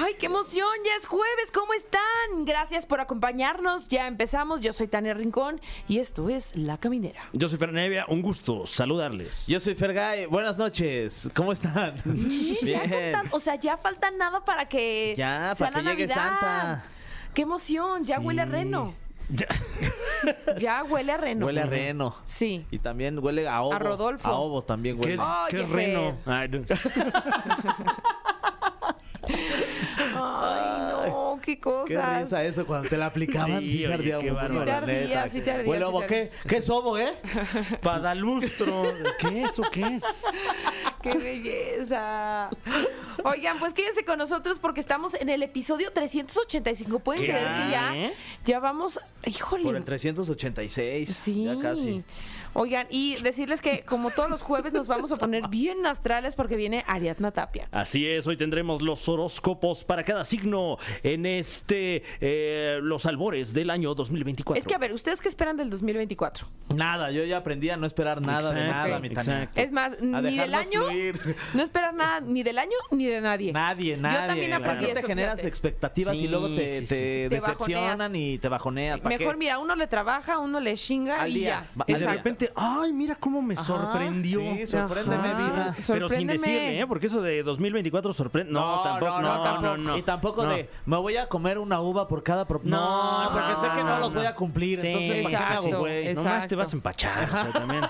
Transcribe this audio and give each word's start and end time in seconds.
¡Ay, 0.00 0.14
qué 0.16 0.26
emoción! 0.26 0.68
Ya 0.84 0.92
es 1.00 1.06
jueves, 1.06 1.50
¿cómo 1.52 1.74
están? 1.74 2.44
Gracias 2.44 2.86
por 2.86 3.00
acompañarnos. 3.00 3.88
Ya 3.88 4.06
empezamos. 4.06 4.60
Yo 4.60 4.72
soy 4.72 4.86
Tania 4.86 5.12
Rincón 5.12 5.60
y 5.88 5.98
esto 5.98 6.28
es 6.28 6.54
La 6.54 6.78
Caminera. 6.78 7.20
Yo 7.32 7.48
soy 7.48 7.58
Fernevia, 7.58 8.04
un 8.08 8.22
gusto 8.22 8.64
saludarles. 8.64 9.44
Yo 9.48 9.58
soy 9.58 9.74
Fergay, 9.74 10.26
buenas 10.26 10.56
noches, 10.56 11.28
¿cómo 11.34 11.50
están? 11.52 11.96
Ya 12.62 12.84
faltan- 12.84 13.28
o 13.32 13.40
sea, 13.40 13.56
ya 13.56 13.76
falta 13.76 14.10
nada 14.12 14.44
para 14.44 14.68
que 14.68 15.14
Ya, 15.16 15.52
sea 15.56 15.66
para 15.66 15.78
que 15.80 15.84
la 15.84 15.90
llegue 15.90 16.06
Navidad. 16.06 16.28
Santa. 16.38 16.84
¡Qué 17.34 17.42
emoción! 17.42 18.04
Ya 18.04 18.16
Sí. 18.18 18.22
huele 18.24 18.42
a 18.42 18.46
reno. 18.46 18.94
Ya. 19.30 19.48
Ya 20.58 20.84
huele 20.84 21.12
a 21.12 21.16
reno. 21.16 21.46
Huele 21.46 21.60
a 21.60 21.66
reno. 21.66 22.14
Sí. 22.24 22.64
Y 22.70 22.78
también 22.78 23.18
huele 23.18 23.48
a 23.48 23.62
ovo. 23.62 23.72
A 23.74 23.78
Rodolfo. 23.78 24.28
A 24.28 24.38
ovo 24.38 24.62
también 24.62 24.98
¿Qué 25.00 25.16
huele. 25.16 25.22
es, 25.22 25.28
qué 25.50 25.62
es 25.62 25.68
reno? 25.68 26.16
Fer. 26.24 26.32
Ay, 26.34 26.48
no. 26.48 26.58
Ay, 30.20 31.08
no, 31.10 31.38
qué 31.42 31.54
Qué 31.54 31.60
cosas. 31.60 32.20
risa 32.22 32.44
eso 32.44 32.66
cuando 32.66 32.88
te 32.88 32.96
la 32.96 33.06
aplicaban. 33.06 33.60
Sí, 33.62 33.70
Sí, 33.70 33.84
oye, 33.84 33.94
ardía 33.94 34.18
qué 34.18 34.32
mucho, 34.32 34.42
la 34.42 34.48
Sí 34.48 34.64
te 34.64 34.70
ardía, 34.72 34.96
neta. 35.06 35.28
sí 35.28 35.40
te 35.40 35.50
ardía, 35.52 35.70
Huele 35.70 35.84
a 35.84 35.86
sí 35.88 35.92
ovo, 35.94 36.00
te 36.00 36.06
¿qué? 36.06 36.30
¿Qué 36.48 36.56
es 36.58 36.70
ovo, 36.70 36.98
eh? 36.98 37.14
Padalustro. 37.82 38.94
¿Qué 39.18 39.42
es 39.42 39.58
o 39.58 39.62
qué 39.70 39.82
es? 39.96 40.02
¡Qué 41.02 41.14
belleza! 41.16 42.50
Oigan, 43.24 43.58
pues 43.58 43.72
quédense 43.72 44.04
con 44.04 44.18
nosotros 44.18 44.58
porque 44.58 44.80
estamos 44.80 45.14
en 45.14 45.28
el 45.28 45.42
episodio 45.42 45.92
385. 45.92 46.98
¿Pueden 46.98 47.22
¿Qué? 47.22 47.28
creer 47.28 47.46
que 47.46 47.70
ya, 47.70 48.12
ya 48.44 48.60
vamos? 48.60 49.00
Híjole. 49.24 49.64
Por 49.64 49.76
el 49.76 49.84
386. 49.84 51.08
Sí. 51.14 51.44
Ya 51.44 51.58
casi. 51.60 52.02
Oigan, 52.54 52.86
y 52.90 53.16
decirles 53.22 53.60
que 53.62 53.82
como 53.84 54.10
todos 54.10 54.28
los 54.30 54.42
jueves 54.42 54.72
nos 54.72 54.86
vamos 54.86 55.12
a 55.12 55.16
poner 55.16 55.48
bien 55.48 55.84
astrales 55.86 56.34
porque 56.34 56.56
viene 56.56 56.84
Ariadna 56.86 57.30
Tapia. 57.30 57.68
Así 57.70 58.06
es, 58.08 58.26
hoy 58.26 58.36
tendremos 58.36 58.82
los 58.82 59.08
horóscopos 59.08 59.84
para 59.84 60.04
cada 60.04 60.24
signo 60.24 60.78
en 61.02 61.26
este, 61.26 62.02
eh, 62.20 62.78
los 62.82 63.06
albores 63.06 63.52
del 63.54 63.70
año 63.70 63.94
2024. 63.94 64.60
Es 64.60 64.66
que, 64.66 64.74
a 64.74 64.78
ver, 64.78 64.92
¿ustedes 64.92 65.20
qué 65.20 65.28
esperan 65.28 65.56
del 65.56 65.70
2024? 65.70 66.46
Nada, 66.74 67.10
yo 67.10 67.24
ya 67.24 67.38
aprendí 67.38 67.70
a 67.70 67.76
no 67.76 67.86
esperar 67.86 68.20
nada 68.24 68.52
de 68.52 68.66
nada, 68.68 68.98
mi 69.00 69.10
Tania. 69.10 69.42
exacto. 69.44 69.60
Es 69.60 69.72
más, 69.72 69.92
A 69.94 70.20
ni 70.22 70.36
del 70.36 70.54
año, 70.54 70.84
fluir. 70.84 71.36
no 71.54 71.62
esperar 71.62 71.94
nada 71.94 72.20
ni 72.20 72.42
del 72.42 72.58
año 72.58 72.76
ni 72.90 73.06
de 73.06 73.20
nadie. 73.20 73.52
Nadie, 73.52 73.96
nadie. 73.96 74.26
también 74.28 74.52
aprendí 74.54 74.84
¿Para 74.86 74.94
qué 74.94 75.00
te 75.00 75.06
generas 75.06 75.32
fíjate. 75.34 75.48
expectativas 75.48 76.18
Sí, 76.18 76.24
y 76.24 76.28
luego 76.28 76.48
te, 76.54 76.66
sí, 76.80 76.80
sí. 76.80 76.86
te 76.88 76.94
Te 77.28 77.28
decepcionan 77.36 77.98
bajoneas. 77.98 78.14
y 78.14 78.38
te 78.38 78.48
bajoneas? 78.48 79.00
¿Para 79.00 79.16
Mejor, 79.16 79.34
qué? 79.34 79.38
mira, 79.38 79.58
uno 79.58 79.74
le 79.76 79.86
trabaja, 79.86 80.38
uno 80.38 80.60
le 80.60 80.74
chinga 80.74 81.22
Al 81.22 81.30
y 81.30 81.34
día. 81.40 81.66
ya. 81.74 81.80
Va- 81.80 81.84
de. 81.86 81.94
Repente, 82.46 82.52
ay, 82.56 82.92
mira 82.92 83.14
cómo 83.16 83.42
me 83.42 83.54
Ajá, 83.54 83.64
sorprendió. 83.64 84.40
Sí, 84.40 84.66
sorpréndeme, 84.66 85.28
Ajá. 85.28 85.50
vida. 85.50 85.76
Pero 85.86 86.08
sin 86.08 86.26
decirle, 86.26 86.80
¿eh? 86.80 86.86
Porque 86.86 87.06
eso 87.06 87.20
de 87.22 87.42
2024 87.42 88.12
sorprende. 88.12 88.52
No, 88.52 88.82
tampoco. 88.82 89.22
No, 89.22 89.60
no, 89.60 89.76
no, 89.76 89.96
Y 89.98 90.02
tampoco 90.02 90.44
No. 90.44 90.50
de, 90.52 90.68
me 90.86 90.96
voy 90.96 91.16
a 91.16 91.28
comer 91.28 91.58
una 91.58 91.80
uva 91.80 92.08
por 92.08 92.22
cada... 92.22 92.46
pro-". 92.46 92.60
No, 92.64 93.24
No, 93.24 93.32
porque 93.32 93.48
no, 93.52 93.60
sé 93.60 93.66
que 93.70 93.84
no, 93.84 93.88
no, 93.90 93.98
los 93.98 94.08
no. 94.14 94.20
voy 94.20 94.26
a 94.26 94.34
cumplir. 94.34 94.80
Sí, 94.80 94.86
entonces, 94.88 95.22
¿para 95.22 95.30
qué 95.30 95.30
me 95.30 95.36
hago, 95.36 95.54
exacto. 95.66 95.78
güey? 95.80 96.06
Es- 96.08 96.16
Nomás 96.18 96.46
te 96.48 96.54
vas 96.56 96.72
a 96.72 96.76
empachar 96.76 97.24
o 97.24 97.26
sea, 97.28 97.46
también. 97.52 97.82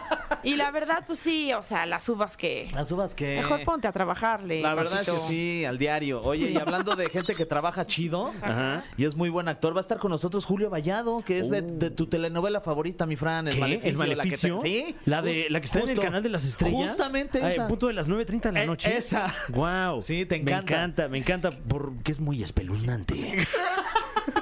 Y 0.43 0.57
la 0.57 0.71
verdad, 0.71 1.05
pues 1.07 1.19
sí, 1.19 1.53
o 1.53 1.62
sea, 1.62 1.85
las 1.87 2.09
uvas 2.09 2.37
que... 2.37 2.71
Las 2.75 2.91
uvas 2.93 3.15
que... 3.15 3.37
Mejor 3.37 3.65
ponte 3.65 3.89
a 3.89 3.93
trabajarle. 3.93 4.62
La 4.62 4.75
verdad 4.75 5.01
es 5.03 5.11
que 5.11 5.17
sí, 5.19 5.65
al 5.65 5.79
diario. 5.79 6.23
Oye, 6.23 6.51
y 6.51 6.57
hablando 6.57 6.95
de 6.97 7.09
gente 7.11 7.35
que 7.35 7.45
trabaja 7.47 7.87
chido 7.87 8.33
Ajá. 8.43 8.85
y 8.97 9.05
es 9.05 9.15
muy 9.17 9.29
buen 9.31 9.49
actor, 9.49 9.75
va 9.75 9.81
a 9.81 9.83
estar 9.83 9.99
con 9.99 10.11
nosotros 10.11 10.45
Julio 10.45 10.71
Vallado, 10.71 11.23
que 11.25 11.39
es 11.39 11.51
de, 11.51 11.59
Oh. 11.59 11.62
de 11.62 11.91
tu 11.91 12.07
telenovela 12.07 12.61
favorita, 12.61 13.05
mi 13.05 13.17
Fran, 13.17 13.49
El 13.49 13.55
¿Qué? 13.55 13.61
Maleficio. 13.61 13.91
¿El 13.91 13.99
la 13.99 14.05
que 14.41 14.49
te- 14.49 14.53
Maleficio? 14.54 14.87
sí. 14.88 14.97
La, 15.06 15.22
de, 15.22 15.47
la 15.50 15.60
que 15.60 15.66
está 15.66 15.78
en 15.78 15.84
el 15.84 15.88
justo. 15.91 16.03
canal 16.03 16.22
de 16.22 16.28
las 16.28 16.44
estrellas. 16.44 16.91
Justamente 16.91 17.41
Ah, 17.43 17.49
esa. 17.49 17.69
Punto 17.69 17.87
de 17.88 17.93
las 17.94 18.09
9.30 18.09 18.41
de 18.43 18.53
la 18.53 18.62
Eh, 18.62 18.66
noche. 18.66 18.97
esa. 18.97 19.32
Wow. 19.50 20.03
Sí, 20.03 20.25
te 20.26 20.37
Me 20.37 20.43
encanta. 20.53 20.75
encanta, 20.75 21.09
me 21.09 21.19
encanta 21.19 21.50
porque 21.50 22.12
es 22.12 22.21
muy 22.21 22.43
espeluznante. 22.43 23.15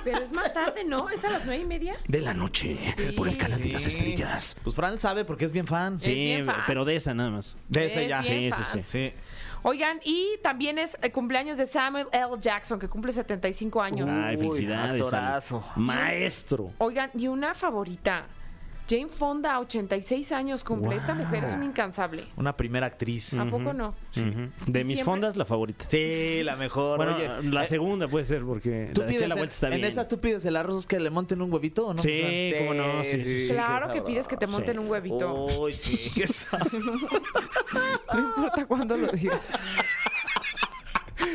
Pero 0.05 0.19
es 0.19 0.33
más 0.33 0.53
tarde, 0.53 0.85
¿no? 0.85 1.09
¿Es 1.11 1.25
a 1.25 1.31
las 1.31 1.45
nueve 1.45 1.63
y 1.63 1.67
media? 1.67 1.95
De 2.09 2.21
la 2.21 2.35
noche. 2.35 2.79
Por 3.17 3.29
el 3.29 3.37
canal 3.39 3.61
de 3.63 3.71
las 3.73 3.83
Sí. 3.83 3.91
estrellas. 3.91 4.57
Pues 4.63 4.75
Fran 4.75 4.99
sabe 4.99 5.25
porque 5.25 5.45
es 5.45 5.53
bien 5.53 5.67
fan. 5.67 5.99
Sí, 6.01 6.15
bien 6.15 6.47
pero 6.67 6.85
de 6.85 6.97
esa 6.97 7.15
nada 7.15 7.31
más. 7.31 7.57
De 7.69 7.87
ese 7.87 8.03
Es 8.05 8.09
ya. 8.09 8.21
bien 8.21 8.53
Sí, 8.53 8.57
sí, 8.57 8.63
fans. 8.73 8.87
sí. 8.87 8.99
Sí. 9.11 9.13
Oigan, 9.63 9.99
y 10.05 10.39
también 10.43 10.79
es 10.79 10.97
el 11.03 11.11
cumpleaños 11.11 11.59
de 11.59 11.67
Samuel 11.67 12.07
L. 12.13 12.27
Jackson, 12.41 12.79
que 12.79 12.89
cumple 12.89 13.11
75 13.13 13.83
años. 13.83 14.09
Ay, 14.09 14.37
Uy, 14.37 14.49
felicidades. 14.49 15.03
actorazo. 15.03 15.65
Maestro. 15.77 16.71
Oigan, 16.79 17.11
y 17.15 17.27
una 17.27 17.53
favorita. 17.55 18.27
Jane 18.89 19.09
Fonda, 19.09 19.59
86 19.61 20.31
años 20.33 20.63
cumple. 20.63 20.97
Esta 20.97 21.15
mujer 21.15 21.45
es 21.45 21.53
una 21.53 21.65
incansable. 21.65 22.29
Una 22.37 22.57
primera 22.57 22.87
actriz. 22.87 23.35
¿A 23.35 23.45
poco 23.47 23.73
no? 23.73 23.95
De 24.15 24.85
mis 24.85 24.95
Siempre- 24.95 25.05
fondas, 25.05 25.37
la 25.37 25.45
favorita. 25.45 25.89
Sí, 25.89 26.43
la 26.45 26.57
mejor. 26.57 26.97
Bueno, 26.99 27.17
Oye, 27.17 27.29
la 27.51 27.65
eh, 27.65 27.67
segunda 27.67 28.07
puede 28.07 28.25
ser 28.25 28.43
porque 28.43 28.91
¿Tú 28.95 29.01
la 29.01 29.07
de 29.07 29.13
pides 29.13 29.31
en, 29.31 29.37
Vuelta 29.39 29.55
está 29.55 29.75
en 29.75 29.85
esa 29.85 30.07
tú 30.09 30.21
pides 30.21 30.45
el 30.45 30.57
arroz 30.57 30.87
que 30.87 31.01
le 31.01 31.11
monten 31.11 31.43
un 31.43 31.53
huevito 31.53 31.89
o 31.89 31.95
no? 31.95 32.01
Sí, 32.03 32.53
cómo 32.59 32.75
no, 32.75 33.03
sí, 33.03 33.21
sí, 33.23 33.47
sí. 33.49 33.53
Claro 33.53 33.93
que 33.93 34.03
pides 34.03 34.29
que 34.29 34.37
te 34.37 34.47
monten 34.47 34.79
un 34.79 34.89
huevito. 34.89 35.47
Uy, 35.61 35.73
sí, 35.73 36.11
qué. 36.15 36.27
No 38.13 38.19
importa 38.21 38.67
cuándo 38.67 38.97
lo 38.97 39.09
digas. 39.09 39.41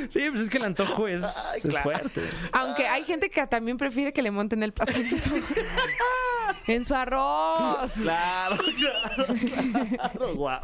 Sí, 0.09 0.29
pues 0.29 0.41
es 0.41 0.49
que 0.49 0.57
el 0.57 0.65
antojo 0.65 1.07
es, 1.07 1.23
es 1.55 1.61
claro. 1.63 1.83
fuerte. 1.83 2.21
Aunque 2.53 2.87
hay 2.87 3.03
gente 3.03 3.29
que 3.29 3.45
también 3.47 3.77
prefiere 3.77 4.13
que 4.13 4.21
le 4.21 4.31
monten 4.31 4.61
el 4.63 4.71
platanito. 4.73 5.29
en 6.67 6.85
su 6.85 6.93
arroz. 6.93 7.91
Claro, 8.01 8.57
claro, 8.77 9.25
claro. 10.35 10.61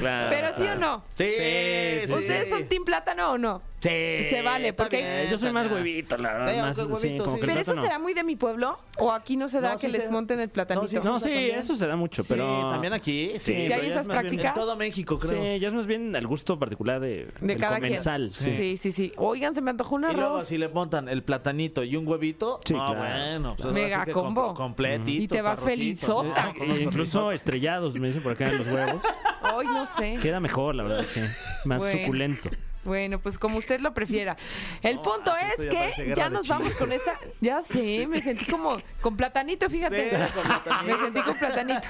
Claro, 0.00 0.30
Pero 0.30 0.48
sí 0.56 0.64
o 0.64 0.74
no. 0.76 1.04
Sí, 1.16 1.24
Sí, 1.24 2.06
sí, 2.06 2.12
¿Ustedes 2.12 2.48
son 2.50 2.64
team 2.68 2.84
plátano 2.84 3.32
o 3.32 3.38
no? 3.38 3.62
Sí. 3.80 4.22
Se 4.24 4.42
vale, 4.42 4.72
porque- 4.72 4.96
bien, 4.96 5.30
Yo 5.30 5.38
soy 5.38 5.52
más 5.52 5.68
huevito, 5.70 6.16
la 6.18 6.32
verdad. 6.32 6.52
Sí, 6.54 6.60
más, 6.60 6.78
el 6.78 6.86
huevito, 6.86 7.28
sí. 7.28 7.38
el 7.40 7.46
¿Pero 7.46 7.60
eso 7.60 7.80
será 7.80 7.98
muy 8.00 8.12
de 8.12 8.24
mi 8.24 8.34
pueblo? 8.34 8.78
¿O 8.98 9.12
aquí 9.12 9.36
no 9.36 9.48
se 9.48 9.60
da 9.60 9.70
No, 9.70 9.74
que 9.78 9.86
sí 9.86 9.92
les 9.92 10.06
se- 10.06 10.10
monten 10.10 10.40
el 10.40 10.48
platanito? 10.48 10.82
no, 11.04 11.20
sí, 11.20 11.30
No, 11.52 11.58
eso 11.60 11.76
se 11.76 11.86
da 11.86 11.94
mucho, 11.94 12.22
Sí, 12.24 12.28
pero... 12.30 12.70
también 12.70 12.92
aquí. 12.92 13.32
Sí, 13.40 13.54
pero 13.68 13.76
hay 13.76 13.86
esas 13.86 14.02
es 14.02 14.08
más 14.08 14.16
bien- 14.16 14.20
prácticas? 14.20 14.46
En 14.46 14.54
todo 14.54 14.76
México, 14.76 15.18
creo. 15.20 15.40
Sí, 15.54 15.60
ya 15.60 15.68
es 15.68 15.74
más 15.74 15.86
bien 15.86 16.14
al 16.16 16.26
gusto 16.26 16.58
particular 16.58 16.98
de, 17.00 17.26
De 17.40 17.46
del 17.46 17.58
cada 17.60 17.76
quien. 17.78 17.90
comensal. 17.90 18.32
Sí. 18.32 18.50
Sí. 18.58 18.76
sí, 18.76 18.92
sí, 18.92 19.12
Oigan, 19.16 19.54
se 19.54 19.60
me 19.60 19.70
antojó 19.70 19.94
un 19.94 20.02
Y 20.10 20.14
luego 20.14 20.36
arroz. 20.36 20.46
si 20.48 20.58
le 20.58 20.68
montan 20.68 21.08
el 21.08 21.22
platanito 21.22 21.82
y 21.84 21.96
un 21.96 22.06
huevito, 22.06 22.60
Sí, 22.64 22.74
ah, 22.78 22.92
claro. 22.92 22.98
bueno, 22.98 23.56
pues 23.58 23.72
Mega 23.74 23.86
ahora 23.96 24.00
sí 24.00 24.06
que 24.06 24.12
combo. 24.12 24.46
com- 24.48 24.54
completito. 24.56 25.22
Y 25.24 25.28
te 25.28 25.42
vas 25.42 25.58
tu 25.60 25.64
arrocito, 25.66 25.80
felizota. 26.06 26.46
¿no? 26.46 26.54
Con 26.54 26.62
unos 26.70 26.78
E 26.78 26.82
incluso 26.82 27.32
estrellados, 27.32 27.94
me 27.94 28.08
dicen 28.08 28.22
por 28.22 28.32
acá 28.32 28.48
en 28.48 28.58
los 28.58 28.66
huevos. 28.68 29.02
Hoy 29.54 29.66
no 29.66 29.86
sé. 29.86 30.18
Queda 30.20 30.40
mejor, 30.40 30.74
la 30.74 30.82
verdad, 30.82 31.04
sí. 31.08 31.20
Más 31.64 31.78
Bueno. 31.78 31.98
suculento. 32.00 32.50
Bueno, 32.84 33.18
pues 33.18 33.38
como 33.38 33.58
usted 33.58 33.80
lo 33.80 33.92
prefiera. 33.92 34.36
El 34.82 34.96
No, 34.96 35.02
punto 35.02 35.32
es 35.36 35.66
que 35.66 35.70
guerra 35.76 36.14
ya 36.14 36.24
de 36.24 36.30
nos 36.30 36.48
vamos 36.48 36.74
con 36.74 36.90
esta. 36.92 37.18
Ya 37.40 37.60
sé, 37.60 38.06
me 38.06 38.20
sentí 38.22 38.46
como 38.46 38.78
con 39.02 39.14
platanito, 39.16 39.68
fíjate. 39.68 40.10
Sí, 40.10 40.16
con 40.32 40.44
platanito. 40.44 40.84
Me 40.86 40.96
sentí 41.04 41.22
con 41.22 41.36
platanito. 41.36 41.88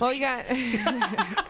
Oiga. 0.00 0.44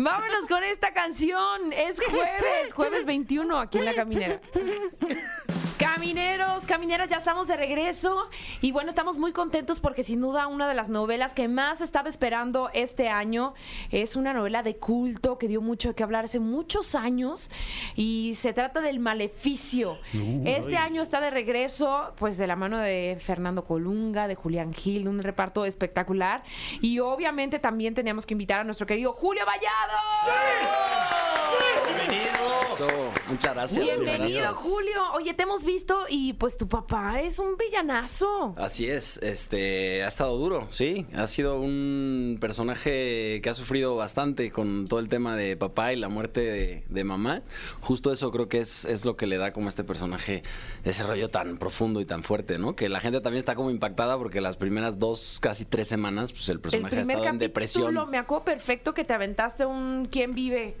Vámonos 0.00 0.46
con 0.46 0.62
esta 0.62 0.92
canción. 0.92 1.72
Es 1.72 2.00
jueves, 2.08 2.72
jueves 2.72 3.04
21 3.04 3.58
aquí 3.58 3.78
en 3.78 3.84
La 3.84 3.94
Caminera. 3.94 4.40
Camineros, 5.98 6.64
camineras, 6.64 7.08
ya 7.08 7.16
estamos 7.16 7.48
de 7.48 7.56
regreso 7.56 8.28
y 8.60 8.70
bueno, 8.70 8.88
estamos 8.88 9.18
muy 9.18 9.32
contentos 9.32 9.80
porque 9.80 10.04
sin 10.04 10.20
duda 10.20 10.46
una 10.46 10.68
de 10.68 10.74
las 10.74 10.90
novelas 10.90 11.34
que 11.34 11.48
más 11.48 11.80
estaba 11.80 12.08
esperando 12.08 12.70
este 12.72 13.08
año 13.08 13.52
es 13.90 14.14
una 14.14 14.32
novela 14.32 14.62
de 14.62 14.76
culto 14.76 15.38
que 15.38 15.48
dio 15.48 15.60
mucho 15.60 15.88
de 15.88 15.94
qué 15.96 16.04
hablar 16.04 16.26
hace 16.26 16.38
muchos 16.38 16.94
años 16.94 17.50
y 17.96 18.34
se 18.36 18.52
trata 18.52 18.80
del 18.80 19.00
Maleficio. 19.00 19.98
Este 20.44 20.76
año 20.76 21.02
está 21.02 21.20
de 21.20 21.30
regreso 21.30 22.12
pues 22.14 22.38
de 22.38 22.46
la 22.46 22.54
mano 22.54 22.78
de 22.78 23.18
Fernando 23.20 23.64
Colunga, 23.64 24.28
de 24.28 24.36
Julián 24.36 24.72
Gil, 24.72 25.08
un 25.08 25.20
reparto 25.20 25.64
espectacular 25.64 26.44
y 26.80 27.00
obviamente 27.00 27.58
también 27.58 27.94
teníamos 27.94 28.24
que 28.24 28.34
invitar 28.34 28.60
a 28.60 28.64
nuestro 28.64 28.86
querido 28.86 29.14
Julio 29.14 29.44
Vallado. 29.44 29.98
Eso, 32.62 32.86
muchas 33.28 33.54
gracias. 33.54 33.84
muchas 33.84 34.00
Bienvenido, 34.00 34.40
gracias. 34.40 34.56
Julio. 34.58 35.12
Oye, 35.14 35.34
te 35.34 35.42
hemos 35.42 35.64
visto 35.64 35.87
y 36.08 36.32
pues 36.34 36.56
tu 36.56 36.68
papá 36.68 37.20
es 37.20 37.38
un 37.38 37.56
villanazo. 37.56 38.54
Así 38.56 38.86
es, 38.88 39.18
este, 39.22 40.02
ha 40.02 40.08
estado 40.08 40.36
duro, 40.36 40.66
sí. 40.70 41.06
Ha 41.14 41.26
sido 41.26 41.60
un 41.60 42.38
personaje 42.40 43.40
que 43.42 43.50
ha 43.50 43.54
sufrido 43.54 43.96
bastante 43.96 44.50
con 44.50 44.86
todo 44.86 45.00
el 45.00 45.08
tema 45.08 45.36
de 45.36 45.56
papá 45.56 45.92
y 45.92 45.96
la 45.96 46.08
muerte 46.08 46.40
de, 46.40 46.84
de 46.88 47.04
mamá. 47.04 47.42
Justo 47.80 48.12
eso 48.12 48.30
creo 48.30 48.48
que 48.48 48.60
es, 48.60 48.84
es 48.84 49.04
lo 49.04 49.16
que 49.16 49.26
le 49.26 49.38
da 49.38 49.52
como 49.52 49.66
a 49.66 49.68
este 49.70 49.84
personaje 49.84 50.42
ese 50.84 51.02
rollo 51.02 51.30
tan 51.30 51.58
profundo 51.58 52.00
y 52.00 52.04
tan 52.04 52.22
fuerte, 52.22 52.58
¿no? 52.58 52.74
Que 52.76 52.88
la 52.88 53.00
gente 53.00 53.20
también 53.20 53.38
está 53.38 53.54
como 53.54 53.70
impactada 53.70 54.18
porque 54.18 54.40
las 54.40 54.56
primeras 54.56 54.98
dos, 54.98 55.38
casi 55.40 55.64
tres 55.64 55.88
semanas, 55.88 56.32
pues 56.32 56.48
el 56.48 56.56
El 56.56 56.60
personaje 56.60 56.96
ha 56.96 57.02
estado 57.02 57.24
en 57.24 57.38
depresión. 57.38 58.10
me 58.10 58.18
acuerdo 58.18 58.44
perfecto 58.44 58.94
que 58.94 59.04
te 59.04 59.12
aventaste 59.12 59.64
un 59.66 60.08
¿Quién 60.10 60.34
vive? 60.34 60.74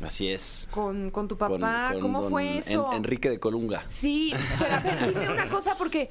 Así 0.00 0.28
es. 0.28 0.68
con, 0.70 1.10
con 1.10 1.28
tu 1.28 1.36
papá. 1.38 1.90
con 1.92 2.00
¿Cómo 2.00 2.22
don 2.22 2.30
fue 2.30 2.52
En- 2.52 2.58
eso? 2.58 2.90
Enrique 2.92 3.30
de 3.30 3.38
Colunga. 3.38 3.82
Sí, 3.86 4.32
pero 4.58 4.74
a 4.74 4.80
ver, 4.80 5.08
dime 5.08 5.28
una 5.30 5.48
cosa, 5.48 5.76
porque, 5.78 6.10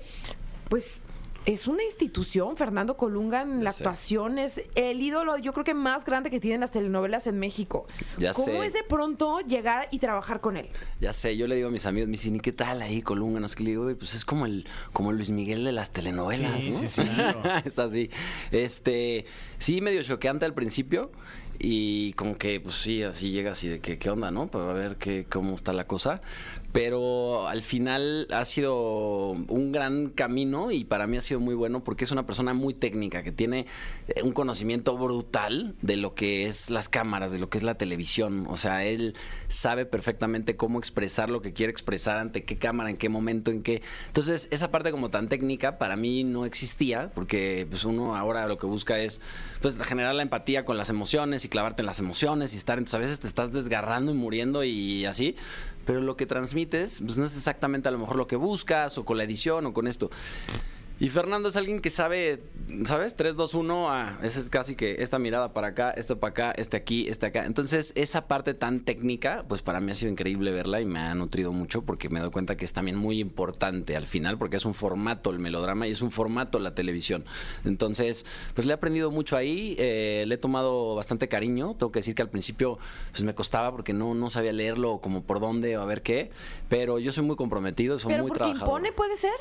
pues, 0.69 1.01
es 1.45 1.67
una 1.67 1.83
institución, 1.83 2.55
Fernando 2.55 2.95
Colunga, 2.95 3.41
en 3.41 3.65
la 3.65 3.73
sé. 3.73 3.83
actuación, 3.83 4.39
es 4.39 4.63
el 4.75 5.01
ídolo, 5.01 5.37
yo 5.37 5.51
creo 5.51 5.65
que 5.65 5.73
más 5.73 6.05
grande 6.05 6.29
que 6.29 6.39
tienen 6.39 6.61
las 6.61 6.71
telenovelas 6.71 7.27
en 7.27 7.37
México. 7.37 7.85
Ya 8.17 8.31
¿Cómo 8.31 8.45
sé. 8.45 8.65
es 8.65 8.71
de 8.71 8.83
pronto 8.83 9.41
llegar 9.41 9.89
y 9.91 9.99
trabajar 9.99 10.39
con 10.39 10.55
él? 10.55 10.69
Ya 11.01 11.11
sé, 11.11 11.35
yo 11.35 11.45
le 11.47 11.55
digo 11.57 11.67
a 11.67 11.71
mis 11.71 11.85
amigos, 11.85 12.07
me 12.07 12.13
dicen, 12.13 12.37
¿y 12.37 12.39
qué 12.39 12.53
tal 12.53 12.81
ahí 12.81 13.01
Colunga? 13.01 13.41
No 13.41 13.49
sé 13.49 13.57
qué 13.57 13.63
le 13.65 13.69
digo, 13.71 13.83
"Güey, 13.83 13.95
pues 13.95 14.13
es 14.13 14.23
como 14.23 14.45
el, 14.45 14.65
como 14.93 15.11
Luis 15.11 15.31
Miguel 15.31 15.65
de 15.65 15.73
las 15.73 15.89
telenovelas, 15.91 16.61
Sí, 16.61 16.69
¿no? 16.69 16.79
sí, 16.79 16.87
sí, 16.87 17.03
claro. 17.03 17.41
es 17.65 17.77
así. 17.77 18.09
Este, 18.53 19.25
sí, 19.57 19.81
medio 19.81 20.01
choqueante 20.01 20.45
al 20.45 20.53
principio. 20.53 21.11
Y 21.65 22.11
como 22.13 22.37
que, 22.37 22.59
pues 22.59 22.75
sí, 22.75 23.03
así 23.03 23.31
llega 23.31 23.51
así 23.51 23.69
de 23.69 23.79
que, 23.79 23.97
¿qué 23.97 24.09
onda, 24.09 24.31
no? 24.31 24.47
Para 24.47 24.73
ver 24.73 24.97
qué, 24.97 25.25
cómo 25.29 25.55
está 25.55 25.71
la 25.71 25.87
cosa. 25.87 26.21
Pero 26.73 27.47
al 27.47 27.61
final 27.63 28.27
ha 28.31 28.43
sido 28.45 29.29
un 29.29 29.71
gran 29.71 30.09
camino 30.09 30.71
y 30.71 30.83
para 30.83 31.07
mí 31.07 31.17
ha 31.17 31.21
sido 31.21 31.39
muy 31.39 31.55
bueno 31.55 31.83
porque 31.83 32.03
es 32.03 32.11
una 32.11 32.25
persona 32.25 32.53
muy 32.53 32.73
técnica 32.73 33.23
que 33.23 33.31
tiene 33.31 33.67
eh, 34.07 34.23
un 34.23 34.33
conocimiento 34.33 34.97
brutal 34.97 35.75
de 35.81 35.97
lo 35.97 36.15
que 36.15 36.47
es 36.47 36.71
las 36.71 36.89
cámaras, 36.89 37.31
de 37.31 37.37
lo 37.37 37.49
que 37.49 37.59
es 37.59 37.63
la 37.63 37.75
televisión. 37.75 38.47
O 38.49 38.57
sea, 38.57 38.83
él 38.83 39.15
sabe 39.47 39.85
perfectamente 39.85 40.55
cómo 40.55 40.79
expresar 40.79 41.29
lo 41.29 41.43
que 41.43 41.53
quiere 41.53 41.71
expresar 41.71 42.17
ante 42.17 42.43
qué 42.43 42.57
cámara, 42.57 42.89
en 42.89 42.97
qué 42.97 43.07
momento, 43.07 43.51
en 43.51 43.61
qué. 43.61 43.83
Entonces, 44.07 44.47
esa 44.51 44.71
parte 44.71 44.91
como 44.91 45.11
tan 45.11 45.29
técnica 45.29 45.77
para 45.77 45.95
mí 45.95 46.23
no 46.23 46.43
existía 46.45 47.11
porque 47.13 47.67
pues 47.69 47.85
uno 47.85 48.15
ahora 48.15 48.47
lo 48.47 48.57
que 48.57 48.65
busca 48.65 48.99
es 48.99 49.21
pues 49.61 49.77
generar 49.81 50.15
la 50.15 50.23
empatía 50.23 50.65
con 50.65 50.77
las 50.77 50.89
emociones 50.89 51.45
y 51.45 51.49
clavarte 51.49 51.81
en 51.81 51.85
las 51.85 51.99
emociones 51.99 52.53
y 52.53 52.57
estar, 52.57 52.77
entonces 52.77 52.95
a 52.95 52.99
veces 52.99 53.19
te 53.19 53.27
estás 53.27 53.53
desgarrando 53.53 54.11
y 54.11 54.15
muriendo 54.15 54.63
y 54.63 55.05
así, 55.05 55.35
pero 55.85 56.01
lo 56.01 56.15
que 56.15 56.25
transmites 56.25 57.01
pues 57.01 57.17
no 57.17 57.25
es 57.25 57.35
exactamente 57.35 57.87
a 57.87 57.91
lo 57.91 57.99
mejor 57.99 58.15
lo 58.15 58.27
que 58.27 58.35
buscas 58.35 58.97
o 58.97 59.05
con 59.05 59.17
la 59.17 59.23
edición 59.23 59.65
o 59.65 59.73
con 59.73 59.87
esto. 59.87 60.09
Y 60.99 61.09
Fernando 61.09 61.49
es 61.49 61.55
alguien 61.57 61.81
que 61.81 61.89
sabe, 61.89 62.43
¿sabes? 62.85 63.15
3, 63.15 63.35
2, 63.35 63.55
1, 63.55 63.91
ah, 63.91 64.19
ese 64.21 64.39
es 64.39 64.49
casi 64.49 64.75
que 64.75 64.97
esta 64.99 65.19
mirada 65.19 65.51
para 65.51 65.69
acá, 65.69 65.89
esto 65.91 66.19
para 66.19 66.31
acá, 66.31 66.51
este 66.55 66.77
aquí, 66.77 67.07
este 67.09 67.25
acá. 67.25 67.45
Entonces, 67.45 67.91
esa 67.95 68.27
parte 68.27 68.53
tan 68.53 68.85
técnica, 68.85 69.43
pues 69.49 69.61
para 69.61 69.81
mí 69.81 69.91
ha 69.91 69.95
sido 69.95 70.11
increíble 70.11 70.51
verla 70.51 70.79
y 70.81 70.85
me 70.85 70.99
ha 70.99 71.13
nutrido 71.15 71.51
mucho 71.51 71.81
porque 71.81 72.09
me 72.09 72.19
doy 72.19 72.29
cuenta 72.29 72.55
que 72.55 72.63
es 72.63 72.73
también 72.73 72.95
muy 72.95 73.19
importante 73.19 73.97
al 73.97 74.07
final 74.07 74.37
porque 74.37 74.57
es 74.57 74.65
un 74.65 74.73
formato 74.75 75.31
el 75.31 75.39
melodrama 75.39 75.87
y 75.87 75.91
es 75.91 76.01
un 76.01 76.11
formato 76.11 76.59
la 76.59 76.75
televisión. 76.75 77.25
Entonces, 77.65 78.25
pues 78.53 78.65
le 78.65 78.71
he 78.71 78.75
aprendido 78.75 79.11
mucho 79.11 79.35
ahí, 79.35 79.75
eh, 79.79 80.23
le 80.27 80.35
he 80.35 80.37
tomado 80.37 80.95
bastante 80.95 81.27
cariño. 81.27 81.75
Tengo 81.77 81.91
que 81.91 81.99
decir 81.99 82.13
que 82.15 82.21
al 82.21 82.29
principio 82.29 82.77
pues 83.11 83.23
me 83.23 83.33
costaba 83.33 83.71
porque 83.71 83.93
no, 83.93 84.13
no 84.13 84.29
sabía 84.29 84.53
leerlo 84.53 84.99
como 84.99 85.23
por 85.23 85.39
dónde 85.39 85.75
o 85.75 85.81
a 85.81 85.85
ver 85.85 86.01
qué, 86.01 86.29
pero 86.69 86.99
yo 86.99 87.11
soy 87.11 87.25
muy 87.25 87.35
comprometido, 87.35 87.97
soy 87.99 88.11
¿Pero 88.11 88.23
muy 88.23 88.29
porque 88.29 88.43
trabajador. 88.43 88.69
impone, 88.69 88.91
puede 88.93 89.17
ser? 89.17 89.33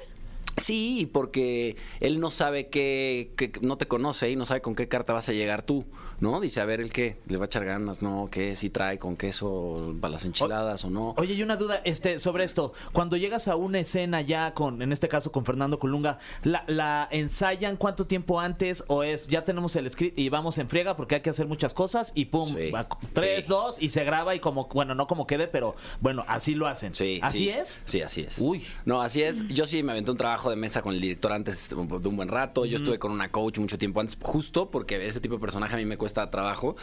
Sí, 0.58 1.08
porque 1.12 1.76
él 2.00 2.20
no 2.20 2.30
sabe 2.30 2.68
qué, 2.68 3.32
qué- 3.36 3.52
no 3.62 3.78
te 3.78 3.86
conoce 3.86 4.30
y 4.30 4.36
no 4.36 4.44
sabe 4.44 4.60
con 4.60 4.74
qué 4.74 4.86
carta 4.88 5.12
vas 5.14 5.28
a 5.28 5.32
llegar 5.32 5.62
tú, 5.64 5.86
¿no? 6.22 6.40
Dice, 6.40 6.60
a 6.60 6.64
ver, 6.64 6.80
el 6.80 6.90
qué, 6.92 7.18
le 7.26 7.36
va 7.36 7.44
a 7.44 7.46
echar 7.46 7.64
ganas, 7.66 8.00
¿no? 8.00 8.28
¿Qué? 8.30 8.56
Si 8.56 8.70
trae 8.70 8.98
con 8.98 9.16
queso 9.16 9.94
para 10.00 10.12
las 10.12 10.24
enchiladas 10.24 10.84
o 10.84 10.90
no. 10.90 11.14
Oye, 11.18 11.34
y 11.34 11.42
una 11.42 11.56
duda 11.56 11.80
este, 11.84 12.18
sobre 12.18 12.44
esto. 12.44 12.72
Cuando 12.92 13.16
llegas 13.16 13.48
a 13.48 13.56
una 13.56 13.80
escena 13.80 14.20
ya 14.22 14.54
con, 14.54 14.80
en 14.82 14.92
este 14.92 15.08
caso 15.08 15.32
con 15.32 15.44
Fernando 15.44 15.78
Colunga, 15.78 16.18
¿la, 16.44 16.64
la 16.68 17.08
ensayan 17.10 17.76
cuánto 17.76 18.06
tiempo 18.06 18.40
antes 18.40 18.84
o 18.86 19.02
es 19.02 19.26
ya 19.26 19.42
tenemos 19.44 19.74
el 19.76 19.90
script 19.90 20.18
y 20.18 20.28
vamos 20.28 20.58
en 20.58 20.68
friega 20.68 20.96
porque 20.96 21.16
hay 21.16 21.20
que 21.22 21.30
hacer 21.30 21.46
muchas 21.48 21.74
cosas 21.74 22.12
y 22.14 22.26
pum, 22.26 22.54
Sí. 22.54 22.70
va- 22.70 22.86
tres, 23.12 23.44
Sí. 23.44 23.48
dos 23.50 23.82
y 23.82 23.88
se 23.88 24.04
graba 24.04 24.34
y 24.36 24.38
como, 24.40 24.68
bueno, 24.68 24.94
no 24.94 25.06
como 25.08 25.26
quede, 25.26 25.48
pero 25.48 25.74
bueno, 26.00 26.24
así 26.28 26.54
lo 26.54 26.68
hacen. 26.68 26.94
Sí, 26.94 27.18
¿Así 27.20 27.38
sí. 27.38 27.48
es? 27.50 27.80
Sí, 27.84 28.00
así 28.00 28.20
es. 28.20 28.38
Uy. 28.38 28.64
No, 28.84 29.02
así 29.02 29.22
es. 29.22 29.46
Yo 29.48 29.66
sí 29.66 29.82
me 29.82 29.90
aventé 29.92 30.12
un 30.12 30.16
trabajo 30.16 30.50
de 30.50 30.56
mesa 30.56 30.82
con 30.82 30.94
el 30.94 31.00
director 31.00 31.32
antes 31.32 31.68
de 31.68 31.74
un 31.76 32.16
buen 32.16 32.28
rato. 32.28 32.64
Yo 32.64 32.76
estuve 32.76 32.98
con 33.00 33.10
una 33.10 33.30
coach 33.32 33.58
mucho 33.58 33.76
tiempo 33.78 33.98
antes, 34.00 34.16
justo 34.22 34.70
porque 34.70 35.04
ese 35.04 35.20
tipo 35.20 35.34
de 35.34 35.40
personaje 35.40 35.74
a 35.74 35.78
mí 35.78 35.84
me 35.84 35.96
cuesta 35.96 36.11
trabajo. 36.12 36.76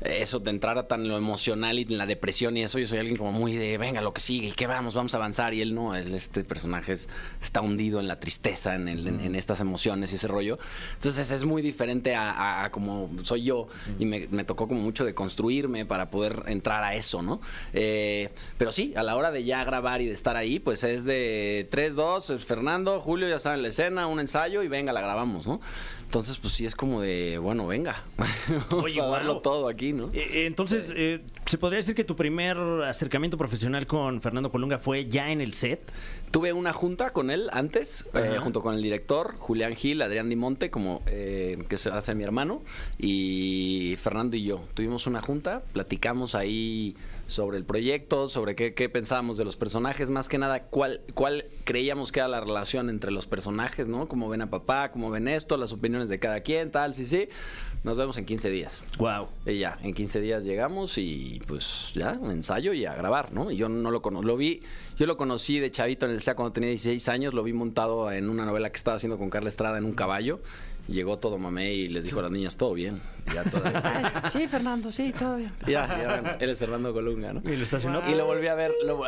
Eso 0.00 0.38
de 0.38 0.50
entrar 0.50 0.76
a 0.76 0.86
tan 0.86 1.08
lo 1.08 1.16
emocional 1.16 1.78
y 1.78 1.84
la 1.86 2.04
depresión 2.04 2.56
y 2.58 2.62
eso, 2.62 2.78
yo 2.78 2.86
soy 2.86 2.98
alguien 2.98 3.16
como 3.16 3.32
muy 3.32 3.54
de, 3.56 3.78
venga, 3.78 4.02
lo 4.02 4.12
que 4.12 4.20
sigue, 4.20 4.48
¿y 4.48 4.52
qué 4.52 4.66
vamos? 4.66 4.94
Vamos 4.94 5.14
a 5.14 5.16
avanzar. 5.16 5.54
Y 5.54 5.62
él 5.62 5.74
no, 5.74 5.94
él, 5.94 6.14
este 6.14 6.44
personaje 6.44 6.92
es- 6.92 7.08
está 7.40 7.62
hundido 7.62 8.00
en 8.00 8.08
la 8.08 8.18
tristeza, 8.20 8.74
en, 8.74 8.88
el- 8.88 9.06
en- 9.06 9.20
en 9.20 9.34
estas 9.34 9.60
emociones 9.60 10.12
y 10.12 10.16
ese 10.16 10.28
rollo. 10.28 10.58
Entonces 10.94 11.30
es 11.30 11.44
muy 11.44 11.62
diferente 11.62 12.14
a, 12.16 12.32
a- 12.32 12.64
a 12.64 12.70
como 12.70 13.08
soy 13.22 13.44
yo 13.44 13.68
y 13.98 14.04
me, 14.04 14.26
me 14.30 14.44
tocó 14.44 14.68
como 14.68 14.80
mucho 14.82 15.06
de 15.06 15.14
construirme 15.14 15.86
para 15.86 16.10
poder 16.10 16.42
entrar 16.48 16.82
a 16.84 16.94
eso, 16.94 17.22
¿no? 17.22 17.40
Eh, 17.72 18.28
pero 18.58 18.72
sí, 18.72 18.92
a 18.96 19.02
la 19.04 19.16
hora 19.16 19.30
de 19.30 19.44
ya 19.44 19.64
grabar 19.64 20.02
y 20.02 20.06
de 20.06 20.12
estar 20.12 20.36
ahí, 20.36 20.58
pues 20.58 20.84
es 20.84 21.04
de 21.04 21.66
3, 21.70 21.94
2, 21.94 22.32
Fernando, 22.44 23.00
Julio, 23.00 23.26
ya 23.28 23.38
saben 23.38 23.62
la 23.62 23.68
escena, 23.68 24.06
un 24.06 24.20
ensayo 24.20 24.62
y 24.62 24.68
venga, 24.68 24.92
la 24.92 25.00
grabamos, 25.00 25.46
¿no? 25.46 25.60
Entonces, 26.04 26.36
pues 26.36 26.54
sí 26.54 26.64
es 26.64 26.76
como 26.76 27.00
de, 27.00 27.38
bueno, 27.38 27.66
venga, 27.66 28.04
vamos 28.70 28.84
Oye, 28.84 29.00
a 29.00 29.06
darlo 29.06 29.38
todo 29.38 29.68
aquí, 29.68 29.92
¿no? 29.92 30.10
Eh, 30.12 30.28
eh, 30.32 30.46
Entonces, 30.46 30.92
eh, 30.96 31.20
¿se 31.46 31.58
podría 31.58 31.78
decir 31.78 31.94
que 31.94 32.04
tu 32.04 32.14
primer 32.14 32.56
acercamiento 32.86 33.36
profesional 33.36 33.86
con 33.86 34.22
Fernando 34.22 34.50
Colunga 34.50 34.78
fue 34.78 35.06
ya 35.08 35.32
en 35.32 35.40
el 35.40 35.54
set? 35.54 35.92
Tuve 36.30 36.52
una 36.52 36.72
junta 36.72 37.10
con 37.10 37.30
él 37.30 37.48
antes, 37.52 38.06
eh, 38.14 38.38
junto 38.40 38.60
con 38.60 38.74
el 38.74 38.82
director, 38.82 39.36
Julián 39.38 39.76
Gil, 39.76 40.02
Adrián 40.02 40.28
Dimonte, 40.28 40.70
como 40.70 41.02
eh, 41.06 41.64
que 41.68 41.78
se 41.78 41.90
hace 41.90 42.14
mi 42.14 42.24
hermano, 42.24 42.62
y 42.98 43.96
Fernando 44.00 44.36
y 44.36 44.42
yo. 44.42 44.64
Tuvimos 44.74 45.06
una 45.06 45.22
junta, 45.22 45.62
platicamos 45.72 46.34
ahí 46.34 46.96
sobre 47.26 47.56
el 47.56 47.64
proyecto, 47.64 48.28
sobre 48.28 48.54
qué, 48.54 48.74
qué 48.74 48.88
pensábamos 48.88 49.38
de 49.38 49.44
los 49.44 49.56
personajes, 49.56 50.10
más 50.10 50.28
que 50.28 50.38
nada 50.38 50.64
cuál, 50.64 51.00
cuál 51.14 51.46
creíamos 51.64 52.12
que 52.12 52.20
era 52.20 52.28
la 52.28 52.40
relación 52.40 52.90
entre 52.90 53.10
los 53.10 53.26
personajes, 53.26 53.86
¿no? 53.86 54.08
Cómo 54.08 54.28
ven 54.28 54.42
a 54.42 54.50
papá, 54.50 54.90
cómo 54.90 55.10
ven 55.10 55.28
esto, 55.28 55.56
las 55.56 55.72
opiniones 55.72 56.08
de 56.08 56.18
cada 56.18 56.40
quien, 56.40 56.70
tal, 56.70 56.94
sí, 56.94 57.06
sí. 57.06 57.28
Nos 57.82 57.98
vemos 57.98 58.16
en 58.16 58.24
15 58.24 58.50
días. 58.50 58.82
Wow. 58.98 59.28
Y 59.44 59.58
ya, 59.58 59.78
en 59.82 59.92
15 59.92 60.20
días 60.20 60.44
llegamos 60.44 60.96
y 60.96 61.40
pues 61.46 61.92
ya, 61.94 62.18
un 62.20 62.30
ensayo 62.30 62.72
y 62.72 62.86
a 62.86 62.94
grabar, 62.94 63.32
¿no? 63.32 63.50
Y 63.50 63.56
yo 63.56 63.68
no 63.68 63.90
lo 63.90 64.00
conozco, 64.00 64.26
lo 64.26 64.36
vi, 64.36 64.62
yo 64.96 65.06
lo 65.06 65.16
conocí 65.16 65.58
de 65.58 65.70
chavito 65.70 66.06
en 66.06 66.12
el 66.12 66.22
SEA 66.22 66.34
cuando 66.34 66.52
tenía 66.52 66.70
16 66.70 67.08
años, 67.08 67.34
lo 67.34 67.42
vi 67.42 67.52
montado 67.52 68.10
en 68.10 68.30
una 68.30 68.46
novela 68.46 68.70
que 68.70 68.76
estaba 68.76 68.96
haciendo 68.96 69.18
con 69.18 69.28
Carla 69.28 69.48
Estrada 69.48 69.78
en 69.78 69.84
un 69.84 69.92
caballo. 69.92 70.40
Llegó 70.86 71.18
todo 71.18 71.38
mamé 71.38 71.72
y 71.72 71.88
les 71.88 72.04
dijo 72.04 72.20
a 72.20 72.24
las 72.24 72.30
niñas, 72.30 72.56
todo 72.56 72.74
bien. 72.74 73.00
Ya 73.32 73.42
todas, 73.42 74.32
sí, 74.32 74.46
Fernando, 74.46 74.92
sí, 74.92 75.14
todo 75.18 75.36
bien. 75.36 75.50
Ya, 75.66 75.86
ya, 75.86 76.20
bueno, 76.20 76.36
él 76.38 76.50
es 76.50 76.58
Fernando 76.58 76.92
Colunga, 76.92 77.32
¿no? 77.32 77.40
Y 77.50 77.56
lo 77.56 77.62
estacionó. 77.62 78.02
Y 78.10 78.14
lo 78.14 78.26
volví 78.26 78.48
a 78.48 78.54
ver, 78.54 78.70
lo, 78.84 79.00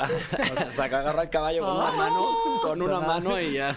sacó, 0.71 0.97
agarró 0.97 1.21
al 1.21 1.29
caballo 1.29 1.63
con 1.63 1.77
una 1.77 1.93
mano, 1.93 2.29
con 2.63 2.83
una 2.83 3.01
mano 3.01 3.39
y 3.39 3.53
ya, 3.53 3.77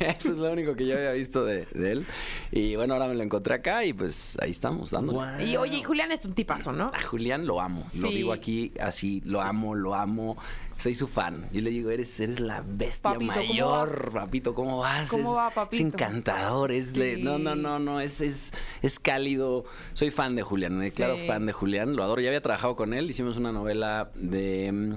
Eso 0.00 0.32
es 0.32 0.38
lo 0.38 0.50
único 0.50 0.74
que 0.74 0.84
yo 0.84 0.96
había 0.96 1.12
visto 1.12 1.44
de, 1.44 1.66
de 1.66 1.92
él. 1.92 2.06
Y 2.50 2.74
bueno, 2.74 2.94
ahora 2.94 3.06
me 3.06 3.14
lo 3.14 3.22
encontré 3.22 3.54
acá 3.54 3.84
y 3.84 3.92
pues 3.92 4.36
ahí 4.40 4.50
estamos 4.50 4.90
dándole. 4.90 5.18
Guau. 5.18 5.40
Y 5.40 5.56
oye, 5.56 5.76
y 5.78 5.82
Julián 5.84 6.10
es 6.10 6.24
un 6.24 6.34
tipazo, 6.34 6.72
¿no? 6.72 6.90
A 6.92 7.02
Julián 7.02 7.46
lo 7.46 7.60
amo, 7.60 7.86
lo 8.00 8.08
digo 8.08 8.32
aquí 8.32 8.72
así, 8.80 9.22
lo 9.24 9.40
amo, 9.40 9.76
lo 9.76 9.94
amo. 9.94 10.36
Soy 10.76 10.94
su 10.94 11.08
fan. 11.08 11.48
Yo 11.52 11.62
le 11.62 11.70
digo, 11.70 11.90
eres, 11.90 12.20
eres 12.20 12.38
la 12.38 12.62
bestia 12.66 13.12
Papito, 13.12 13.32
¿cómo 13.32 13.46
mayor, 13.48 14.10
papito, 14.12 14.54
¿cómo 14.54 14.78
vas? 14.78 15.08
¿Cómo 15.08 15.32
es, 15.32 15.38
va, 15.38 15.50
papito? 15.50 15.74
Es 15.76 15.80
encantador, 15.80 16.70
es 16.70 16.92
de- 16.92 17.16
no, 17.16 17.38
no, 17.38 17.54
no, 17.56 17.78
no, 17.78 17.98
es, 18.00 18.20
es, 18.20 18.52
es 18.82 18.98
cálido. 18.98 19.64
Soy 19.94 20.10
fan 20.10 20.36
de 20.36 20.42
Julián, 20.42 20.76
me 20.76 20.84
declaro 20.84 21.16
Sí. 21.16 21.26
fan 21.26 21.46
de 21.46 21.52
Julián, 21.52 21.96
lo 21.96 22.02
adoro. 22.02 22.20
Ya 22.20 22.28
había 22.28 22.42
trabajado 22.42 22.76
con 22.76 22.92
él, 22.92 23.08
hicimos 23.08 23.36
una 23.38 23.52
novela 23.52 24.10
de 24.16 24.70
mm, 24.70 24.94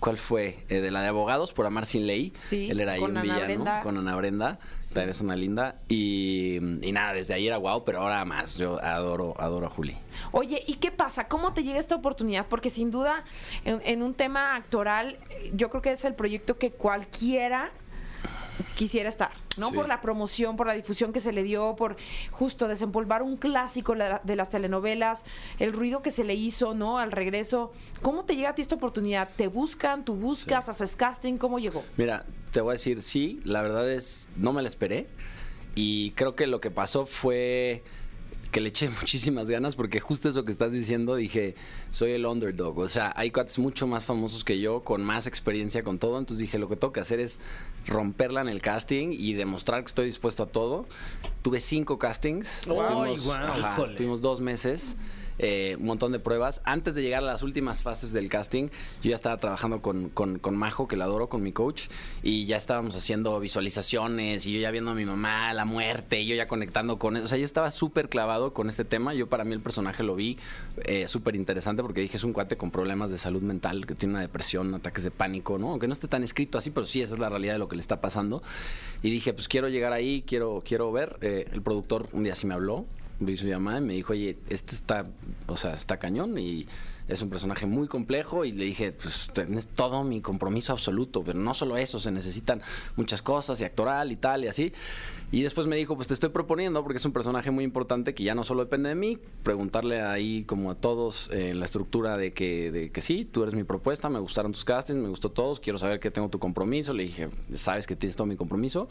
¿cuál 0.00 0.16
fue? 0.16 0.64
Eh, 0.68 0.80
de 0.80 0.90
la 0.90 1.00
de 1.02 1.08
abogados 1.08 1.52
por 1.52 1.66
amar 1.66 1.86
sin 1.86 2.06
ley. 2.06 2.32
Sí, 2.38 2.68
Él 2.70 2.80
era 2.80 2.92
ahí 2.92 3.00
un 3.02 3.20
villano 3.20 3.44
Brenda. 3.44 3.80
con 3.82 3.98
Ana 3.98 4.16
Brenda. 4.16 4.58
También 4.88 5.10
es 5.10 5.20
una 5.20 5.36
linda. 5.36 5.76
Y, 5.88 6.56
y 6.86 6.92
nada, 6.92 7.12
desde 7.12 7.34
ahí 7.34 7.46
era 7.46 7.56
guau, 7.56 7.84
pero 7.84 8.00
ahora 8.00 8.24
más. 8.24 8.56
Yo 8.58 8.82
adoro, 8.82 9.34
adoro 9.38 9.66
a 9.66 9.70
Juli. 9.70 9.96
Oye, 10.32 10.62
¿y 10.66 10.74
qué 10.74 10.90
pasa? 10.90 11.28
¿Cómo 11.28 11.52
te 11.52 11.62
llega 11.64 11.78
esta 11.78 11.96
oportunidad? 11.96 12.46
Porque 12.48 12.70
sin 12.70 12.90
duda, 12.90 13.24
en, 13.64 13.80
en 13.84 14.02
un 14.02 14.14
tema 14.14 14.54
actoral, 14.56 15.18
eh, 15.30 15.50
yo 15.54 15.70
creo 15.70 15.82
que 15.82 15.92
es 15.92 16.04
el 16.04 16.14
proyecto 16.14 16.58
que 16.58 16.70
cualquiera 16.72 17.72
quisiera 18.74 19.08
estar, 19.08 19.30
¿no? 19.56 19.70
Sí. 19.70 19.74
Por 19.74 19.88
la 19.88 20.00
promoción, 20.00 20.56
por 20.56 20.66
la 20.66 20.72
difusión 20.72 21.12
que 21.12 21.20
se 21.20 21.32
le 21.32 21.42
dio, 21.42 21.76
por 21.76 21.96
justo 22.30 22.68
desempolvar 22.68 23.22
un 23.22 23.36
clásico 23.36 23.94
de 23.94 24.36
las 24.36 24.50
telenovelas, 24.50 25.24
el 25.58 25.72
ruido 25.72 26.02
que 26.02 26.10
se 26.10 26.24
le 26.24 26.34
hizo, 26.34 26.74
¿no? 26.74 26.98
Al 26.98 27.12
regreso. 27.12 27.72
¿Cómo 28.02 28.24
te 28.24 28.36
llega 28.36 28.50
a 28.50 28.54
ti 28.54 28.62
esta 28.62 28.74
oportunidad? 28.74 29.30
¿Te 29.36 29.48
buscan? 29.48 30.04
¿Tú 30.04 30.14
buscas? 30.14 30.68
¿Haces 30.68 30.96
casting? 30.96 31.38
¿Cómo 31.38 31.58
llegó? 31.58 31.82
Mira, 31.96 32.24
te 32.52 32.60
voy 32.60 32.70
a 32.70 32.72
decir, 32.72 33.02
sí, 33.02 33.40
la 33.44 33.62
verdad 33.62 33.90
es, 33.90 34.28
no 34.36 34.52
me 34.52 34.62
la 34.62 34.68
esperé. 34.68 35.06
Y 35.74 36.12
creo 36.12 36.34
que 36.34 36.46
lo 36.46 36.60
que 36.60 36.70
pasó 36.70 37.04
fue 37.04 37.82
que 38.50 38.60
le 38.60 38.68
eché 38.68 38.88
muchísimas 39.00 39.50
ganas 39.50 39.76
porque 39.76 40.00
justo 40.00 40.28
eso 40.28 40.44
que 40.44 40.52
estás 40.52 40.72
diciendo 40.72 41.16
dije, 41.16 41.54
soy 41.90 42.12
el 42.12 42.26
underdog. 42.26 42.78
O 42.78 42.88
sea, 42.88 43.12
hay 43.16 43.30
cuates 43.30 43.58
mucho 43.58 43.86
más 43.86 44.04
famosos 44.04 44.44
que 44.44 44.58
yo, 44.58 44.82
con 44.82 45.04
más 45.04 45.26
experiencia, 45.26 45.82
con 45.82 45.98
todo. 45.98 46.18
Entonces 46.18 46.40
dije, 46.40 46.58
lo 46.58 46.68
que 46.68 46.76
tengo 46.76 46.92
que 46.92 47.00
hacer 47.00 47.20
es 47.20 47.40
romperla 47.86 48.40
en 48.40 48.48
el 48.48 48.62
casting 48.62 49.08
y 49.12 49.34
demostrar 49.34 49.82
que 49.82 49.88
estoy 49.88 50.06
dispuesto 50.06 50.44
a 50.44 50.46
todo. 50.46 50.86
Tuve 51.42 51.60
cinco 51.60 51.98
castings. 51.98 52.66
Ay, 52.66 52.74
estuvimos, 52.74 53.24
guau, 53.24 53.38
ajá, 53.38 53.82
estuvimos 53.82 54.20
dos 54.20 54.40
meses. 54.40 54.96
Eh, 55.38 55.76
un 55.78 55.86
montón 55.86 56.12
de 56.12 56.18
pruebas. 56.18 56.60
Antes 56.64 56.94
de 56.94 57.02
llegar 57.02 57.22
a 57.22 57.26
las 57.26 57.42
últimas 57.42 57.82
fases 57.82 58.12
del 58.12 58.28
casting, 58.28 58.68
yo 59.02 59.10
ya 59.10 59.14
estaba 59.14 59.38
trabajando 59.38 59.82
con, 59.82 60.08
con, 60.08 60.38
con 60.38 60.56
Majo, 60.56 60.88
que 60.88 60.96
la 60.96 61.04
adoro, 61.04 61.28
con 61.28 61.42
mi 61.42 61.52
coach, 61.52 61.84
y 62.22 62.46
ya 62.46 62.56
estábamos 62.56 62.96
haciendo 62.96 63.38
visualizaciones, 63.40 64.46
y 64.46 64.52
yo 64.52 64.60
ya 64.60 64.70
viendo 64.70 64.90
a 64.90 64.94
mi 64.94 65.04
mamá, 65.04 65.52
la 65.54 65.64
muerte, 65.64 66.20
y 66.20 66.26
yo 66.26 66.34
ya 66.34 66.46
conectando 66.46 66.98
con 66.98 67.16
él. 67.16 67.24
O 67.24 67.28
sea, 67.28 67.38
yo 67.38 67.44
estaba 67.44 67.70
súper 67.70 68.08
clavado 68.08 68.52
con 68.52 68.68
este 68.68 68.84
tema. 68.84 69.14
Yo 69.14 69.28
para 69.28 69.44
mí 69.44 69.52
el 69.52 69.60
personaje 69.60 70.02
lo 70.02 70.14
vi 70.14 70.38
eh, 70.84 71.08
súper 71.08 71.36
interesante 71.36 71.82
porque 71.82 72.00
dije, 72.00 72.16
es 72.16 72.24
un 72.24 72.32
cuate 72.32 72.56
con 72.56 72.70
problemas 72.70 73.10
de 73.10 73.18
salud 73.18 73.42
mental, 73.42 73.86
que 73.86 73.94
tiene 73.94 74.14
una 74.14 74.20
depresión, 74.20 74.74
ataques 74.74 75.04
de 75.04 75.10
pánico, 75.10 75.58
¿no? 75.58 75.70
Aunque 75.70 75.86
no 75.86 75.92
esté 75.92 76.08
tan 76.08 76.22
escrito 76.22 76.58
así, 76.58 76.70
pero 76.70 76.86
sí, 76.86 77.02
esa 77.02 77.14
es 77.14 77.20
la 77.20 77.28
realidad 77.28 77.54
de 77.54 77.58
lo 77.58 77.68
que 77.68 77.76
le 77.76 77.80
está 77.80 78.00
pasando. 78.00 78.42
Y 79.02 79.10
dije, 79.10 79.32
pues 79.32 79.48
quiero 79.48 79.68
llegar 79.68 79.92
ahí, 79.92 80.24
quiero, 80.26 80.62
quiero 80.64 80.90
ver. 80.92 81.18
Eh, 81.20 81.48
el 81.52 81.62
productor 81.62 82.08
un 82.12 82.24
día 82.24 82.34
sí 82.34 82.46
me 82.46 82.54
habló, 82.54 82.86
vi 83.20 83.36
su 83.36 83.46
llamada 83.46 83.78
y 83.78 83.82
me 83.82 83.94
dijo, 83.94 84.12
oye, 84.12 84.38
este 84.48 84.74
está, 84.74 85.04
o 85.46 85.56
sea, 85.56 85.74
está 85.74 85.98
cañón 85.98 86.38
y 86.38 86.66
es 87.08 87.22
un 87.22 87.30
personaje 87.30 87.66
muy 87.66 87.86
complejo 87.86 88.44
y 88.44 88.52
le 88.52 88.64
dije, 88.64 88.92
pues 88.92 89.30
tenés 89.32 89.68
todo 89.68 90.02
mi 90.02 90.20
compromiso 90.20 90.72
absoluto, 90.72 91.22
pero 91.22 91.38
no 91.38 91.54
solo 91.54 91.76
eso, 91.76 91.98
se 91.98 92.10
necesitan 92.10 92.62
muchas 92.96 93.22
cosas 93.22 93.60
y 93.60 93.64
actoral 93.64 94.10
y 94.10 94.16
tal 94.16 94.44
y 94.44 94.48
así. 94.48 94.72
Y 95.32 95.42
después 95.42 95.66
me 95.66 95.76
dijo, 95.76 95.96
pues 95.96 96.08
te 96.08 96.14
estoy 96.14 96.30
proponiendo, 96.30 96.82
porque 96.82 96.98
es 96.98 97.04
un 97.04 97.12
personaje 97.12 97.50
muy 97.50 97.64
importante 97.64 98.14
que 98.14 98.24
ya 98.24 98.34
no 98.34 98.44
solo 98.44 98.64
depende 98.64 98.88
de 98.88 98.94
mí, 98.94 99.18
preguntarle 99.42 100.00
ahí 100.00 100.44
como 100.44 100.70
a 100.70 100.74
todos 100.74 101.30
eh, 101.32 101.52
la 101.54 101.64
estructura 101.64 102.16
de 102.16 102.32
que, 102.32 102.70
de 102.70 102.90
que 102.90 103.00
sí, 103.00 103.24
tú 103.24 103.42
eres 103.42 103.54
mi 103.54 103.64
propuesta, 103.64 104.08
me 104.08 104.20
gustaron 104.20 104.52
tus 104.52 104.64
castings, 104.64 104.98
me 104.98 105.08
gustó 105.08 105.30
todos, 105.30 105.58
quiero 105.60 105.78
saber 105.78 106.00
que 106.00 106.10
tengo 106.10 106.28
tu 106.28 106.38
compromiso. 106.38 106.92
Le 106.92 107.04
dije, 107.04 107.28
sabes 107.54 107.86
que 107.86 107.96
tienes 107.96 108.16
todo 108.16 108.26
mi 108.26 108.36
compromiso. 108.36 108.88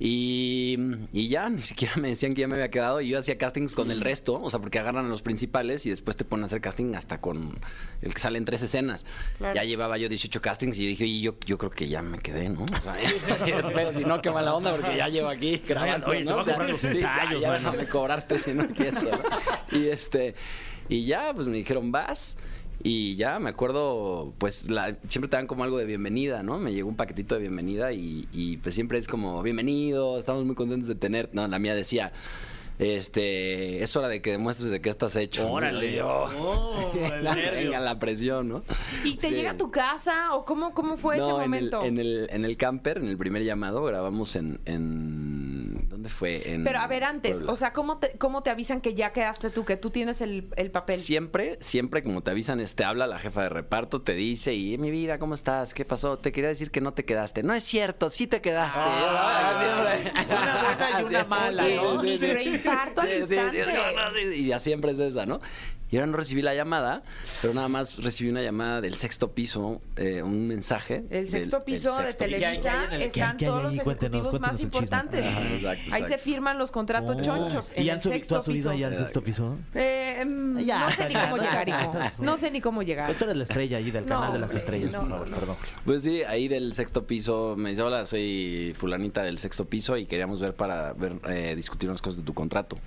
Y, 0.00 0.78
y 1.12 1.28
ya, 1.28 1.50
ni 1.50 1.62
siquiera 1.62 1.94
me 1.96 2.08
decían 2.08 2.34
que 2.34 2.42
ya 2.42 2.48
me 2.48 2.54
había 2.54 2.70
quedado. 2.70 3.00
Y 3.00 3.08
yo 3.08 3.18
hacía 3.18 3.36
castings 3.36 3.74
con 3.74 3.90
el 3.90 4.00
resto, 4.00 4.40
o 4.40 4.48
sea, 4.50 4.60
porque 4.60 4.78
agarran 4.78 5.06
a 5.06 5.08
los 5.08 5.22
principales 5.22 5.86
y 5.86 5.90
después 5.90 6.16
te 6.16 6.24
ponen 6.24 6.44
a 6.44 6.46
hacer 6.46 6.60
casting 6.60 6.94
hasta 6.94 7.20
con 7.20 7.58
el 8.02 8.14
que 8.14 8.20
sale 8.20 8.38
en 8.38 8.44
tres 8.44 8.62
escenas. 8.62 9.04
Claro. 9.38 9.54
Ya 9.56 9.64
llevaba 9.64 9.98
yo 9.98 10.08
18 10.08 10.40
castings 10.40 10.78
y 10.78 10.84
yo 10.84 10.88
dije, 10.88 11.04
y 11.06 11.20
yo, 11.20 11.34
yo 11.46 11.58
creo 11.58 11.70
que 11.70 11.88
ya 11.88 12.00
me 12.02 12.18
quedé, 12.18 12.48
¿no? 12.48 12.62
O 12.62 12.68
sea, 12.68 12.96
sí, 13.00 13.14
espero, 13.56 13.92
si 13.92 14.04
no, 14.04 14.22
qué 14.22 14.30
mala 14.30 14.54
onda, 14.54 14.74
porque 14.76 14.96
ya 14.96 15.08
llevo 15.08 15.28
aquí 15.28 15.60
grabando. 15.66 16.06
oye, 16.06 16.20
te 16.20 16.24
¿no? 16.26 16.36
voy 16.36 16.42
a 16.42 16.52
cobrar 16.54 16.70
los 16.70 16.80
sí, 16.80 16.88
ya- 16.98 17.14
ensayos, 17.20 17.40
ya, 17.42 17.48
mano. 17.48 17.70
déjame 17.72 17.88
cobrarte, 17.90 18.38
si 18.38 18.52
no, 18.54 18.62
aquí 18.64 18.82
esto. 18.84 19.02
¿no? 19.02 19.78
Y 19.78 19.88
este, 19.88 20.34
y 20.88 21.04
ya, 21.06 21.32
pues 21.34 21.48
me 21.48 21.56
dijeron, 21.56 21.90
vas. 21.90 22.36
Y 22.82 23.16
ya 23.16 23.38
me 23.40 23.50
acuerdo, 23.50 24.32
pues 24.38 24.70
la- 24.70 24.96
siempre 25.08 25.28
te 25.28 25.36
dan 25.36 25.46
como 25.48 25.64
algo 25.64 25.78
de 25.78 25.84
bienvenida, 25.84 26.42
¿no? 26.44 26.58
Me 26.58 26.72
llegó 26.72 26.88
un 26.88 26.96
paquetito 26.96 27.34
de 27.34 27.40
bienvenida 27.40 27.92
y, 27.92 28.28
y, 28.32 28.58
pues 28.58 28.74
siempre 28.74 28.98
es 28.98 29.08
como, 29.08 29.42
bienvenido, 29.42 30.18
estamos 30.18 30.44
muy 30.44 30.54
contentos 30.54 30.86
de 30.88 30.94
tener. 30.94 31.28
No, 31.32 31.46
la 31.48 31.58
mía 31.58 31.74
decía, 31.74 32.12
este, 32.78 33.82
es 33.82 33.96
hora 33.96 34.06
de 34.06 34.22
que 34.22 34.30
demuestres 34.30 34.70
de 34.70 34.80
qué 34.80 34.90
estás 34.90 35.16
hecho. 35.16 35.42
¿no? 35.42 35.54
Órale. 35.54 36.00
Oh, 36.02 36.92
el 36.94 37.24
nervio. 37.24 37.50
Venga 37.52 37.80
la 37.80 37.98
presión, 37.98 38.48
¿no? 38.48 38.62
¿Y 39.04 39.16
te 39.16 39.28
Sí. 39.28 39.34
llega 39.34 39.50
a 39.50 39.56
tu 39.56 39.72
casa 39.72 40.34
o 40.34 40.44
cómo, 40.44 40.72
cómo 40.72 40.96
fue 40.96 41.16
ese 41.16 41.26
No, 41.26 41.38
en 41.38 41.42
el, 41.42 41.48
momento? 41.48 41.84
en, 41.84 41.98
el, 41.98 42.28
en 42.30 42.44
el 42.44 42.56
camper, 42.56 42.98
en 42.98 43.08
el 43.08 43.18
primer 43.18 43.42
llamado, 43.44 43.82
grabamos 43.82 44.36
en... 44.36 44.60
en 44.66 45.37
¿Dónde 46.08 46.40
fue? 46.42 46.52
En 46.54 46.64
Pero 46.64 46.78
a 46.80 46.86
ver, 46.86 47.04
antes, 47.04 47.38
Puebla. 47.38 47.52
o 47.52 47.56
sea, 47.56 47.72
¿cómo 47.72 47.98
te, 47.98 48.12
¿cómo 48.18 48.42
te 48.42 48.50
avisan 48.50 48.80
que 48.80 48.94
ya 48.94 49.12
quedaste 49.12 49.50
tú, 49.50 49.64
que 49.64 49.76
tú 49.76 49.90
tienes 49.90 50.20
el, 50.20 50.48
el 50.56 50.70
papel? 50.70 50.98
Siempre, 50.98 51.58
siempre 51.60 52.02
como 52.02 52.22
te 52.22 52.30
avisan, 52.30 52.60
este 52.60 52.84
habla 52.84 53.06
la 53.06 53.18
jefa 53.18 53.42
de 53.42 53.48
reparto, 53.50 54.00
te 54.02 54.14
dice, 54.14 54.54
y 54.54 54.74
"Eh, 54.74 54.78
mi 54.78 54.90
vida, 54.90 55.18
¿cómo 55.18 55.34
estás? 55.34 55.74
¿Qué 55.74 55.84
pasó? 55.84 56.16
Te 56.18 56.32
quería 56.32 56.48
decir 56.48 56.70
que 56.70 56.80
no 56.80 56.92
te 56.94 57.04
quedaste. 57.04 57.42
No 57.42 57.54
es 57.54 57.64
cierto, 57.64 58.10
sí 58.10 58.26
te 58.26 58.40
quedaste. 58.40 58.80
Ah, 58.82 59.58
Siempre. 59.60 60.12
una 60.36 60.62
buena 60.62 61.00
y 61.00 61.04
una 61.04 61.24
mala, 61.28 61.68
¿no? 61.68 62.02
sí, 62.02 62.08
sí. 62.10 62.18
Pero 62.20 62.40
infarto 62.40 63.00
al 63.02 63.08
Sí, 63.08 63.14
sí, 63.14 63.26
sí, 63.28 63.34
instante. 63.34 64.36
Y 64.36 64.46
ya 64.46 64.58
siempre 64.58 64.92
es 64.92 64.98
esa, 64.98 65.26
¿no? 65.26 65.40
Y 65.90 65.96
ahora 65.96 66.08
no 66.08 66.18
recibí 66.18 66.42
la 66.42 66.52
llamada, 66.54 67.02
pero 67.40 67.54
nada 67.54 67.68
más 67.68 67.96
recibí 67.96 68.28
una 68.28 68.42
llamada 68.42 68.82
del 68.82 68.94
sexto 68.94 69.32
piso, 69.32 69.80
eh, 69.96 70.20
un 70.22 70.46
mensaje. 70.46 71.04
El 71.08 71.30
sexto 71.30 71.56
del 71.56 71.64
piso 71.64 71.96
de 71.96 72.02
sexto. 72.04 72.24
Televisa 72.26 72.60
¿Qué 72.60 72.68
hay 72.68 72.84
en 72.88 72.92
el- 72.92 73.02
están 73.04 73.36
todos 73.38 73.62
los? 73.62 73.80
Cuéntenos, 73.82 74.16
ejecutivos 74.18 74.38
más 74.40 74.50
cuéntenos 74.50 74.60
importantes. 74.60 75.24
Ajá, 75.26 75.42
exacto, 75.54 75.94
Ahí 76.04 76.08
se 76.08 76.18
firman 76.18 76.58
los 76.58 76.70
contratos 76.70 77.16
Oh. 77.18 77.22
chonchos 77.22 77.70
en 77.74 77.84
¿Y 77.84 77.88
el 77.88 77.94
han 77.96 78.02
subido, 78.02 78.10
tú 78.16 78.18
sexto 78.20 78.38
has 78.38 78.44
subido 78.44 78.70
piso. 78.72 78.80
ya 78.80 78.86
al 78.88 78.96
sexto 78.96 79.22
piso? 79.22 79.56
Eh, 79.74 80.24
mm, 80.26 80.58
Ya, 80.60 80.78
no 80.80 80.90
sé 80.90 81.08
ni 81.08 81.14
cómo 81.14 81.36
llegar, 81.36 81.68
hijo. 81.68 81.94
No 82.20 82.36
sé 82.36 82.50
ni 82.50 82.60
cómo 82.60 82.82
llegar. 82.82 83.14
Tú 83.14 83.24
eres 83.24 83.36
la 83.36 83.42
estrella 83.44 83.76
ahí 83.78 83.90
del 83.90 84.04
No, 84.06 84.16
canal 84.16 84.32
de 84.32 84.38
las 84.40 84.54
estrellas, 84.54 84.92
no, 84.92 85.00
por 85.00 85.08
favor, 85.10 85.28
no. 85.28 85.36
perdón. 85.36 85.56
Pues 85.84 86.02
sí, 86.02 86.22
ahí 86.24 86.48
del 86.48 86.72
sexto 86.74 87.06
piso 87.06 87.54
me 87.56 87.70
dice, 87.70 87.82
hola, 87.82 88.04
soy 88.06 88.74
fulanita 88.76 89.22
del 89.22 89.38
sexto 89.38 89.64
piso 89.66 89.96
y 89.96 90.06
queríamos 90.06 90.40
ver 90.40 90.54
para 90.54 90.92
ver, 90.92 91.14
eh, 91.28 91.54
discutir 91.56 91.88
unas 91.88 92.02
cosas 92.02 92.18
de 92.18 92.24
tu 92.24 92.34
contrato. 92.34 92.78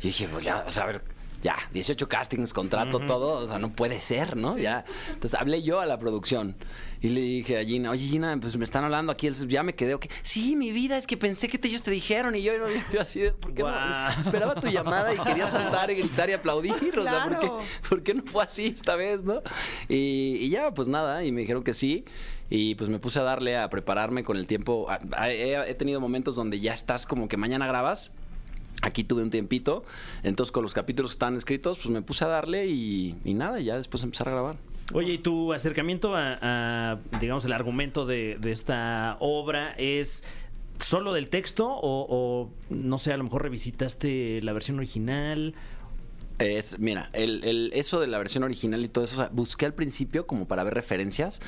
Y 0.00 0.08
dije, 0.08 0.28
pues 0.30 0.44
ya, 0.44 0.64
o 0.66 0.70
sea, 0.70 0.84
a 0.84 0.86
ver, 0.86 1.02
ya, 1.42 1.56
18 1.72 2.08
castings, 2.08 2.52
contrato, 2.52 3.00
todo, 3.00 3.38
o 3.38 3.46
sea, 3.46 3.58
no 3.58 3.70
puede 3.70 4.00
ser, 4.00 4.36
¿no? 4.36 4.58
Ya. 4.58 4.84
Entonces 5.12 5.38
hablé 5.38 5.62
yo 5.62 5.80
a 5.80 5.86
la 5.86 5.98
producción 5.98 6.56
y 7.00 7.08
le 7.10 7.20
dije 7.20 7.58
a 7.58 7.64
Gina, 7.64 7.90
oye 7.90 8.06
Gina, 8.06 8.36
pues 8.40 8.56
me 8.56 8.64
están 8.64 8.84
hablando 8.84 9.12
aquí, 9.12 9.28
ya 9.48 9.62
me 9.62 9.74
quedé, 9.74 9.94
ok. 9.94 10.06
Sí, 10.22 10.56
mi 10.56 10.72
vida, 10.72 10.96
es 10.98 11.06
que 11.06 11.16
pensé 11.16 11.48
que 11.48 11.58
te- 11.58 11.68
ellos 11.68 11.82
te 11.82 11.90
dijeron 11.90 12.34
y 12.34 12.42
yo, 12.42 12.52
yo 12.92 13.00
así, 13.00 13.20
de, 13.20 13.32
¿por 13.32 13.54
qué 13.54 13.62
no? 13.62 13.68
Guau. 13.68 14.20
Esperaba 14.20 14.54
tu 14.60 14.66
llamada 14.68 15.14
y 15.14 15.18
quería 15.18 15.46
saltar 15.46 15.90
y 15.90 15.94
gritar 15.96 16.28
y 16.30 16.32
aplaudir, 16.32 16.74
o 16.98 17.02
sea, 17.02 17.24
¿por 17.24 17.38
qué, 17.38 17.46
Claro. 17.46 17.58
¿por 17.88 18.02
qué 18.02 18.14
no 18.14 18.22
fue 18.24 18.44
así 18.44 18.66
esta 18.66 18.96
vez, 18.96 19.22
no? 19.24 19.42
Y, 19.88 20.36
y 20.40 20.48
ya, 20.50 20.72
pues 20.72 20.88
nada, 20.88 21.24
y 21.24 21.32
me 21.32 21.40
dijeron 21.42 21.62
que 21.62 21.74
sí. 21.74 22.04
Y 22.50 22.76
pues 22.76 22.88
me 22.88 22.98
puse 22.98 23.18
a 23.20 23.22
darle 23.22 23.58
a 23.58 23.68
prepararme 23.68 24.24
con 24.24 24.36
el 24.38 24.46
tiempo. 24.46 24.88
A- 24.90 24.98
a- 25.12 25.30
He, 25.30 25.70
he 25.70 25.74
tenido 25.74 26.00
momentos 26.00 26.34
donde 26.34 26.58
ya 26.60 26.72
estás 26.72 27.04
como 27.04 27.28
que 27.28 27.36
mañana 27.36 27.66
grabas. 27.66 28.10
Aquí 28.80 29.04
tuve 29.04 29.22
un 29.22 29.30
tiempito. 29.30 29.84
Entonces, 30.22 30.50
con 30.50 30.62
los 30.62 30.72
capítulos 30.72 31.10
que 31.10 31.16
estaban 31.16 31.36
escritos, 31.36 31.78
pues 31.78 31.90
me 31.90 32.00
puse 32.00 32.24
a 32.24 32.28
darle 32.28 32.66
y, 32.66 33.16
y 33.24 33.34
nada, 33.34 33.60
y 33.60 33.64
ya 33.64 33.76
después 33.76 34.02
empezar 34.02 34.28
a 34.28 34.32
grabar. 34.32 34.56
Oye, 34.94 35.14
¿y 35.14 35.18
tu 35.18 35.52
acercamiento 35.52 36.14
a, 36.16 36.38
a, 36.40 36.98
digamos, 37.20 37.44
el 37.44 37.52
argumento 37.52 38.06
de, 38.06 38.38
de 38.40 38.50
esta 38.50 39.16
obra 39.20 39.74
es 39.76 40.24
solo 40.78 41.12
del 41.12 41.28
texto 41.28 41.68
o, 41.68 42.06
o, 42.08 42.50
no 42.70 42.98
sé, 42.98 43.12
a 43.12 43.16
lo 43.16 43.24
mejor 43.24 43.42
revisitaste 43.42 44.40
la 44.42 44.52
versión 44.52 44.78
original? 44.78 45.54
Es, 46.38 46.78
mira, 46.78 47.10
el, 47.14 47.42
el- 47.44 47.70
eso 47.74 47.98
de 48.00 48.06
la 48.06 48.18
versión 48.18 48.44
original 48.44 48.84
y 48.84 48.88
todo 48.88 49.04
eso, 49.04 49.14
o 49.14 49.18
sea, 49.18 49.28
busqué 49.32 49.66
al 49.66 49.74
principio 49.74 50.26
como 50.26 50.46
para 50.46 50.62
ver 50.64 50.74
referencias 50.74 51.40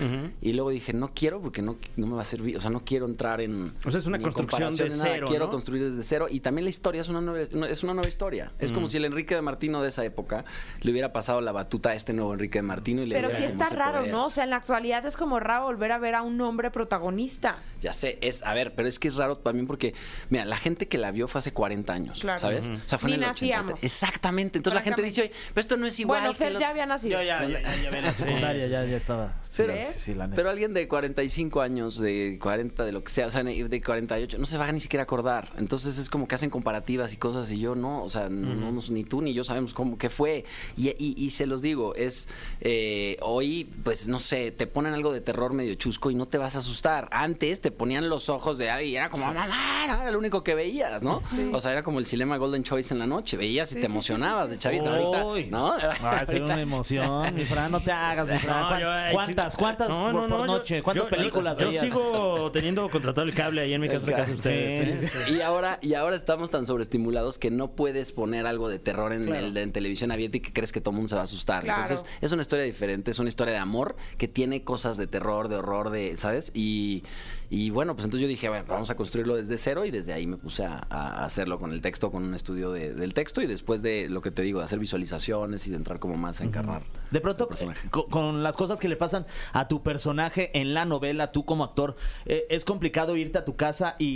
y 0.43 0.53
luego 0.53 0.71
dije, 0.71 0.93
no 0.93 1.13
quiero 1.15 1.41
porque 1.41 1.63
no, 1.63 1.77
no 1.97 2.07
me 2.09 2.17
va 2.17 2.23
a 2.23 2.25
servir, 2.25 2.57
o 2.57 2.61
sea, 2.61 2.71
no 2.71 2.85
quiero 2.85 3.07
entrar 3.07 3.41
en... 3.41 3.73
O 3.87 3.91
sea, 3.91 4.01
es 4.01 4.07
una 4.07 4.19
construcción 4.21 4.75
de 4.75 4.91
cero, 4.91 5.27
Quiero 5.29 5.47
¿no? 5.47 5.51
construir 5.53 5.85
desde 5.85 6.03
cero 6.03 6.27
y 6.29 6.41
también 6.41 6.65
la 6.65 6.71
historia 6.71 7.01
es 7.03 7.09
una 7.09 7.21
nueva, 7.21 7.47
es 7.69 7.83
una 7.85 7.95
nueva 7.95 8.09
historia. 8.09 8.53
Es 8.59 8.73
como 8.73 8.89
si 8.89 8.97
el 8.97 9.05
Enrique 9.05 9.35
de 9.35 9.43
Martino 9.43 9.81
de 9.83 9.89
esa 9.91 10.05
época 10.05 10.45
le 10.81 10.91
hubiera 10.91 11.13
pasado 11.13 11.41
la 11.41 11.53
batuta 11.53 11.91
a 11.91 11.95
este 11.95 12.13
nuevo 12.13 12.33
Enrique 12.35 12.59
de 12.59 12.63
Martino 12.63 13.03
y 13.03 13.07
le 13.07 13.15
Pero 13.15 13.31
sí 13.31 13.45
está 13.45 13.67
raro. 13.67 14.07
¿no? 14.07 14.27
O 14.27 14.31
sea, 14.31 14.45
en 14.45 14.51
la 14.51 14.57
actualidad 14.57 15.07
es 15.07 15.17
como 15.17 15.39
raro 15.39 15.65
volver 15.67 15.93
a 15.93 15.99
ver 15.99 16.15
a 16.17 16.23
un 16.23 16.41
hombre 16.41 16.71
protagonista. 16.73 17.57
Ya 17.81 17.93
sé, 17.93 18.19
es, 18.21 18.43
a 18.43 18.55
ver, 18.55 18.75
pero 18.75 18.89
es 18.89 18.99
que 18.99 19.09
es 19.09 19.17
raro 19.17 19.37
también 19.37 19.67
porque, 19.67 19.95
mira, 20.31 20.45
la 20.45 20.57
gente 20.57 20.89
que 20.89 20.99
la 20.99 21.13
vio 21.13 21.29
fue 21.29 21.39
hace 21.39 21.53
40 21.53 21.93
años, 21.93 22.21
Claro. 22.21 22.41
¿sabes? 22.41 22.69
O 22.69 22.89
sea, 22.89 22.99
fue 22.99 23.11
Ni 23.11 23.15
en 23.15 23.23
el 23.23 23.29
nacíamos. 23.29 23.73
83. 23.75 23.85
Exactamente. 23.85 24.59
Entonces 24.59 24.80
la 24.81 24.85
gente 24.85 25.03
dice, 25.03 25.21
oye, 25.23 25.33
pero 25.55 25.61
esto 25.61 25.77
no 25.77 25.87
es 25.87 25.99
igual. 26.01 26.21
bueno, 26.21 26.35
Fer 26.35 26.53
lo- 26.53 26.61
ya 26.61 26.69
había 26.71 26.87
nacido. 26.87 27.23
ya, 27.23 27.47
ya, 27.47 27.61
ya, 27.91 28.01
ya 28.01 28.15
secundaria 28.15 28.67
ya, 28.67 28.85
ya 28.85 28.97
estaba. 28.97 29.39
Sí, 29.43 29.63
Pero- 29.67 29.75
sí, 29.85 29.93
sí, 29.99 30.15
la 30.15 30.27
neta. 30.27 30.37
Pero 30.37 30.51
alguien 30.51 30.75
de 30.75 30.87
45 30.89 31.61
años, 31.61 31.99
de 31.99 32.39
40, 32.41 32.85
de 32.85 32.93
lo 32.93 33.03
que 33.05 33.11
sea, 33.11 33.27
o 33.27 33.31
sea, 33.31 33.43
de 33.43 33.83
48, 33.83 34.39
no 34.39 34.47
se 34.47 34.59
va 34.59 34.67
a 34.67 34.73
ni 34.73 34.81
siquiera 34.81 35.03
a 35.03 35.05
acordar. 35.05 35.49
Entonces 35.57 35.99
es 35.99 36.09
como 36.11 36.27
que 36.29 36.35
hacen 36.35 36.51
comparativas 36.51 37.13
y 37.13 37.17
cosas 37.17 37.51
y 37.51 37.59
yo 37.59 37.75
no, 37.75 38.03
o 38.03 38.09
sea, 38.09 38.29
no, 38.29 38.55
no 38.55 38.73
nos- 38.73 38.91
ni 38.91 39.05
tú 39.05 39.23
ni 39.23 39.33
yo 39.35 39.45
sabemos 39.45 39.75
cómo 39.75 39.99
qué 39.99 40.11
fue. 40.11 40.45
Y, 40.77 40.89
y- 40.91 41.15
y 41.17 41.31
se 41.31 41.47
los 41.47 41.63
digo, 41.63 41.95
es 41.95 42.29
eh, 42.61 43.17
hoy, 43.23 43.69
pues 43.85 44.09
no 44.09 44.21
sé, 44.21 44.51
te 44.53 44.67
ponen 44.67 44.95
algo 44.95 45.13
de 45.13 45.21
terror 45.21 45.53
medio 45.53 45.75
chusco 45.75 46.11
y 46.11 46.15
no 46.15 46.27
te 46.27 46.39
vas 46.39 46.55
a 46.57 46.59
asustar. 46.59 47.09
Antes 47.11 47.61
te 47.61 47.71
ponían 47.71 48.09
los 48.09 48.29
ojos 48.29 48.59
de 48.59 48.71
alguien 48.71 48.93
y 48.93 48.97
era 48.97 49.11
como, 49.11 49.27
mamá, 49.27 49.85
era 49.85 50.11
lo 50.11 50.19
único 50.19 50.43
que 50.45 50.55
veías, 50.55 51.03
¿no? 51.03 51.23
O 51.53 51.61
sea, 51.61 51.73
era 51.73 51.83
como 51.83 51.99
el 51.99 52.07
Cinema 52.07 52.37
Golden 52.37 52.63
Choice 52.65 52.93
en 52.95 52.99
la 53.01 53.07
noche, 53.07 53.37
veías 53.37 53.71
y 53.73 53.75
Sí, 53.75 53.81
te 53.81 53.87
emocionabas 53.87 54.45
sí, 54.45 54.51
sí, 54.51 54.55
de 54.57 54.59
Ahorita, 54.79 55.51
¿no? 55.51 55.75
Va 56.03 56.19
a 56.21 56.27
ser 56.27 56.43
una 56.43 56.61
emoción, 56.61 57.35
mi 57.35 57.45
Fran, 57.45 57.73
no 57.73 57.81
te 57.81 57.91
hagas, 57.93 58.29
mi 58.29 58.39
Fran. 58.39 58.61
No, 58.63 58.69
¿Cuán- 58.69 58.81
yo, 58.81 58.91
ay, 58.91 59.13
¿Cuántas, 59.15 59.57
cuántas 59.57 59.89
No, 59.89 59.97
por, 59.97 60.13
no, 60.15 60.21
por 60.21 60.29
no, 60.31 60.39
yo- 60.39 60.47
noche? 60.47 60.83
¿Cuántas 60.83 61.05
yo- 61.09 61.11
películas 61.17 61.57
Yo 61.59 61.69
veías? 61.69 61.83
sigo 61.85 62.51
teniendo 62.53 62.89
contratado 62.89 63.27
el 63.27 63.35
cable 63.35 63.61
ahí 63.63 63.73
en 63.75 63.81
mi 63.81 63.89
casa, 63.89 64.07
de 64.07 64.13
casa 64.13 64.33
ustedes. 64.33 64.89
Sí, 64.89 64.95
¿eh? 64.95 65.09
sí, 65.11 65.19
sí. 65.27 65.35
Y 65.35 65.41
ahora, 65.41 65.79
y 65.83 65.95
ahora 65.95 66.17
estamos 66.17 66.51
tan 66.51 66.67
sobreestimulados 66.67 67.39
que 67.39 67.51
no 67.51 67.73
puedes 67.73 68.13
poner 68.13 68.47
algo 68.47 68.69
de 68.69 68.79
terror 68.79 69.13
en, 69.13 69.25
Claro. 69.27 69.47
el, 69.47 69.57
en 69.57 69.73
televisión 69.73 70.11
abierta 70.13 70.37
y 70.37 70.41
que 70.41 70.53
crees 70.53 70.73
que 70.73 70.81
todo 70.81 70.91
el 70.93 70.97
mundo 70.97 71.09
se 71.09 71.15
va 71.17 71.23
a 71.23 71.25
asustar. 71.25 71.63
Claro. 71.65 71.83
Entonces, 71.83 72.07
es 72.21 72.33
una 72.33 72.43
historia 72.43 72.65
diferente, 72.65 73.11
es 73.11 73.19
una 73.19 73.29
historia 73.29 73.53
de 73.55 73.61
amor 73.61 73.97
que 74.19 74.29
tiene 74.29 74.63
cosas 74.63 74.97
de 74.97 75.07
terror, 75.07 75.49
de 75.49 75.57
horror, 75.57 75.91
de, 75.91 76.17
¿sabes? 76.17 76.51
Y, 76.55 77.03
y 77.51 77.71
bueno, 77.71 77.95
pues 77.97 78.05
entonces 78.05 78.23
yo 78.23 78.29
dije, 78.29 78.49
bueno, 78.49 78.65
vamos 78.69 78.89
a 78.91 78.97
construirlo 78.97 79.35
desde 79.37 79.59
cero 79.59 79.85
y 79.85 79.91
desde 79.91 80.13
ahí 80.13 80.27
me 80.27 80.37
puse 80.37 80.65
a, 80.65 80.87
a 80.89 81.25
hacerlo 81.25 81.59
con 81.59 81.73
el 81.73 81.81
texto, 81.81 82.11
con 82.13 82.23
un 82.25 82.35
estudio 82.35 82.71
de- 82.71 82.95
del 82.95 83.13
texto 83.13 83.43
y 83.43 83.47
después 83.47 83.83
de 83.83 84.09
lo 84.09 84.21
que 84.23 84.31
te 84.31 84.43
digo, 84.43 84.61
de 84.61 84.65
hacer 84.67 84.79
visualizaciones 84.79 85.67
y 85.67 85.71
de 85.71 85.77
entrar 85.77 85.99
como 85.99 86.17
más 86.17 86.41
a 86.41 86.45
encarnar. 86.45 86.83
De 87.11 87.21
pronto, 87.21 87.49
con, 87.91 88.43
las 88.45 88.57
cosas 88.57 88.79
que 88.79 88.89
le 88.89 88.97
pasan 88.97 89.27
a 89.53 89.67
tu 89.69 89.83
personaje 89.83 90.57
en 90.59 90.75
la 90.75 90.85
novela, 90.85 91.33
tú 91.33 91.45
como 91.45 91.65
actor, 91.65 91.97
eh, 92.25 92.47
¿es 92.51 92.65
complicado 92.65 93.17
irte 93.17 93.39
a 93.39 93.45
tu 93.45 93.57
casa 93.57 93.97
y, 93.99 94.07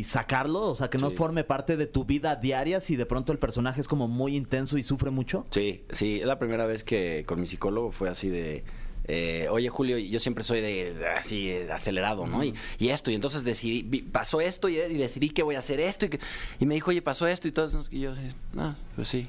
y 0.00 0.04
sacarlo? 0.04 0.60
O 0.68 0.76
sea, 0.76 0.90
que 0.90 0.98
no 0.98 1.10
Sí. 1.10 1.16
forme 1.16 1.44
parte 1.44 1.76
de 1.78 1.86
tu 1.86 2.04
vida 2.04 2.36
diaria 2.36 2.80
si 2.80 2.96
de 2.96 3.06
pronto 3.06 3.32
el 3.32 3.38
personaje 3.38 3.80
es 3.80 3.88
como 3.88 4.08
muy 4.08 4.36
intenso 4.36 4.76
y 4.76 4.82
sufre 4.82 5.10
mucho. 5.10 5.46
Sí, 5.50 5.84
sí, 5.90 6.20
es 6.20 6.26
la 6.26 6.38
primera 6.38 6.66
vez 6.66 6.84
que 6.84 7.24
con 7.26 7.40
mi 7.40 7.46
psicólogo 7.46 7.90
fue 7.92 8.08
así 8.10 8.28
de... 8.28 8.64
eh, 9.06 9.48
Oye 9.50 9.68
Julio, 9.68 9.98
yo 9.98 10.18
siempre 10.18 10.44
soy 10.44 10.60
de 10.60 11.06
así 11.18 11.50
eh, 11.50 11.70
acelerado, 11.72 12.26
¿no? 12.26 12.42
Y, 12.44 12.54
y 12.78 12.88
esto, 12.88 13.10
y 13.10 13.14
entonces 13.14 13.44
decidí, 13.44 13.82
pasó 14.02 14.40
esto 14.40 14.68
y, 14.68 14.78
y 14.78 14.94
decidí 14.96 15.30
que 15.30 15.42
voy 15.42 15.54
a 15.56 15.58
hacer 15.60 15.80
esto 15.80 16.06
y, 16.06 16.08
que- 16.10 16.20
y 16.60 16.66
me 16.66 16.74
dijo, 16.74 16.90
oye, 16.90 17.02
pasó 17.02 17.26
esto 17.26 17.46
y 17.48 17.52
todo 17.52 17.66
eso, 17.66 17.82
y 17.90 18.00
yo, 18.00 18.14
ah, 18.56 18.76
pues 18.96 19.08
sí. 19.08 19.28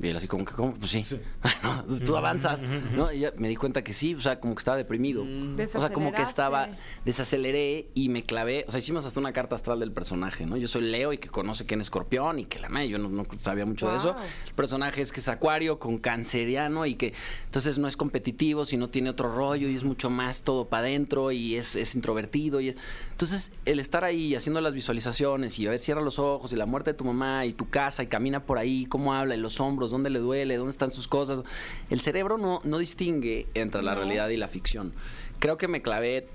Y 0.00 0.06
él 0.08 0.16
así 0.16 0.28
como 0.28 0.44
que, 0.44 0.54
¿cómo? 0.54 0.74
Pues 0.74 0.90
sí. 0.92 1.02
No, 1.62 1.84
pues 1.86 2.04
tú 2.04 2.16
avanzas, 2.16 2.62
¿no? 2.94 3.12
Y 3.12 3.20
ya 3.20 3.32
me 3.36 3.48
di 3.48 3.56
cuenta 3.56 3.82
que 3.82 3.92
sí, 3.92 4.14
o 4.14 4.20
sea, 4.20 4.38
como 4.38 4.54
que 4.54 4.60
estaba 4.60 4.76
deprimido. 4.76 5.22
O 5.22 5.80
sea, 5.80 5.92
como 5.92 6.12
que 6.12 6.22
estaba, 6.22 6.68
desaceleré 7.04 7.88
y 7.94 8.08
me 8.08 8.22
clavé. 8.24 8.64
O 8.68 8.70
sea, 8.70 8.78
hicimos 8.78 9.04
hasta 9.04 9.18
una 9.18 9.32
carta 9.32 9.56
astral 9.56 9.80
del 9.80 9.90
personaje, 9.92 10.46
¿no? 10.46 10.56
Yo 10.56 10.68
soy 10.68 10.82
Leo 10.82 11.12
y 11.12 11.18
que 11.18 11.28
conoce 11.28 11.66
quién 11.66 11.80
es 11.80 11.86
escorpión 11.88 12.38
y 12.38 12.44
que 12.44 12.58
la 12.60 12.68
madre, 12.68 12.88
yo 12.88 12.98
no, 12.98 13.08
no 13.08 13.24
sabía 13.38 13.66
mucho 13.66 13.90
de 13.90 13.96
eso. 13.96 14.14
El 14.46 14.54
personaje 14.54 15.00
es 15.00 15.10
que 15.10 15.20
es 15.20 15.28
acuario 15.28 15.78
con 15.78 15.98
canceriano 15.98 16.86
y 16.86 16.94
que 16.94 17.12
entonces 17.46 17.78
no 17.78 17.88
es 17.88 17.96
competitivo, 17.96 18.64
sino 18.64 18.88
tiene 18.90 19.10
otro 19.10 19.32
rollo 19.34 19.68
y 19.68 19.74
es 19.74 19.84
mucho 19.84 20.10
más 20.10 20.42
todo 20.42 20.68
para 20.68 20.82
adentro 20.86 21.32
y 21.32 21.56
es, 21.56 21.74
es 21.76 21.94
introvertido. 21.94 22.60
Y 22.60 22.68
es- 22.68 22.76
Entonces, 23.10 23.50
el 23.64 23.80
estar 23.80 24.04
ahí 24.04 24.34
haciendo 24.34 24.60
las 24.60 24.74
visualizaciones 24.74 25.58
y 25.58 25.66
a 25.66 25.70
ver, 25.70 25.80
cierra 25.80 26.02
los 26.02 26.18
ojos 26.18 26.52
y 26.52 26.56
la 26.56 26.66
muerte 26.66 26.92
de 26.92 26.94
tu 26.98 27.04
mamá 27.04 27.46
y 27.46 27.52
tu 27.52 27.68
casa 27.68 28.02
y 28.02 28.06
camina 28.06 28.44
por 28.44 28.58
ahí, 28.58 28.86
cómo 28.86 29.14
habla 29.14 29.34
y 29.34 29.38
los 29.40 29.58
hombros, 29.60 29.87
dónde 29.90 30.10
le 30.10 30.18
duele, 30.18 30.56
dónde 30.56 30.70
están 30.70 30.90
sus 30.90 31.08
cosas. 31.08 31.42
El 31.90 32.00
cerebro 32.00 32.38
no, 32.38 32.60
no 32.64 32.78
distingue 32.78 33.46
entre 33.54 33.82
la 33.82 33.94
No. 33.94 34.00
realidad 34.02 34.28
y 34.28 34.36
la 34.36 34.48
ficción. 34.48 34.92
Creo 35.38 35.56
que 35.58 35.68
me 35.68 35.82
clavé 35.82 36.28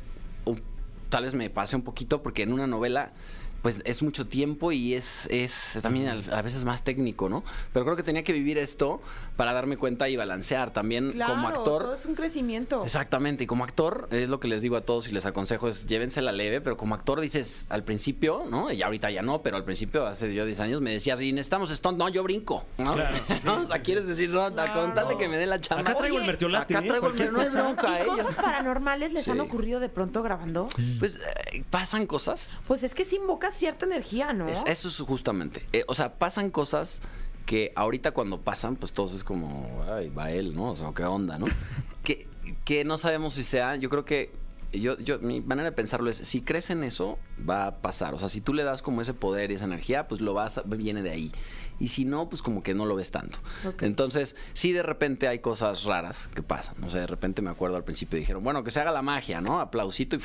un- 0.45 0.61
tal 1.09 1.23
vez 1.25 1.35
me 1.35 1.49
pase 1.49 1.75
un 1.75 1.81
poquito 1.83 2.21
porque 2.23 2.43
en 2.43 2.53
una 2.53 2.67
novela 2.67 3.13
pues 3.61 3.81
es 3.85 4.03
mucho 4.03 4.27
tiempo 4.27 4.73
y 4.73 4.93
es, 4.93 5.25
es 5.31 5.79
también 5.81 6.07
a 6.09 6.41
veces 6.41 6.65
más 6.65 6.83
técnico, 6.83 7.29
¿no? 7.29 7.45
Pero 7.71 7.85
creo 7.85 7.95
que 7.95 8.03
tenía 8.03 8.21
que 8.25 8.33
vivir 8.33 8.57
esto 8.57 9.01
para 9.35 9.51
darme 9.53 9.77
cuenta 9.77 10.09
y 10.09 10.15
balancear 10.15 10.71
también 10.71 11.11
Claro, 11.11 11.33
como 11.33 11.47
actor. 11.47 11.83
todo 11.83 11.93
es 11.93 12.05
un 12.05 12.15
crecimiento. 12.15 12.83
Exactamente, 12.83 13.43
y 13.45 13.47
como 13.47 13.63
actor, 13.63 14.07
es 14.11 14.29
lo 14.29 14.39
que 14.39 14.47
les 14.47 14.61
digo 14.61 14.75
a 14.77 14.81
todos 14.81 15.07
y 15.07 15.11
les 15.11 15.25
aconsejo, 15.25 15.67
es 15.67 15.87
llévensela 15.87 16.31
leve, 16.31 16.61
pero 16.61 16.77
como 16.77 16.93
actor 16.95 17.19
dices 17.19 17.65
al 17.69 17.83
principio, 17.83 18.43
¿no? 18.49 18.71
Y 18.71 18.81
ahorita 18.83 19.09
ya 19.11 19.21
no, 19.21 19.41
pero 19.41 19.57
al 19.57 19.63
principio, 19.65 20.05
hace 20.05 20.33
yo 20.33 20.45
10 20.45 20.59
años, 20.59 20.81
me 20.81 20.91
decías, 20.91 21.19
si 21.19 21.31
necesitamos 21.33 21.69
stunt, 21.69 21.97
no, 21.97 22.09
yo 22.09 22.21
brinco, 22.23 22.63
¿no? 22.77 22.93
Claro, 22.93 23.17
sí, 23.25 23.33
sí. 23.39 23.45
¿No? 23.45 23.61
O 23.61 23.65
sea, 23.65 23.81
quieres 23.81 24.07
decir, 24.07 24.29
no, 24.29 24.51
Claro. 24.53 24.73
con 24.81 24.93
tal 24.93 25.07
de 25.07 25.17
que 25.17 25.27
me 25.27 25.37
dé 25.37 25.47
la 25.47 25.59
chamba. 25.59 25.81
Acá 25.81 25.95
traigo 25.95 26.15
el 26.17 26.21
Oye, 26.21 26.27
mertiolate. 26.27 26.75
Acá 26.75 26.85
¿eh? 26.85 26.87
traigo 26.89 27.07
el 27.07 27.13
Cualquier 27.13 27.33
no 27.33 27.41
es 27.41 27.51
bronca, 27.53 27.99
¿Y 27.99 28.01
¿eh? 28.03 28.05
cosas 28.05 28.35
paranormales 28.35 29.13
les 29.13 29.27
han 29.27 29.39
ocurrido 29.39 29.79
de 29.79 29.89
pronto 29.89 30.21
grabando? 30.21 30.67
Pues 30.99 31.17
eh, 31.51 31.63
pasan 31.69 32.05
cosas, 32.05 32.57
Pues 32.67 32.83
es 32.83 32.93
que 32.93 33.03
sí 33.05 33.15
invocas 33.15 33.53
cierta 33.55 33.85
energía, 33.85 34.31
¿no? 34.33 34.47
Es- 34.47 34.63
eso 34.67 34.87
es 34.87 34.97
justamente. 34.99 35.65
Eh, 35.73 35.83
o 35.87 35.93
sea, 35.95 36.13
pasan 36.13 36.51
cosas 36.51 37.01
que 37.45 37.71
ahorita 37.75 38.11
cuando 38.11 38.41
pasan, 38.41 38.75
pues 38.75 38.93
todos 38.93 39.13
es 39.13 39.23
como, 39.23 39.83
ay, 39.91 40.09
va 40.09 40.31
él, 40.31 40.55
¿no? 40.55 40.71
O 40.71 40.75
sea, 40.75 40.91
qué 40.95 41.03
onda, 41.03 41.37
¿no? 41.37 41.47
que, 42.03 42.27
que 42.65 42.83
no 42.85 42.97
sabemos 42.97 43.33
si 43.35 43.43
sea. 43.43 43.75
Yo 43.75 43.89
creo 43.89 44.05
que. 44.05 44.31
Yo, 44.71 44.97
yo, 44.97 45.19
mi 45.19 45.39
manera 45.39 45.69
de 45.69 45.75
pensarlo 45.75 46.09
es, 46.09 46.17
si 46.17 46.41
crees 46.41 46.71
en 46.71 46.83
eso, 46.83 47.19
va 47.47 47.67
a 47.67 47.75
pasar. 47.81 48.15
O 48.15 48.19
sea, 48.19 48.27
si 48.27 48.41
tú 48.41 48.55
le 48.55 48.63
das 48.63 48.81
como 48.81 49.01
ese 49.01 49.13
poder 49.13 49.51
y 49.51 49.53
esa 49.53 49.65
energía, 49.65 50.07
pues 50.07 50.19
lo 50.19 50.33
vas, 50.33 50.63
viene 50.65 51.03
de 51.03 51.11
ahí. 51.11 51.31
Y 51.79 51.89
si 51.89 52.05
no, 52.05 52.27
pues 52.27 52.41
como 52.41 52.63
que 52.63 52.73
no 52.73 52.87
lo 52.87 52.95
ves 52.95 53.11
tanto. 53.11 53.37
Entonces, 53.81 54.35
sí 54.53 54.71
de 54.71 54.81
repente 54.81 55.27
hay 55.27 55.39
cosas 55.39 55.83
raras 55.83 56.27
que 56.33 56.41
pasan. 56.41 56.75
No 56.79 56.89
sé, 56.89 56.97
de 56.97 57.07
repente 57.07 57.43
me 57.43 57.51
acuerdo 57.51 57.77
al 57.77 57.83
principio 57.83 58.17
dijeron, 58.17 58.43
bueno, 58.43 58.63
que 58.63 58.71
se 58.71 58.81
haga 58.81 58.91
la 58.91 59.03
magia, 59.03 59.41
¿no? 59.41 59.59
Aplausito 59.59 60.15
y 60.15 60.19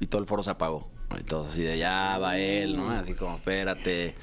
y 0.00 0.06
todo 0.06 0.20
el 0.20 0.26
foro 0.26 0.42
se 0.42 0.50
apagó. 0.50 0.90
Y 1.18 1.22
todos 1.24 1.48
así 1.48 1.62
de 1.62 1.78
ya 1.78 2.18
va 2.18 2.38
él, 2.38 2.76
¿no? 2.76 2.90
Así 2.90 3.14
como, 3.14 3.36
espérate. 3.36 4.14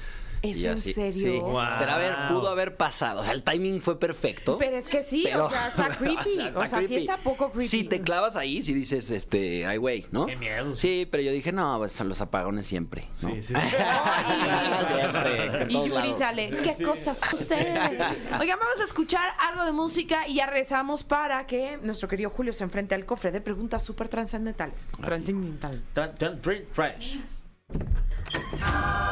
¿Es 0.42 0.56
Y 0.58 0.66
en 0.66 0.72
así, 0.74 0.92
serio? 0.92 1.20
Sí. 1.32 1.38
Wow. 1.38 1.62
Pero 1.78 1.90
a 1.92 1.96
ver, 1.98 2.14
pudo 2.28 2.48
haber 2.48 2.76
pasado. 2.76 3.20
O 3.20 3.22
sea, 3.22 3.32
el 3.32 3.42
timing 3.42 3.80
fue 3.82 3.98
perfecto. 3.98 4.56
Pero 4.58 4.76
es 4.76 4.88
que 4.88 5.02
sí, 5.02 5.22
pero- 5.24 5.46
o 5.46 5.50
sea, 5.50 5.68
está 5.68 5.88
creepy. 5.88 6.38
O 6.54 6.66
sea, 6.66 6.86
sí 6.86 6.94
está 6.96 7.16
poco 7.18 7.50
creepy. 7.50 7.66
Si 7.68 7.84
te 7.84 8.00
clavas 8.00 8.36
ahí, 8.36 8.62
si 8.62 8.72
dices, 8.74 9.10
este, 9.10 9.66
ay, 9.66 9.78
güey, 9.78 10.06
¿no? 10.12 10.26
Qué 10.26 10.36
miedo. 10.36 10.76
Sí, 10.76 11.06
pero 11.10 11.22
yo 11.22 11.32
dije, 11.32 11.52
no, 11.52 11.76
pues 11.78 11.92
son 11.92 12.08
los 12.08 12.20
apagones 12.20 12.66
siempre. 12.66 13.08
¿no? 13.22 13.28
Sí, 13.30 13.42
sí, 13.42 13.54
sí. 13.54 13.54
siempre. 14.86 15.62
en 15.62 15.70
Y 15.70 15.74
Yuri 15.74 15.88
lados. 15.90 16.18
sale, 16.18 16.50
¿qué 16.62 16.82
cosas 16.84 17.18
suceden? 17.18 17.76
Oigan, 18.40 18.58
vamos 18.58 18.80
a 18.80 18.84
escuchar 18.84 19.28
algo 19.40 19.64
de 19.64 19.72
música 19.72 20.26
y 20.28 20.34
ya 20.36 20.46
rezamos 20.46 21.02
para 21.04 21.46
que 21.46 21.78
nuestro 21.82 22.08
querido 22.08 22.30
Julio 22.30 22.52
se 22.52 22.64
enfrente 22.64 22.94
al 22.94 23.04
cofre 23.04 23.30
de 23.32 23.40
preguntas 23.40 23.82
súper 23.82 24.08
trascendentales. 24.08 24.88
Trascendentales. 25.00 25.82
Tran- 25.94 26.14
tran- 26.16 26.40
tran- 26.40 26.64
French. 26.72 27.18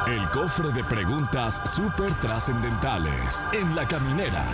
El 0.06 0.30
cofre 0.30 0.70
de 0.70 0.82
preguntas 0.84 1.60
súper 1.74 2.14
trascendentales 2.20 3.44
en 3.52 3.74
la 3.74 3.86
caminera. 3.86 4.44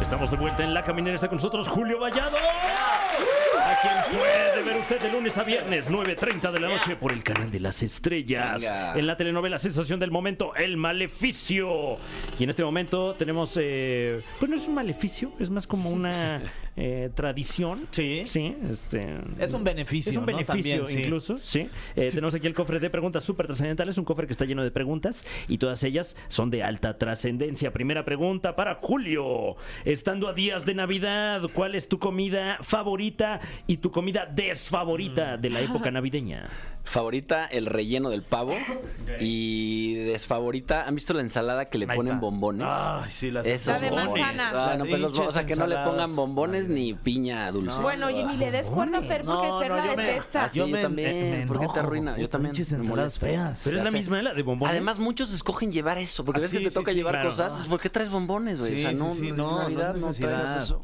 Estamos 0.00 0.30
de 0.30 0.36
vuelta 0.36 0.62
en 0.62 0.72
La 0.72 0.82
Caminera. 0.82 1.14
Está 1.14 1.28
con 1.28 1.36
nosotros 1.36 1.66
Julio 1.68 1.98
Vallado. 1.98 2.36
A 2.36 3.80
quien 3.80 4.18
puede 4.18 4.62
ver 4.62 4.80
usted 4.80 5.00
de 5.00 5.12
lunes 5.12 5.36
a 5.36 5.42
viernes, 5.42 5.88
9.30 5.90 6.52
de 6.52 6.60
la 6.60 6.68
noche, 6.68 6.96
por 6.96 7.12
el 7.12 7.22
canal 7.22 7.50
de 7.50 7.60
las 7.60 7.82
estrellas. 7.82 8.62
Venga. 8.62 8.98
En 8.98 9.06
la 9.06 9.16
telenovela 9.16 9.58
Sensación 9.58 10.00
del 10.00 10.10
Momento, 10.10 10.54
El 10.54 10.76
Maleficio. 10.76 11.96
Y 12.38 12.44
en 12.44 12.50
este 12.50 12.64
momento 12.64 13.14
tenemos. 13.14 13.56
Eh, 13.60 14.20
pues 14.38 14.50
no 14.50 14.56
es 14.56 14.66
un 14.68 14.74
maleficio, 14.74 15.32
es 15.38 15.50
más 15.50 15.66
como 15.66 15.90
una 15.90 16.40
eh, 16.82 17.10
tradición. 17.14 17.86
Sí. 17.90 18.22
Sí, 18.26 18.56
este. 18.72 19.18
Es 19.38 19.52
un 19.52 19.62
beneficio, 19.64 20.10
Es 20.12 20.16
un 20.16 20.22
¿no? 20.22 20.26
beneficio, 20.26 20.54
También, 20.54 20.86
sí. 20.86 21.00
incluso, 21.02 21.38
sí. 21.42 21.68
Eh, 21.94 22.08
Tenemos 22.10 22.34
aquí 22.34 22.46
el 22.46 22.54
cofre 22.54 22.80
de 22.80 22.88
preguntas 22.88 23.22
súper 23.22 23.46
trascendentales, 23.46 23.98
un 23.98 24.04
cofre 24.06 24.26
que 24.26 24.32
está 24.32 24.46
lleno 24.46 24.62
de 24.62 24.70
preguntas 24.70 25.26
y 25.46 25.58
todas 25.58 25.84
ellas 25.84 26.16
son 26.28 26.48
de 26.50 26.62
alta 26.62 26.96
trascendencia. 26.96 27.70
Primera 27.72 28.04
pregunta 28.04 28.56
para 28.56 28.76
Julio. 28.76 29.56
Estando 29.84 30.26
a 30.26 30.32
días 30.32 30.64
de 30.64 30.74
Navidad, 30.74 31.42
¿cuál 31.52 31.74
es 31.74 31.86
tu 31.86 31.98
comida 31.98 32.56
favorita 32.62 33.40
y 33.66 33.76
tu 33.76 33.90
comida 33.90 34.24
desfavorita 34.24 35.36
de 35.36 35.50
la 35.50 35.60
época 35.60 35.90
navideña? 35.90 36.48
Favorita, 36.90 37.46
el 37.46 37.66
relleno 37.66 38.10
del 38.10 38.22
pavo. 38.22 38.52
Y 39.20 39.94
desfavorita, 39.94 40.84
¿han 40.86 40.94
visto 40.94 41.12
la 41.14 41.20
ensalada 41.20 41.64
que 41.64 41.78
le 41.78 41.86
Ahí 41.88 41.96
ponen 41.96 42.14
está. 42.14 42.20
bombones? 42.20 42.66
Ay, 42.70 43.10
sí, 43.10 43.30
las 43.30 43.46
Esos 43.46 43.68
La 43.74 43.78
de 43.80 43.90
bombones. 43.90 44.26
manzana. 44.26 44.72
Ah, 44.72 44.76
no, 44.76 44.84
pero 44.84 44.98
los- 44.98 45.18
o 45.18 45.32
sea, 45.32 45.46
que 45.46 45.56
no 45.56 45.66
le 45.66 45.76
pinches 45.76 45.90
pongan 45.90 46.16
bombones 46.16 46.68
ni 46.68 46.94
piña 46.94 47.50
dulce. 47.52 47.80
Bueno, 47.80 48.06
oye, 48.06 48.24
ni 48.24 48.36
le 48.36 48.50
des 48.50 48.66
cuerda 48.68 48.98
a 48.98 49.02
Fer 49.02 49.22
porque 49.24 49.46
No, 49.48 49.58
Fer 49.60 49.68
no, 49.70 49.76
la 49.76 49.86
yo 49.86 49.96
me- 49.96 50.02
detesta. 50.04 50.44
Ah, 50.44 50.48
sí, 50.48 50.58
yo 50.58 50.80
también. 50.80 51.46
¿Por 51.46 51.56
qué 51.56 51.60
te 51.60 51.64
enojo. 51.66 51.78
arruina? 51.80 52.12
Yo 52.16 52.22
Puta, 52.22 52.30
también 52.32 52.54
pinches 52.54 52.72
me 52.78 52.88
molesta. 52.88 53.26
feas. 53.26 53.60
Pero 53.64 53.76
es 53.76 53.80
Ya 53.80 53.84
la 53.84 53.90
sé. 53.90 53.96
misma, 53.98 54.22
la 54.22 54.34
de 54.34 54.42
bombones. 54.42 54.70
Además, 54.72 54.98
muchos 54.98 55.32
escogen 55.32 55.70
llevar 55.72 55.98
eso, 55.98 56.24
porque 56.24 56.40
Ah, 56.40 56.42
ves 56.42 56.50
que 56.52 56.58
sí, 56.58 56.64
te 56.64 56.70
sí, 56.70 56.74
toca 56.74 56.90
sí, 56.90 56.96
llevar 56.96 57.14
claro. 57.14 57.30
cosas. 57.30 57.66
¿Por 57.68 57.78
qué 57.80 57.90
traes 57.90 58.08
bombones, 58.10 58.58
güey? 58.58 58.72
Sí, 58.72 58.78
o 58.78 58.82
sea, 58.82 58.92
no, 58.92 59.14
no, 59.14 59.36
no, 59.36 59.60
es 59.60 59.62
Navidad, 59.76 59.96
es 59.96 60.16
traigas 60.18 60.64
eso. 60.64 60.80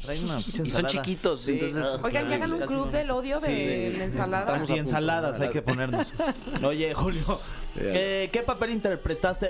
Y 0.63 0.69
son 0.69 0.85
chiquitos, 0.85 1.47
entonces... 1.47 2.01
Oigan, 2.03 2.29
ya 2.29 2.35
hagan 2.35 2.53
un 2.53 2.61
club 2.61 2.91
del 2.91 3.11
odio 3.11 3.39
de 3.39 3.93
la 3.97 4.03
ensalada. 4.05 4.39
Estamos 4.43 4.55
a 4.69 4.73
punto. 4.73 4.73
Anti-ensaladas 4.73 5.39
hay 5.41 5.49
que 5.49 5.61
ponernos. 5.61 5.96
Oye, 6.63 6.93
Julio, 6.93 7.39
¿qué, 7.75 8.29
qué 8.31 8.43
papel 8.43 8.71
interpretaste? 8.71 9.49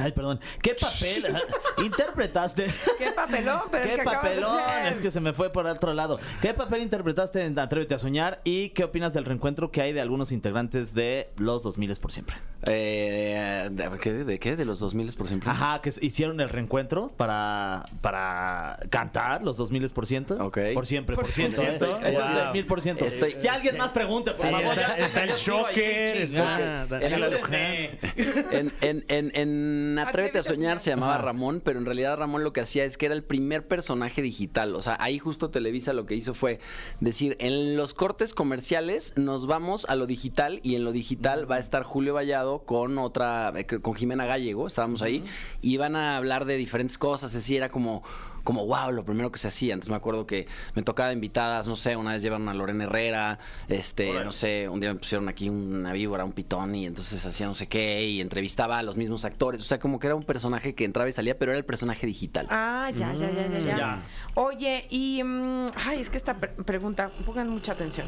Ay, 0.00 0.12
perdón. 0.12 0.40
¿Qué 0.62 0.74
papel 0.74 1.26
ajá, 1.26 1.42
interpretaste? 1.84 2.66
Qué 2.98 3.10
papelón, 3.12 3.62
pero 3.70 3.84
¿Qué 3.84 3.94
que 3.94 4.00
acabas 4.02 4.22
de 4.22 4.28
papelón? 4.40 4.58
Es 4.92 5.00
que 5.00 5.10
se 5.10 5.20
me 5.20 5.32
fue 5.32 5.50
por 5.50 5.66
otro 5.66 5.94
lado. 5.94 6.18
¿Qué 6.42 6.54
papel 6.54 6.82
interpretaste 6.82 7.44
en 7.44 7.58
Atrévete 7.58 7.94
a 7.94 7.98
soñar? 7.98 8.40
¿Y 8.44 8.70
qué 8.70 8.84
opinas 8.84 9.14
del 9.14 9.24
reencuentro 9.24 9.70
que 9.70 9.80
hay 9.82 9.92
de 9.92 10.00
algunos 10.00 10.32
integrantes 10.32 10.92
de 10.94 11.28
los 11.38 11.62
2000 11.62 11.96
por 11.96 12.12
siempre? 12.12 12.36
Eh, 12.66 13.68
¿de, 13.70 13.90
qué, 14.00 14.12
¿De 14.12 14.38
qué? 14.38 14.56
¿De 14.56 14.64
los 14.64 14.80
2000 14.80 15.12
por 15.14 15.28
siempre? 15.28 15.50
Ajá, 15.50 15.80
que 15.80 15.92
hicieron 16.00 16.40
el 16.40 16.48
reencuentro 16.48 17.08
para, 17.16 17.84
para 18.00 18.78
cantar 18.90 19.42
los 19.42 19.56
2000 19.56 19.88
por 19.90 20.06
ciento. 20.06 20.34
Ok. 20.44 20.58
Por 20.74 20.86
siempre, 20.86 21.14
por, 21.16 21.24
Por 21.24 21.32
ciento. 21.32 21.62
¿eh? 21.62 21.66
ciento. 21.70 22.00
Es 22.00 22.16
Wow. 22.18 22.38
el 22.46 22.52
mil 22.52 22.66
por 22.66 22.80
ciento. 22.80 23.04
Estoy- 23.04 23.34
Que 23.34 23.48
alguien 23.48 23.76
más 23.76 23.90
pregunte, 23.90 24.32
por 24.32 24.40
Sí, 24.46 24.50
favor. 24.50 24.78
está, 24.78 24.96
ya- 24.98 25.06
está 25.06 25.24
el 25.24 25.30
Shocker, 25.32 26.16
está 26.16 26.86
En. 26.90 28.56
En, 28.56 28.72
en, 28.80 29.04
en, 29.08 29.30
en 29.76 29.98
Atrévete 29.98 30.38
a 30.38 30.42
soñar 30.42 30.78
se 30.78 30.90
llamaba 30.90 31.14
Ajá. 31.14 31.22
Ramón, 31.22 31.60
pero 31.64 31.78
en 31.78 31.86
realidad 31.86 32.16
Ramón 32.16 32.44
lo 32.44 32.52
que 32.52 32.60
hacía 32.60 32.84
es 32.84 32.96
que 32.96 33.06
era 33.06 33.14
el 33.14 33.22
primer 33.22 33.66
personaje 33.66 34.22
digital. 34.22 34.74
O 34.74 34.82
sea, 34.82 34.96
ahí 35.00 35.18
justo 35.18 35.50
Televisa 35.50 35.92
lo 35.92 36.06
que 36.06 36.14
hizo 36.14 36.34
fue 36.34 36.58
decir, 37.00 37.36
en 37.40 37.76
los 37.76 37.94
cortes 37.94 38.34
comerciales 38.34 39.12
nos 39.16 39.46
vamos 39.46 39.86
a 39.88 39.94
lo 39.94 40.06
digital 40.06 40.60
y 40.62 40.76
en 40.76 40.84
lo 40.84 40.92
digital 40.92 41.50
va 41.50 41.56
a 41.56 41.60
estar 41.60 41.82
Julio 41.82 42.14
Vallado 42.14 42.60
con 42.60 42.98
otra, 42.98 43.52
eh, 43.56 43.66
con 43.66 43.94
Jimena 43.94 44.26
Gallego, 44.26 44.66
estábamos 44.66 45.02
ahí, 45.02 45.24
y 45.62 45.76
van 45.76 45.96
a 45.96 46.16
hablar 46.16 46.44
de 46.44 46.56
diferentes 46.56 46.98
cosas, 46.98 47.30
es 47.30 47.42
decir, 47.42 47.58
era 47.58 47.68
como 47.68 48.02
como 48.46 48.64
wow, 48.64 48.92
lo 48.92 49.04
primero 49.04 49.30
que 49.30 49.38
se 49.38 49.48
hacía. 49.48 49.74
Entonces 49.74 49.90
me 49.90 49.96
acuerdo 49.96 50.26
que 50.26 50.46
me 50.74 50.82
tocaba 50.82 51.12
invitadas, 51.12 51.66
no 51.68 51.74
sé, 51.76 51.96
una 51.96 52.12
vez 52.12 52.22
llevaron 52.22 52.48
a 52.48 52.54
Lorena 52.54 52.84
Herrera, 52.84 53.38
este, 53.68 54.24
no 54.24 54.30
sé, 54.32 54.68
un 54.68 54.78
día 54.80 54.92
me 54.94 54.98
pusieron 55.00 55.28
aquí 55.28 55.48
una 55.48 55.92
víbora, 55.92 56.24
un 56.24 56.32
pitón 56.32 56.74
y 56.76 56.86
entonces 56.86 57.26
hacía 57.26 57.46
no 57.46 57.54
sé 57.54 57.66
qué 57.66 58.06
y 58.06 58.20
entrevistaba 58.20 58.78
a 58.78 58.82
los 58.84 58.96
mismos 58.96 59.24
actores. 59.24 59.60
O 59.60 59.64
sea, 59.64 59.80
como 59.80 59.98
que 59.98 60.06
era 60.06 60.14
un 60.14 60.22
personaje 60.24 60.74
que 60.74 60.84
entraba 60.84 61.08
y 61.08 61.12
salía, 61.12 61.36
pero 61.36 61.50
era 61.52 61.58
el 61.58 61.64
personaje 61.64 62.06
digital. 62.06 62.46
Ah, 62.50 62.90
ya, 62.94 63.12
ya, 63.14 63.30
ya, 63.30 63.48
ya, 63.48 63.58
ya. 63.58 63.76
ya. 63.76 64.02
Oye, 64.34 64.86
y. 64.90 65.22
mm, 65.24 65.66
ay, 65.84 66.00
es 66.00 66.08
que 66.08 66.16
esta 66.16 66.34
pre- 66.34 66.50
pregunta, 66.64 67.10
pongan 67.26 67.50
mucha 67.50 67.72
atención. 67.72 68.06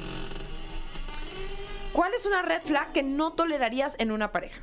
¿Cuál 1.93 2.15
es 2.15 2.27
una 2.27 2.43
red 2.43 2.61
flag 2.63 2.93
que 2.93 3.03
no 3.03 3.33
tolerarías 3.33 3.97
en 3.99 4.13
una 4.13 4.31
pareja? 4.31 4.61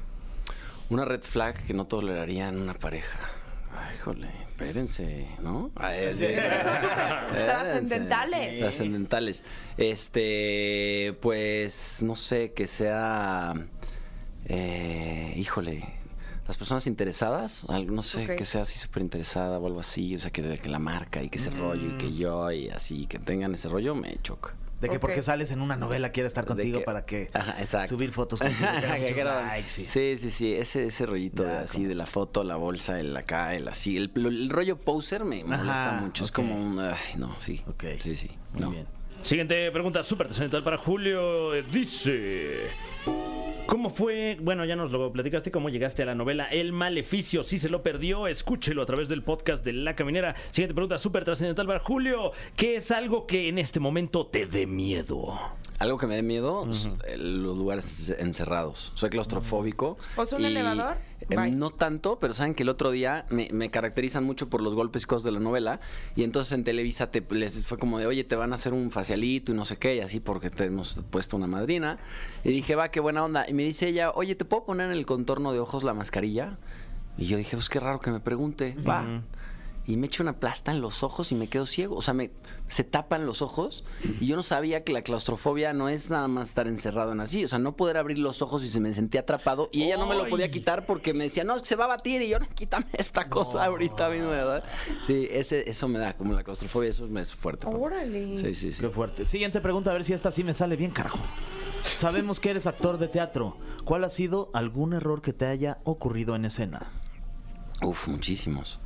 Una 0.90 1.04
red 1.04 1.22
flag 1.22 1.66
que 1.66 1.74
no 1.74 1.86
toleraría 1.86 2.48
en 2.48 2.62
una 2.62 2.74
pareja. 2.76 3.20
Ay, 3.78 3.96
híjole, 3.96 4.30
espérense, 4.60 5.28
¿no? 5.42 5.72
Sí. 5.78 5.84
Es 5.86 6.18
que 6.20 6.64
son 6.64 6.82
súper 6.82 7.46
trascendentales. 7.46 8.60
Trascendentales. 8.60 9.44
Este, 9.78 11.18
pues, 11.22 12.00
no 12.04 12.16
sé, 12.16 12.54
que 12.54 12.68
sea. 12.68 13.54
eh, 14.46 15.34
híjole. 15.38 15.84
Las 16.48 16.58
personas 16.58 16.86
interesadas, 16.86 17.66
no 17.88 18.04
sé, 18.04 18.26
Ok. 18.32 18.36
que 18.38 18.46
sea 18.46 18.62
así 18.62 18.78
súper 18.78 19.02
interesada 19.02 19.58
o 19.58 19.66
algo 19.66 19.80
así, 19.80 20.16
o 20.16 20.20
sea, 20.20 20.30
que, 20.30 20.60
que 20.60 20.70
la 20.70 20.78
marca 20.78 21.24
y 21.24 21.30
que 21.30 21.40
ese 21.40 21.50
rollo 21.50 21.88
y 21.96 21.98
que 21.98 22.14
yo 22.14 22.52
y 22.52 22.70
así, 22.70 23.08
que 23.08 23.18
tengan 23.18 23.56
ese 23.56 23.68
rollo, 23.68 23.96
me 23.96 24.16
choca. 24.22 24.54
De 24.86 24.90
que 24.92 24.98
Ok. 24.98 25.02
porque 25.02 25.22
sales 25.22 25.52
en 25.52 25.62
una 25.62 25.76
novela 25.76 26.12
quiere 26.12 26.28
estar 26.28 26.46
contigo 26.46 26.80
que- 26.80 26.86
para 26.86 27.06
que 27.06 27.30
Ajá, 27.34 27.88
subir 27.88 28.12
fotos 28.12 28.40
contigo. 28.42 28.60
likes 28.62 29.68
sí, 29.70 30.18
sí, 30.18 30.30
sí, 30.32 30.54
ese, 30.54 30.88
ese 30.88 31.06
rollito 31.06 31.44
Ya, 31.44 31.50
de 31.50 31.58
así 31.60 31.78
como- 31.78 31.88
de 31.90 31.96
la 31.96 32.06
foto, 32.06 32.44
la 32.44 32.56
bolsa, 32.56 33.00
el 33.00 33.16
acá, 33.18 33.56
el 33.56 33.68
así, 33.68 33.98
el, 33.98 34.12
lo- 34.14 34.30
el 34.30 34.50
rollo 34.50 34.78
poser 34.78 35.26
me 35.26 35.44
molesta 35.44 35.96
Ajá, 35.96 36.02
mucho, 36.02 36.24
es 36.24 36.32
como 36.32 36.56
un, 36.56 36.80
ay, 36.80 36.96
no, 37.18 37.36
sí, 37.42 37.62
Ok. 37.68 37.84
sí, 38.00 38.16
sí, 38.16 38.30
Muy 38.54 38.62
no. 38.62 38.70
bien. 38.72 38.88
Siguiente 39.24 39.72
pregunta 39.72 40.04
súper 40.04 40.28
trascendental 40.28 40.64
para 40.64 40.78
Julio. 40.78 41.56
Eh, 41.56 41.64
Dice... 41.72 42.70
¿Cómo 43.68 43.90
fue? 43.90 44.38
Bueno, 44.40 44.64
ya 44.64 44.76
nos 44.76 44.92
lo 44.92 45.12
platicaste, 45.12 45.50
cómo 45.50 45.70
llegaste 45.70 46.04
a 46.04 46.06
la 46.06 46.14
novela 46.14 46.46
El 46.46 46.72
Maleficio. 46.72 47.42
Si 47.42 47.58
se 47.58 47.68
lo 47.68 47.82
perdió, 47.82 48.28
escúchelo 48.28 48.84
a 48.84 48.86
través 48.86 49.10
del 49.10 49.24
podcast 49.24 49.66
de 49.66 49.74
La 49.74 49.96
Caminera. 49.96 50.36
Siguiente 50.52 50.76
pregunta 50.76 51.00
súper 51.00 51.24
trascendental 51.24 51.66
para 51.66 51.80
Julio. 51.80 52.32
¿Qué 52.56 52.76
es 52.76 52.92
algo 52.92 53.26
que 53.26 53.48
en 53.48 53.58
este 53.58 53.80
momento 53.80 54.28
te 54.28 54.46
dé 54.46 54.68
miedo? 54.68 55.34
Algo 55.80 55.98
que 55.98 56.06
me 56.06 56.16
dé 56.16 56.22
miedo, 56.22 56.66
los 57.18 57.58
lugares 57.58 58.16
encerrados. 58.20 58.92
Soy 58.96 59.10
claustrofóbico. 59.10 59.98
¿O 60.16 60.26
sea, 60.26 60.38
un 60.38 60.46
elevador? 60.46 60.98
Eh, 61.22 61.36
Bye. 61.36 61.52
no 61.52 61.72
tanto, 61.72 62.20
pero 62.20 62.34
saben 62.34 62.54
que 62.54 62.64
el 62.64 62.70
otro 62.70 62.92
día 62.92 63.26
me, 63.30 63.50
me 63.52 63.72
caracterizan 63.72 64.24
mucho 64.24 64.50
por 64.50 64.62
los 64.62 64.76
golpes 64.76 65.04
y 65.04 65.06
cosas 65.06 65.24
de 65.24 65.32
la 65.32 65.40
novela. 65.40 65.80
Y 66.16 66.24
entonces 66.24 66.54
en 66.54 66.64
Televisa 66.64 67.12
te, 67.12 67.26
les 67.30 67.66
fue 67.66 67.78
como 67.78 68.00
de, 68.00 68.06
oye, 68.06 68.24
te 68.24 68.36
van 68.36 68.52
a 68.52 68.56
hacer 68.56 68.74
un 68.74 68.92
facialito 68.92 69.52
y 69.52 69.56
no 69.56 69.66
sé 69.66 69.78
qué, 69.78 69.96
y 69.96 70.00
así 70.02 70.20
porque 70.20 70.50
te 70.50 70.66
hemos 70.66 71.02
puesto 71.10 71.38
una 71.38 71.48
madrina. 71.48 71.98
Y 72.44 72.50
dije, 72.50 72.76
va, 72.76 72.90
qué 72.90 73.00
buena 73.00 73.24
onda. 73.24 73.50
Y 73.50 73.54
me 73.54 73.64
dice 73.64 73.88
ella, 73.88 74.12
oye, 74.12 74.36
¿te 74.36 74.46
puedo 74.46 74.66
poner 74.66 74.92
en 74.92 74.98
el 74.98 75.06
contorno 75.06 75.54
de 75.54 75.60
ojos 75.60 75.84
la 75.84 75.94
mascarilla? 75.94 76.58
Y 77.18 77.28
yo 77.28 77.38
dije, 77.38 77.56
pues 77.56 77.70
qué 77.70 77.80
raro 77.80 78.00
que 78.00 78.12
me 78.12 78.20
pregunte. 78.20 78.76
Va. 78.88 79.24
Y 79.88 79.98
me 79.98 80.08
echa 80.08 80.24
una 80.24 80.40
plasta 80.40 80.72
en 80.72 80.82
los 80.82 81.04
ojos 81.04 81.32
y 81.32 81.36
me 81.36 81.48
quedo 81.48 81.68
ciego. 81.68 81.96
O 81.96 82.02
sea, 82.02 82.14
me, 82.14 82.32
se 82.68 82.84
tapan 82.84 83.26
los 83.26 83.42
ojos. 83.44 83.84
Y 84.20 84.26
yo 84.26 84.36
no 84.36 84.42
sabía 84.42 84.84
que 84.84 84.92
la 84.92 85.04
claustrofobia 85.04 85.74
no 85.74 85.90
es 85.90 86.10
nada 86.10 86.28
más 86.28 86.50
estar 86.50 86.68
encerrado 86.68 87.12
en 87.12 87.22
así. 87.22 87.44
O 87.46 87.48
sea, 87.48 87.60
no 87.60 87.76
poder 87.76 87.98
abrir 87.98 88.18
los 88.18 88.42
ojos 88.42 88.64
y 88.64 88.70
se 88.70 88.80
me 88.80 88.94
sentía 88.94 89.22
atrapado. 89.22 89.70
Y 89.72 89.84
ella 89.84 89.98
no 89.98 90.08
me 90.08 90.16
lo 90.16 90.28
podía 90.28 90.50
quitar 90.50 90.86
porque 90.86 91.14
me 91.14 91.26
decía, 91.26 91.44
no, 91.44 91.60
se 91.60 91.76
va 91.76 91.86
a 91.86 91.88
batir. 91.88 92.22
Y 92.24 92.30
yo, 92.30 92.40
no, 92.40 92.48
quítame 92.50 92.88
esta 92.94 93.30
cosa 93.30 93.66
ahorita 93.66 94.10
mismo, 94.10 94.30
¿verdad? 94.30 94.64
Sí, 95.04 95.28
ese, 95.30 95.70
eso 95.70 95.88
me 95.88 96.00
da, 96.00 96.18
como 96.18 96.34
la 96.34 96.44
claustrofobia, 96.44 96.90
eso 96.90 97.08
me 97.08 97.22
es 97.22 97.34
fuerte. 97.34 97.68
Órale. 97.68 98.40
Sí, 98.40 98.56
sí, 98.56 98.72
sí. 98.72 98.82
Qué 98.82 98.90
fuerte. 98.90 99.26
Siguiente 99.28 99.62
pregunta, 99.62 99.92
a 99.92 99.94
ver 99.94 100.04
si 100.04 100.14
esta 100.14 100.32
sí 100.32 100.44
me 100.44 100.56
sale 100.56 100.76
bien, 100.76 100.92
carajo. 100.92 101.20
Sabemos 101.84 102.40
que 102.40 102.50
eres 102.50 102.66
actor 102.66 102.98
de 102.98 103.08
teatro. 103.08 103.58
¿Cuál 103.84 104.04
ha 104.04 104.10
sido 104.10 104.50
algún 104.54 104.94
error 104.94 105.22
que 105.22 105.32
te 105.32 105.46
haya 105.46 105.78
ocurrido 105.84 106.36
en 106.36 106.46
escena? 106.46 106.88
Uf, 107.84 108.08
muchísimos. 108.08 108.80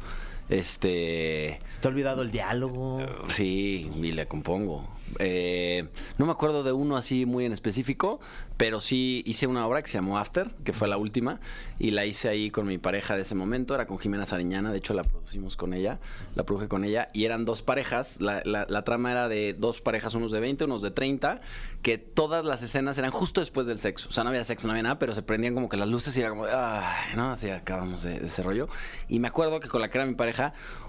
Este. 0.50 1.60
¿Se 1.70 1.80
te 1.80 1.88
ha 1.88 1.92
olvidado 1.92 2.22
el 2.22 2.32
diálogo? 2.32 3.00
Sí, 3.28 3.90
y 3.96 4.12
le 4.12 4.28
compongo. 4.28 4.88
Eh, 5.18 5.88
no 6.20 6.26
me 6.28 6.32
acuerdo 6.32 6.62
de 6.64 6.72
uno 6.72 6.96
así 6.96 7.26
muy 7.26 7.44
en 7.46 7.52
específico, 7.52 8.20
pero 8.58 8.80
sí 8.80 9.24
hice 9.26 9.48
una 9.48 9.66
obra 9.66 9.82
que 9.82 9.88
se 9.88 9.98
llamó 9.98 10.20
After, 10.20 10.52
que 10.64 10.72
fue 10.72 10.88
la 10.88 10.98
última, 10.98 11.40
y 11.80 11.92
la 11.92 12.06
hice 12.06 12.30
ahí 12.30 12.52
con 12.52 12.68
mi 12.68 12.78
pareja 12.78 13.16
de 13.16 13.24
ese 13.24 13.34
momento, 13.34 13.74
era 13.74 13.88
con 13.88 13.98
Jimena 13.98 14.28
Sariñana, 14.28 14.72
de 14.72 14.78
hecho 14.78 14.94
la 14.94 15.02
producimos 15.04 15.56
con 15.56 15.74
ella, 15.74 16.00
la 16.36 16.44
produje 16.44 16.68
con 16.68 16.84
ella, 16.84 17.08
y 17.12 17.26
eran 17.26 17.44
dos 17.44 17.64
parejas, 17.64 18.22
la, 18.22 18.44
la- 18.46 18.68
la 18.70 18.84
trama 18.84 19.12
era 19.12 19.28
de 19.30 19.54
dos 19.58 19.82
parejas, 19.82 20.14
unos 20.14 20.32
de 20.32 20.40
20, 20.42 20.66
unos 20.66 20.84
de 20.84 20.92
30, 20.92 21.42
que 21.82 21.98
todas 21.98 22.46
las 22.46 22.62
escenas 22.62 22.96
eran 23.00 23.10
justo 23.10 23.42
después 23.42 23.66
del 23.66 23.80
sexo, 23.80 24.10
o 24.10 24.12
sea, 24.12 24.24
no 24.24 24.30
había 24.30 24.44
sexo, 24.44 24.68
no 24.68 24.74
había 24.74 24.84
nada, 24.84 25.00
pero 25.00 25.16
se 25.16 25.24
prendían 25.24 25.56
como 25.56 25.70
que 25.70 25.78
las 25.78 25.88
luces 25.90 26.16
y 26.18 26.20
era 26.22 26.30
como, 26.30 26.44
ay, 26.46 27.16
no, 27.16 27.32
así 27.32 27.50
acabamos 27.50 28.04
de, 28.04 28.20
de 28.20 28.28
ese 28.28 28.44
rollo, 28.44 28.68
y 29.08 29.18
me 29.18 29.28
acuerdo 29.30 29.60
que 29.60 29.70
con 29.70 29.82
la 29.82 29.90
que 29.90 29.98
era 29.98 30.06
mi 30.06 30.14
pareja, 30.16 30.39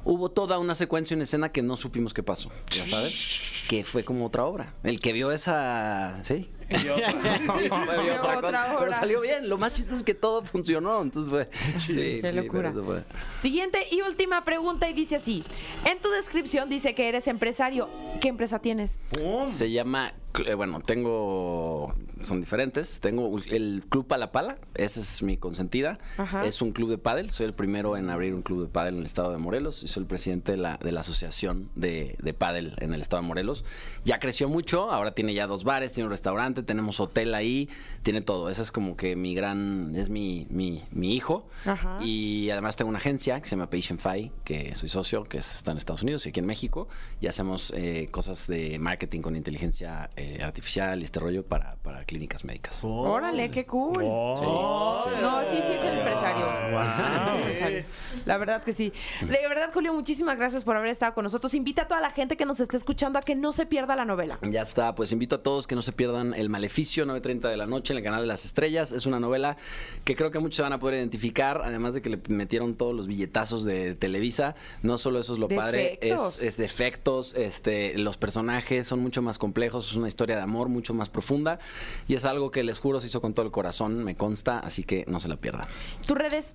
hubo 0.05 0.31
toda 0.31 0.59
una 0.59 0.75
secuencia, 0.75 1.15
una 1.15 1.25
escena 1.25 1.51
que 1.51 1.63
no 1.63 1.77
supimos 1.77 2.15
qué 2.15 2.23
pasó, 2.23 2.51
ya 2.71 2.87
sabes, 2.87 3.65
que 3.69 3.85
fue 3.85 4.05
como 4.05 4.27
otra 4.27 4.45
obra. 4.45 4.75
El 4.83 5.01
que 5.01 5.13
vio 5.13 5.31
esa, 5.31 6.19
sí. 6.25 6.51
Vio 6.85 6.95
otra 6.95 8.39
otra 8.39 8.41
cosa, 8.41 8.65
Pero 8.69 8.79
obra. 8.79 9.01
salió 9.01 9.21
bien. 9.21 9.49
Lo 9.49 9.59
más 9.59 9.73
chistoso 9.73 9.97
es 9.99 10.03
que 10.05 10.15
todo 10.15 10.45
funcionó. 10.45 11.03
Entonces 11.03 11.29
fue. 11.31 11.51
Sí, 11.79 12.21
Qué 12.23 12.31
sí, 12.31 12.37
locura. 12.37 12.73
fue. 12.73 13.03
Siguiente 13.43 13.87
y 13.91 14.03
última 14.03 14.45
pregunta 14.45 14.89
y 14.89 14.93
dice 14.93 15.17
así. 15.17 15.43
En 15.85 15.99
tu 15.99 16.09
descripción 16.11 16.69
dice 16.69 16.95
que 16.95 17.09
eres 17.09 17.27
empresario. 17.27 17.89
¿Qué 18.21 18.29
empresa 18.29 18.61
tienes? 18.61 19.01
Se 19.49 19.71
llama, 19.73 20.15
bueno, 20.57 20.81
tengo, 20.81 21.95
son 22.23 22.41
diferentes. 22.41 23.01
Tengo 23.01 23.37
el 23.51 23.85
Club 23.89 24.07
Palapala, 24.07 24.59
esa 24.75 25.01
es 25.01 25.23
mi 25.23 25.37
consentida. 25.37 25.99
Ajá. 26.19 26.45
Es 26.45 26.63
un 26.63 26.73
club 26.73 26.91
de 26.91 26.99
pádel. 26.99 27.31
Soy 27.31 27.47
el 27.47 27.53
primero 27.53 27.97
en 27.97 28.11
abrir 28.11 28.35
un 28.35 28.43
club 28.43 28.63
de 28.63 28.69
pádel 28.69 28.95
en 28.95 29.01
el 29.01 29.07
estado 29.07 29.33
de 29.33 29.39
Morelos. 29.39 29.83
Y 29.83 29.89
soy 29.89 30.03
el 30.03 30.07
presidente 30.07 30.53
de 30.53 30.59
la, 30.59 30.77
de 30.77 30.93
la 30.93 31.01
asociación 31.01 31.69
de, 31.75 32.17
de 32.23 32.35
pádel 32.35 32.75
en 32.79 32.95
el 32.95 33.03
estado 33.03 33.23
de 33.23 33.29
Morelos. 33.29 33.65
Ya 34.05 34.19
creció 34.21 34.49
mucho, 34.49 34.91
ahora 34.91 35.13
tiene 35.15 35.35
ya 35.35 35.47
dos 35.47 35.65
bares, 35.65 35.93
tiene 35.93 36.07
un 36.07 36.11
restaurante, 36.13 36.63
tenemos 36.63 37.01
hotel 37.01 37.35
ahí, 37.35 37.69
tiene 38.03 38.21
todo. 38.21 38.51
Ese 38.51 38.63
es 38.63 38.73
como 38.73 38.97
que 38.97 39.17
mi 39.17 39.35
gran, 39.35 39.95
es 39.97 40.11
mi, 40.11 40.47
mi, 40.51 40.83
mi 40.93 41.15
hijo. 41.15 41.49
Ajá. 41.67 41.99
Y 42.03 42.51
además 42.51 42.77
tengo 42.77 42.89
una 42.89 42.99
agencia 42.99 43.41
que 43.41 43.47
se 43.49 43.57
llama 43.57 43.69
Patientify, 43.69 44.31
que 44.45 44.75
soy 44.75 44.89
socio, 44.89 45.25
que 45.25 45.39
es- 45.39 45.57
está 45.57 45.73
en 45.73 45.79
Estados 45.79 46.03
Unidos 46.03 46.25
y 46.27 46.31
aquí 46.31 46.41
en 46.41 46.47
México. 46.47 46.89
Y 47.21 47.27
hacemos 47.27 47.73
eh, 47.77 48.09
cosas 48.11 48.47
de 48.47 48.79
marketing 48.79 49.21
con 49.21 49.37
inteligencia 49.37 50.09
eh, 50.21 50.43
artificial 50.43 51.03
este 51.03 51.19
rollo 51.19 51.47
para 51.47 51.77
clínicas 52.11 52.45
médicas. 52.45 52.83
Órale, 52.83 53.53
qué 53.53 53.65
cool. 53.67 54.03
Oh. 54.05 55.01
Sí, 55.05 55.11
sí. 55.15 55.23
No, 55.23 55.41
sí, 55.43 55.59
sí 55.65 55.73
es 55.75 55.85
el 55.85 55.99
empresario. 55.99 56.45
Wow. 56.73 56.83
Sí, 56.83 56.91
sí 56.97 57.13
es 57.13 57.29
el 57.31 57.37
empresario. 57.37 57.85
La 58.27 58.37
verdad 58.37 58.65
que 58.65 58.73
sí. 58.73 58.93
De 59.21 59.49
verdad, 59.49 59.71
Julio, 59.73 59.95
muchísimas 59.95 60.37
gracias 60.37 60.65
por 60.65 60.77
haber 60.77 60.91
estado 60.91 61.15
con 61.15 61.23
nosotros. 61.23 61.55
Invita 61.55 61.83
a 61.83 61.89
toda 61.89 62.01
la 62.01 62.11
gente 62.11 62.37
que 62.37 62.45
nos 62.45 62.59
esté 62.59 62.77
escuchando 62.77 63.21
a 63.21 63.23
que 63.23 63.37
no 63.37 63.53
se 63.53 63.65
pierda 63.65 63.95
la 63.95 64.05
novela. 64.05 64.41
Ya 64.43 64.63
está, 64.63 64.97
pues 64.97 65.13
invito 65.13 65.37
a 65.37 65.43
todos 65.45 65.69
que 65.69 65.77
no 65.77 65.83
se 65.83 65.93
pierdan 65.93 66.35
El 66.35 66.49
Maleficio, 66.49 67.07
9.30 67.07 67.49
de 67.49 67.57
la 67.57 67.67
noche 67.67 67.93
en 67.93 67.99
el 67.99 68.03
canal 68.03 68.23
de 68.23 68.27
las 68.27 68.45
estrellas. 68.45 68.91
Es 68.91 69.07
una 69.07 69.21
novela 69.21 69.57
que 70.03 70.17
creo 70.17 70.33
que 70.33 70.41
muchos 70.41 70.57
se 70.57 70.63
van 70.63 70.73
a 70.73 70.81
poder 70.81 70.97
identificar, 70.97 71.63
además 71.65 71.95
de 71.95 72.03
que 72.03 72.11
le 72.11 72.21
metieron 72.29 72.75
todos 72.75 72.93
los 72.93 73.07
billetazos 73.07 73.65
de 73.65 73.95
Televisa. 73.95 74.57
No 74.83 74.99
solo 74.99 75.21
eso 75.21 75.33
es 75.35 75.39
lo 75.39 75.47
padre, 75.47 76.01
es, 76.03 76.43
es 76.43 76.57
de 76.57 76.65
efectos, 76.65 77.35
este, 77.35 77.97
los 77.99 78.17
personajes 78.17 78.89
son 78.89 78.99
mucho 78.99 79.23
más 79.23 79.39
complejos, 79.39 79.91
es 79.91 79.97
una 79.97 80.09
historia 80.09 80.35
de 80.35 80.43
amor 80.43 80.69
mucho 80.69 80.93
más 80.93 81.09
profunda 81.09 81.61
y 82.09 82.15
es 82.15 82.25
algo 82.25 82.51
que 82.51 82.63
les 82.65 82.79
juro 82.79 83.01
se 83.01 83.07
hizo 83.07 83.21
con 83.21 83.35
todo 83.35 83.47
el 83.47 83.53
corazón, 83.53 84.05
me 84.05 84.15
consta, 84.17 84.59
así 84.59 84.83
que 84.85 85.05
no 85.09 85.21
se 85.21 85.29
la 85.29 85.37
pierdan. 85.37 85.67
¿Tus 86.07 86.17
redes? 86.17 86.55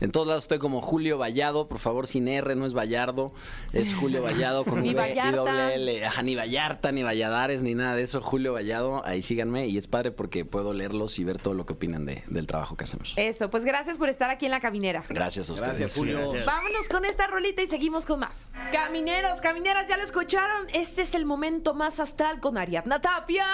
En 0.00 0.10
todos 0.10 0.26
lados 0.26 0.44
estoy 0.44 0.58
como 0.58 0.80
Julio 0.82 1.18
Vallado, 1.18 1.68
por 1.68 1.78
favor, 1.78 2.06
sin 2.06 2.28
R, 2.28 2.54
no 2.56 2.66
es 2.66 2.74
Vallardo, 2.74 3.32
es 3.72 3.94
Julio 3.94 4.22
Vallado 4.22 4.64
con 4.64 4.80
Ni 4.82 4.90
V 4.90 4.92
y 4.92 4.94
Vallarta. 5.16 5.36
doble 5.36 5.74
L. 5.74 6.04
Ajá, 6.06 6.22
ni 6.22 6.34
Vallarta, 6.34 6.92
ni 6.92 7.02
Valladares, 7.02 7.62
ni 7.62 7.74
nada 7.74 7.94
de 7.94 8.02
eso. 8.02 8.20
Julio 8.20 8.52
Vallado, 8.52 9.04
ahí 9.06 9.22
síganme 9.22 9.66
y 9.68 9.76
es 9.78 9.86
padre 9.86 10.10
porque 10.10 10.44
puedo 10.44 10.72
leerlos 10.72 11.18
y 11.18 11.24
ver 11.24 11.38
todo 11.38 11.54
lo 11.54 11.66
que 11.66 11.74
opinan 11.74 12.04
de- 12.06 12.22
del 12.28 12.46
trabajo 12.46 12.76
que 12.76 12.84
hacemos. 12.84 13.14
Eso, 13.16 13.50
pues 13.50 13.64
gracias 13.64 13.98
por 13.98 14.08
estar 14.08 14.30
aquí 14.30 14.44
en 14.46 14.50
la 14.50 14.60
caminera. 14.60 15.04
Gracias 15.08 15.50
a 15.50 15.54
ustedes. 15.54 15.78
Gracias, 15.78 15.96
Julio. 15.98 16.18
Gracias. 16.18 16.44
Vámonos 16.44 16.88
con 16.88 17.04
esta 17.04 17.26
rolita 17.26 17.62
y 17.62 17.66
seguimos 17.66 18.06
con 18.06 18.20
más. 18.20 18.48
Camineros, 18.72 19.40
camineras, 19.40 19.88
ya 19.88 19.96
lo 19.96 20.02
escucharon. 20.02 20.66
Este 20.72 21.02
es 21.02 21.14
el 21.14 21.24
momento 21.24 21.74
más 21.74 22.00
astral 22.00 22.40
con 22.40 22.58
Ariadna 22.58 23.00
Tapia. 23.00 23.44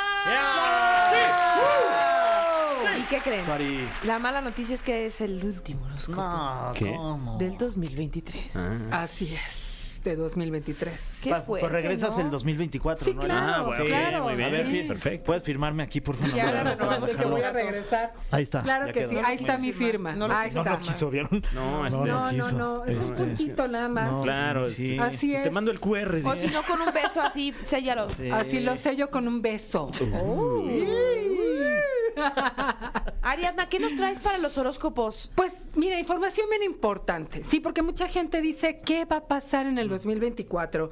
¿Y 2.98 3.02
qué 3.04 3.18
creen? 3.18 3.44
Sorry. 3.44 3.88
La 4.04 4.18
mala 4.18 4.40
noticia 4.40 4.74
es 4.74 4.82
que 4.82 5.06
es 5.06 5.20
el 5.20 5.44
último 5.44 5.84
horóscopo 5.86 6.20
No, 6.20 6.72
¿Qué? 6.74 6.94
¿cómo? 6.94 7.38
del 7.38 7.56
2023. 7.56 8.56
Así 8.92 9.32
es. 9.34 9.66
este 10.00 10.16
2023. 10.16 11.20
Qué 11.22 11.28
fuerte, 11.30 11.44
pues 11.46 11.70
regresas 11.72 12.16
¿no? 12.16 12.24
el 12.24 12.30
2024, 12.30 13.04
Sí, 13.04 13.12
¿no? 13.12 13.20
claro, 13.20 13.52
Ah, 13.52 13.62
bueno, 13.66 13.84
claro. 13.84 14.24
muy 14.24 14.34
bien, 14.34 14.48
A 14.48 14.52
ver, 14.52 14.66
sí. 14.66 14.72
Fir, 14.72 14.88
perfecto. 14.88 15.24
Puedes 15.26 15.42
firmarme 15.42 15.82
aquí, 15.82 16.00
por 16.00 16.16
favor. 16.16 16.34
Ya 16.34 16.46
No, 16.46 16.52
la 16.52 16.56
no, 16.56 16.64
no, 16.64 16.70
renovamos, 16.76 17.12
no, 17.12 17.18
que 17.18 17.24
voy 17.26 17.42
a 17.42 17.52
regresar. 17.52 18.12
Ahí 18.30 18.42
está. 18.44 18.62
Claro 18.62 18.86
ya 18.86 18.92
que 18.94 19.00
quedó. 19.00 19.10
sí, 19.10 19.16
ahí 19.22 19.36
está 19.36 19.58
mi 19.58 19.72
firma. 19.74 20.14
No 20.14 20.26
lo 20.26 20.34
ahí 20.34 20.48
quiso 20.48 20.60
está. 20.60 20.70
No 20.70 20.76
lo 20.78 20.82
quiso, 20.82 21.10
¿vieron? 21.10 21.42
No, 21.52 21.84
este- 21.86 21.98
No, 21.98 22.06
no, 22.06 22.30
quiso. 22.30 22.52
no, 22.58 22.84
es 22.86 22.96
un 22.96 23.02
Este, 23.02 23.24
puntito 23.24 23.68
nada 23.68 23.88
más. 23.88 24.10
no, 24.10 24.22
Claro, 24.22 24.64
sí. 24.66 24.98
Así 24.98 25.34
es. 25.34 25.42
Te 25.42 25.50
mando 25.50 25.70
el 25.70 25.80
QR. 25.80 26.14
O 26.24 26.32
sí. 26.34 26.48
si 26.48 26.54
no, 26.54 26.62
con 26.62 26.80
un 26.80 26.94
beso 26.94 27.20
así, 27.20 27.52
séllalo. 27.62 28.08
Sí. 28.08 28.30
Así 28.30 28.60
lo 28.60 28.78
sello 28.78 29.10
con 29.10 29.28
un 29.28 29.42
beso. 29.42 29.90
Ariadna, 33.22 33.68
¿qué 33.68 33.78
nos 33.78 33.96
traes 33.96 34.18
para 34.20 34.38
los 34.38 34.56
horóscopos? 34.59 35.30
Pues 35.35 35.68
mira, 35.74 35.98
información 35.98 36.48
bien 36.50 36.62
importante, 36.62 37.44
sí, 37.44 37.61
porque 37.61 37.83
mucha 37.83 38.09
gente 38.09 38.40
dice, 38.40 38.80
¿qué 38.80 39.04
va 39.04 39.16
a 39.16 39.26
pasar 39.28 39.66
en 39.66 39.78
el 39.78 39.88
2024? 39.88 40.90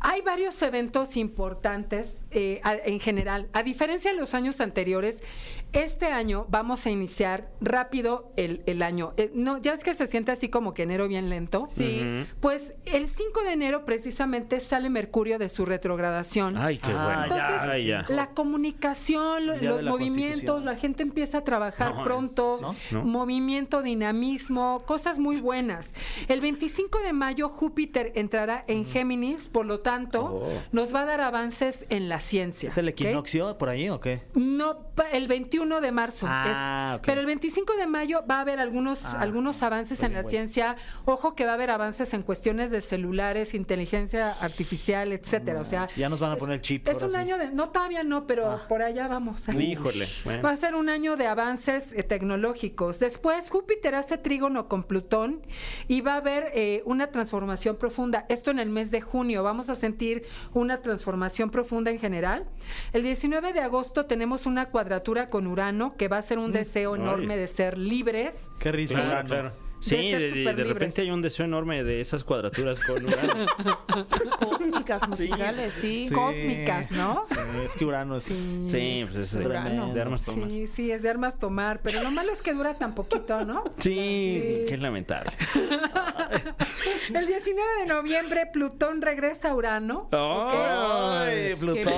Hay 0.00 0.20
varios 0.22 0.60
eventos 0.62 1.16
importantes 1.16 2.18
eh, 2.30 2.60
a- 2.62 2.76
en 2.76 3.00
general. 3.00 3.48
A 3.52 3.62
diferencia 3.64 4.12
de 4.12 4.16
los 4.16 4.32
años 4.34 4.60
anteriores, 4.60 5.22
este 5.72 6.06
año 6.06 6.46
vamos 6.48 6.86
a 6.86 6.90
iniciar 6.90 7.48
rápido 7.60 8.32
el, 8.36 8.62
el 8.66 8.82
año. 8.82 9.12
Eh, 9.16 9.30
no, 9.34 9.58
ya 9.58 9.72
es 9.74 9.84
que 9.84 9.94
se 9.94 10.06
siente 10.06 10.32
así 10.32 10.48
como 10.48 10.72
que 10.74 10.84
enero 10.84 11.08
bien 11.08 11.28
lento. 11.28 11.68
Sí. 11.70 12.02
Pues 12.40 12.74
el 12.86 13.06
5 13.06 13.42
de 13.42 13.52
enero 13.52 13.84
precisamente 13.84 14.60
sale 14.60 14.88
Mercurio 14.90 15.38
de 15.38 15.48
su 15.48 15.66
retrogradación. 15.66 16.56
Ay, 16.56 16.78
qué 16.78 16.90
Ah, 16.92 17.04
bueno. 17.04 17.22
Entonces, 17.24 17.70
Ay, 17.70 17.86
ya. 17.86 18.06
la 18.08 18.30
comunicación, 18.30 19.46
los 19.46 19.82
la 19.82 19.90
movimientos, 19.90 20.64
la 20.64 20.76
gente 20.76 21.02
empieza 21.02 21.38
a 21.38 21.44
trabajar 21.44 21.94
No, 21.96 22.04
pronto, 22.04 22.58
¿no? 22.60 22.74
¿no? 22.90 23.04
movimiento, 23.04 23.82
dinamismo, 23.82 24.78
cosas 24.86 25.18
muy 25.18 25.40
buenas. 25.40 25.92
El 26.28 26.40
25 26.40 26.98
de 27.00 27.12
mayo 27.12 27.48
Júpiter 27.48 28.12
entrará 28.14 28.64
en 28.68 28.84
Géminis, 28.86 29.48
por 29.48 29.66
lo 29.66 29.80
tanto, 29.80 30.24
Oh. 30.24 30.62
nos 30.72 30.94
va 30.94 31.02
a 31.02 31.04
dar 31.04 31.20
avances 31.20 31.84
en 31.90 32.08
la 32.08 32.20
ciencia. 32.20 32.68
¿Es 32.68 32.78
el 32.78 32.88
equinoccio 32.88 33.58
por 33.58 33.68
ahí 33.68 33.88
o 33.90 34.00
qué? 34.00 34.22
No, 34.34 34.78
el 35.12 35.26
21 35.28 35.57
de 35.58 35.92
marzo. 35.92 36.26
Ah, 36.28 36.92
es. 36.94 36.98
ok. 37.00 37.06
Pero 37.06 37.20
el 37.20 37.26
25 37.26 37.74
de 37.76 37.86
mayo 37.86 38.22
va 38.30 38.36
a 38.38 38.40
haber 38.42 38.60
algunos, 38.60 39.04
Ah, 39.04 39.20
algunos 39.20 39.62
avances 39.62 40.02
en 40.02 40.12
la 40.12 40.18
bueno. 40.20 40.30
ciencia. 40.30 40.76
Ojo 41.04 41.34
que 41.34 41.44
va 41.44 41.52
a 41.52 41.54
haber 41.54 41.70
avances 41.70 42.14
en 42.14 42.22
cuestiones 42.22 42.70
de 42.70 42.80
celulares, 42.80 43.54
inteligencia 43.54 44.30
artificial, 44.40 45.12
etcétera. 45.12 45.60
O 45.60 45.64
sea, 45.64 45.86
ya 45.88 46.08
nos 46.08 46.20
van 46.20 46.32
a 46.32 46.36
poner 46.36 46.54
el 46.56 46.60
chip, 46.60 46.86
Es 46.88 47.02
un 47.02 47.10
sí. 47.10 47.16
año 47.16 47.38
de. 47.38 47.50
No, 47.50 47.70
todavía 47.70 48.02
no, 48.04 48.26
pero 48.26 48.50
Ah. 48.52 48.62
por 48.68 48.82
allá 48.82 49.08
vamos. 49.08 49.48
Híjole. 49.58 50.06
bueno. 50.24 50.42
Va 50.42 50.50
a 50.50 50.56
ser 50.56 50.74
un 50.76 50.88
año 50.88 51.16
de 51.16 51.26
avances 51.26 51.92
eh, 51.92 52.02
tecnológicos. 52.04 53.00
Después, 53.00 53.50
Júpiter 53.50 53.94
hace 53.96 54.16
trígono 54.18 54.68
con 54.68 54.84
Plutón 54.84 55.42
y 55.88 56.00
va 56.02 56.14
a 56.14 56.16
haber 56.18 56.52
eh, 56.54 56.82
una 56.84 57.08
transformación 57.08 57.76
profunda. 57.76 58.26
Esto 58.28 58.50
en 58.52 58.60
el 58.60 58.70
mes 58.70 58.90
de 58.92 59.00
junio. 59.00 59.42
Vamos 59.42 59.68
a 59.70 59.74
sentir 59.74 60.24
una 60.54 60.80
transformación 60.80 61.50
profunda 61.50 61.90
en 61.90 61.98
general. 61.98 62.48
El 62.92 63.02
19 63.02 63.52
de 63.52 63.60
agosto 63.60 64.06
tenemos 64.06 64.46
una 64.46 64.66
cuadratura 64.70 65.28
con 65.30 65.47
Urano 65.48 65.96
que 65.96 66.08
va 66.08 66.18
a 66.18 66.22
ser 66.22 66.38
un 66.38 66.52
deseo 66.52 66.94
Ay. 66.94 67.00
enorme 67.00 67.36
de 67.36 67.48
ser 67.48 67.76
libres. 67.78 68.50
Qué 68.58 68.72
risa. 68.72 68.94
Claro, 68.94 69.26
claro. 69.26 69.67
Sí, 69.80 70.10
de, 70.12 70.30
de- 70.32 70.52
de 70.54 70.64
repente 70.64 71.02
hay 71.02 71.10
un 71.10 71.22
deseo 71.22 71.44
enorme 71.46 71.84
de 71.84 72.00
esas 72.00 72.24
cuadraturas 72.24 72.80
con 72.84 73.04
Urano. 73.04 73.46
Cósmicas, 74.40 75.08
musicales, 75.08 75.72
sí. 75.74 76.06
Sí. 76.08 76.14
Cósmicas, 76.14 76.90
¿no? 76.90 77.22
Sí, 77.28 77.34
es 77.64 77.72
que 77.72 77.84
Urano 77.84 78.16
es... 78.16 78.24
Sí, 78.24 79.04
pues 79.10 79.34
es 79.34 79.34
Urano. 79.44 79.92
de 79.94 80.00
armas 80.00 80.22
tomar. 80.22 80.48
Sí, 80.48 80.66
sí, 80.66 80.90
es 80.90 81.02
de 81.02 81.10
armas 81.10 81.38
tomar, 81.38 81.80
pero 81.82 82.02
lo 82.02 82.10
malo 82.10 82.32
es 82.32 82.42
que 82.42 82.52
dura 82.54 82.74
tan 82.74 82.94
poquito, 82.94 83.44
¿no? 83.44 83.64
Sí, 83.78 83.88
Sí. 83.98 84.64
qué 84.68 84.76
lamentable. 84.78 85.30
El 87.14 87.26
19 87.26 87.68
de 87.80 87.86
noviembre 87.86 88.46
Plutón 88.52 89.00
regresa 89.02 89.50
a 89.50 89.54
Urano. 89.54 90.08
¿ok? 90.12 90.52
¡Ay, 90.54 91.54
Plutón! 91.58 91.94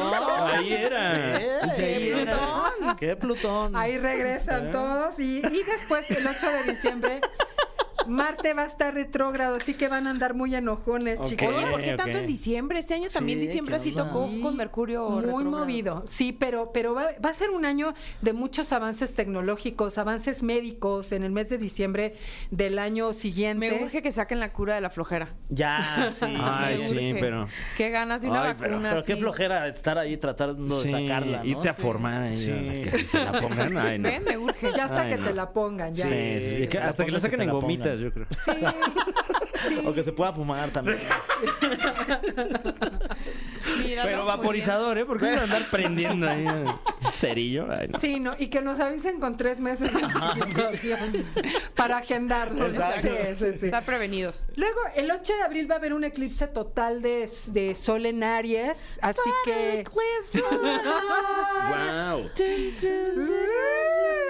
Ahí 0.49 0.73
era. 0.73 1.71
Sí. 1.77 2.13
Plutón. 2.15 2.97
¡Qué 2.99 3.17
Plutón! 3.17 3.77
Ahí 3.77 3.99
regresan 3.99 4.71
todos 4.71 5.19
y, 5.19 5.39
y 5.39 5.63
después 5.65 6.09
el 6.11 6.27
8 6.27 6.47
de 6.65 6.73
diciembre 6.73 7.21
Marte 8.09 8.55
va 8.55 8.63
a 8.63 8.67
estar 8.67 8.95
retrógrado, 8.95 9.57
así 9.57 9.75
que 9.75 9.89
van 9.89 10.07
a 10.07 10.11
andar 10.11 10.35
muy 10.35 10.55
enojones, 10.55 11.21
chicos. 11.23 11.49
Oye, 11.49 11.67
¿por 11.71 11.81
qué 11.83 11.93
tanto 11.95 12.19
en 12.19 12.27
diciembre? 12.27 12.79
Este 12.79 12.95
año 12.95 13.09
también 13.09 13.39
Sí, 13.39 13.47
diciembre 13.47 13.77
¿qué 13.77 13.83
sí 13.83 13.91
onda? 13.91 14.07
tocó 14.07 14.29
Sí, 14.29 14.41
con 14.41 14.57
Mercurio 14.57 15.09
muy 15.11 15.21
retrógrado. 15.23 15.51
movido. 15.59 16.05
Sí, 16.07 16.33
pero 16.33 16.71
pero 16.73 16.95
va, 16.95 17.09
va 17.25 17.31
a 17.31 17.35
ser 17.35 17.51
un 17.51 17.65
año 17.65 17.95
de 18.23 18.33
muchos 18.33 18.73
avances 18.73 19.15
tecnológicos, 19.15 19.99
avances 19.99 20.43
médicos 20.43 21.13
en 21.13 21.23
el 21.23 21.33
mes 21.33 21.49
de 21.49 21.59
diciembre 21.59 22.15
del 22.51 22.79
año 22.79 23.13
siguiente. 23.13 23.71
Me 23.71 23.85
urge 23.85 24.03
que 24.03 24.11
saquen 24.13 24.41
la 24.41 24.53
cura 24.53 24.75
de 24.75 24.81
la 24.81 24.91
flojera. 24.91 25.35
Ya, 25.49 26.07
sí. 26.11 26.27
Ay, 26.39 26.79
Me 26.79 26.89
sí, 26.89 27.15
pero- 27.21 27.49
Qué 27.77 27.91
ganas 27.91 28.23
de 28.23 28.29
una 28.31 28.43
Ay, 28.49 28.55
pero- 28.59 28.73
vacuna 28.73 28.91
Pero 28.91 29.05
qué 29.05 29.13
así. 29.13 29.21
flojera 29.21 29.69
estar 29.69 29.99
ahí 29.99 30.17
tratando 30.17 30.83
de 30.83 30.89
sacarla, 30.89 31.39
¿no? 31.39 31.45
irte 31.45 31.69
a 31.69 31.75
Sí. 31.75 31.83
formar 31.83 32.23
ahí. 32.23 32.37
Sí. 32.37 32.53
Que 32.53 33.07
te 33.11 33.25
la 33.25 33.33
pongan. 33.41 33.77
Ay, 33.79 33.99
no. 33.99 34.09
Ven, 34.09 34.25
me 34.25 34.39
urge. 34.39 34.73
Ya 34.77 34.85
hasta 34.85 35.03
Ay, 35.03 35.11
que 35.11 35.17
no. 35.19 35.27
te 35.27 35.35
la 35.35 35.51
pongan, 35.53 35.95
ya. 35.95 36.07
Sí, 36.07 36.11
Sí, 36.11 36.47
sí, 36.51 36.57
que 36.63 36.69
que 36.69 36.79
la 36.79 36.89
hasta 36.89 37.05
que 37.05 37.11
la 37.13 37.21
saquen 37.21 37.41
en 37.43 37.47
la 37.49 37.53
yo 37.99 38.13
creo. 38.13 38.27
O 39.85 39.93
que 39.93 40.03
se 40.03 40.13
pueda 40.13 40.33
fumar 40.33 40.71
también. 40.71 40.99
Pero 44.03 44.25
vaporizador, 44.25 44.99
¿eh? 44.99 45.05
Porque 45.05 45.27
van 45.27 45.39
a 45.39 45.43
andar 45.43 45.63
prendiendo 45.71 46.29
ahí 46.29 46.47
eh, 46.47 46.65
cerillo. 47.15 47.67
Ay, 47.71 47.89
no. 47.89 47.99
Sí, 47.99 48.21
no, 48.21 48.35
y 48.39 48.49
que 48.49 48.61
nos 48.63 48.81
avisen 48.81 49.21
con 49.21 49.37
tres 49.37 49.59
meses 49.59 49.93
de 49.93 50.03
anticipación 50.03 51.25
para 51.75 51.99
agendarnos. 51.99 52.73
Sí, 53.01 53.09
sí, 53.37 53.47
sí. 53.59 53.67
Estar 53.67 53.85
prevenidos. 53.85 54.47
Luego, 54.57 54.79
el 54.97 55.11
8 55.11 55.37
de 55.37 55.43
abril 55.43 55.71
va 55.71 55.77
a 55.77 55.79
haber 55.79 55.93
un 55.93 56.05
eclipse 56.05 56.47
total 56.47 57.03
de, 57.03 57.31
de 57.49 57.75
sol 57.75 58.07
en 58.07 58.23
Aries, 58.23 58.79
así 59.01 59.21
que... 59.45 59.85
Wow. 61.69 62.31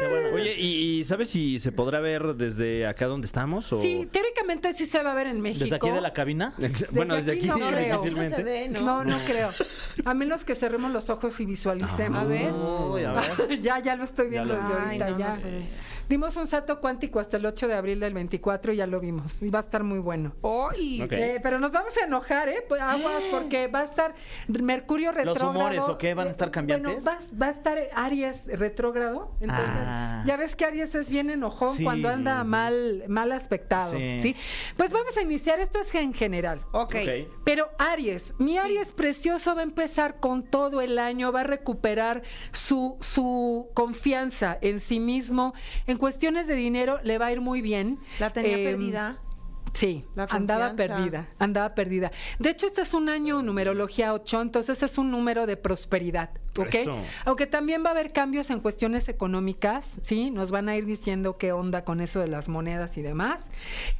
Qué 0.00 0.08
bueno. 0.08 0.28
Oye, 0.34 0.54
¿y, 0.56 1.00
y 1.00 1.04
sabes 1.04 1.28
si 1.30 1.58
se 1.58 1.72
podrá 1.72 2.00
ver 2.00 2.34
desde 2.34 2.86
acá 2.86 3.06
donde 3.06 3.26
estamos? 3.26 3.72
O... 3.72 3.82
Sí, 3.82 4.08
teóricamente 4.10 4.72
sí 4.72 4.86
se 4.86 5.02
va 5.02 5.12
a 5.12 5.14
ver 5.14 5.26
en 5.26 5.40
México. 5.40 5.64
¿Desde 5.64 5.76
aquí 5.76 5.90
de 5.90 6.00
la 6.00 6.12
cabina? 6.12 6.54
bueno, 6.92 7.14
desde 7.16 7.32
aquí, 7.32 7.48
aquí 7.50 7.60
no 7.60 7.68
sí, 7.68 7.74
creo. 7.74 8.02
difícilmente. 8.02 8.30
No 8.30 8.36
se 8.36 8.42
ve, 8.42 8.68
¿no? 8.68 8.80
No, 8.80 9.04
no 9.04 9.18
creo. 9.26 9.50
A 10.04 10.14
menos 10.14 10.44
que 10.44 10.54
cerremos 10.54 10.90
los 10.92 11.10
ojos 11.10 11.38
y 11.40 11.44
visualicemos. 11.44 12.18
A 12.18 12.24
ver. 12.24 12.52
Uy, 12.60 13.04
a 13.04 13.12
ver. 13.12 13.60
ya, 13.60 13.78
ya 13.78 13.96
lo 13.96 14.04
estoy 14.04 14.28
viendo 14.28 14.54
lo- 14.54 14.60
desde 14.60 14.74
Ay, 14.74 15.00
ahorita. 15.00 15.10
no, 15.10 15.18
ya. 15.18 15.28
no. 15.34 15.66
Dimos 16.10 16.36
un 16.36 16.48
salto 16.48 16.80
cuántico 16.80 17.20
hasta 17.20 17.36
el 17.36 17.46
8 17.46 17.68
de 17.68 17.74
abril 17.74 18.00
del 18.00 18.12
24 18.14 18.72
y 18.72 18.76
ya 18.78 18.88
lo 18.88 18.98
vimos. 18.98 19.40
Y 19.40 19.48
va 19.48 19.60
a 19.60 19.62
estar 19.62 19.84
muy 19.84 20.00
bueno. 20.00 20.32
Eh, 20.76 21.38
pero 21.40 21.60
nos 21.60 21.70
vamos 21.70 21.96
a 21.98 22.04
enojar, 22.04 22.48
¿eh? 22.48 22.64
Pues 22.68 22.80
aguas, 22.80 23.22
porque 23.30 23.68
va 23.68 23.82
a 23.82 23.84
estar 23.84 24.16
Mercurio 24.48 25.12
retrógrado. 25.12 25.50
humores, 25.50 25.84
¿o 25.88 25.96
qué? 25.98 26.14
¿Van 26.14 26.26
a 26.26 26.30
estar 26.30 26.50
cambiantes? 26.50 27.04
Bueno, 27.04 27.06
va, 27.08 27.36
va 27.40 27.46
a 27.46 27.50
estar 27.50 27.78
Aries 27.94 28.42
retrógrado. 28.46 29.30
Entonces, 29.40 29.66
Ah. 29.68 30.24
ya 30.26 30.36
ves 30.36 30.56
que 30.56 30.64
Aries 30.64 30.96
es 30.96 31.08
bien 31.08 31.30
enojón 31.30 31.68
Sí. 31.68 31.84
cuando 31.84 32.08
anda 32.08 32.42
mal, 32.42 33.04
mal 33.06 33.30
aspectado. 33.30 33.92
Sí. 33.92 34.18
Sí. 34.20 34.36
Pues 34.76 34.90
vamos 34.92 35.16
a 35.16 35.22
iniciar. 35.22 35.60
Esto 35.60 35.80
es 35.80 35.94
en 35.94 36.12
general. 36.12 36.58
Ok. 36.72 36.96
Ok. 36.96 37.28
Pero 37.44 37.68
Aries, 37.78 38.34
mi 38.38 38.58
Aries 38.58 38.90
precioso 38.90 39.54
va 39.54 39.60
a 39.60 39.64
empezar 39.64 40.18
con 40.18 40.42
todo 40.42 40.80
el 40.80 40.98
año, 40.98 41.30
va 41.30 41.42
a 41.42 41.44
recuperar 41.44 42.22
su, 42.50 42.96
su 43.00 43.68
confianza 43.74 44.58
en 44.60 44.80
sí 44.80 44.98
mismo. 44.98 45.54
En 45.86 45.99
cuestiones 46.00 46.46
de 46.48 46.54
dinero 46.56 46.98
le 47.04 47.18
va 47.18 47.26
a 47.26 47.32
ir 47.32 47.40
muy 47.40 47.60
bien. 47.60 47.98
La 48.18 48.30
tenía 48.30 48.56
Em, 48.58 48.64
perdida. 48.64 49.18
Sí, 49.80 50.04
La 50.14 50.24
andaba 50.24 50.76
perdida, 50.76 51.28
andaba 51.38 51.74
perdida. 51.74 52.10
De 52.38 52.50
hecho, 52.50 52.66
este 52.66 52.82
es 52.82 52.92
un 52.92 53.08
año 53.08 53.40
numerología 53.40 54.12
8, 54.12 54.42
entonces 54.42 54.82
es 54.82 54.98
un 54.98 55.10
número 55.10 55.46
de 55.46 55.56
prosperidad, 55.56 56.28
¿ok? 56.58 56.74
Eso. 56.74 56.98
Aunque 57.24 57.46
también 57.46 57.82
va 57.82 57.88
a 57.88 57.92
haber 57.92 58.12
cambios 58.12 58.50
en 58.50 58.60
cuestiones 58.60 59.08
económicas, 59.08 59.92
¿sí? 60.02 60.30
Nos 60.30 60.50
van 60.50 60.68
a 60.68 60.76
ir 60.76 60.84
diciendo 60.84 61.38
qué 61.38 61.52
onda 61.52 61.82
con 61.82 62.02
eso 62.02 62.20
de 62.20 62.28
las 62.28 62.50
monedas 62.50 62.98
y 62.98 63.02
demás. 63.02 63.40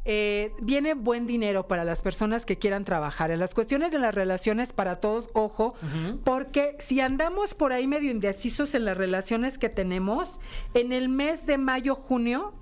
Eh, 0.05 0.53
viene 0.61 0.93
buen 0.93 1.27
dinero 1.27 1.67
para 1.67 1.83
las 1.85 2.03
personas 2.03 2.45
que 2.45 2.59
quieran 2.59 2.85
trabajar. 2.85 3.31
En 3.31 3.41
las 3.41 3.55
cuestiones 3.55 3.91
de 3.91 4.01
las 4.01 4.15
relaciones, 4.15 4.75
para 4.75 4.97
todos, 4.97 5.31
ojo, 5.33 5.75
porque 6.25 6.77
si 6.81 7.01
andamos 7.01 7.55
por 7.55 7.73
ahí 7.73 7.87
medio 7.87 8.11
indecisos 8.11 8.75
en 8.75 8.85
las 8.85 8.99
relaciones 8.99 9.57
que 9.57 9.71
tenemos, 9.71 10.41
en 10.75 10.93
el 10.93 11.09
mes 11.09 11.47
de 11.47 11.57
mayo, 11.57 11.95
junio, 11.95 12.53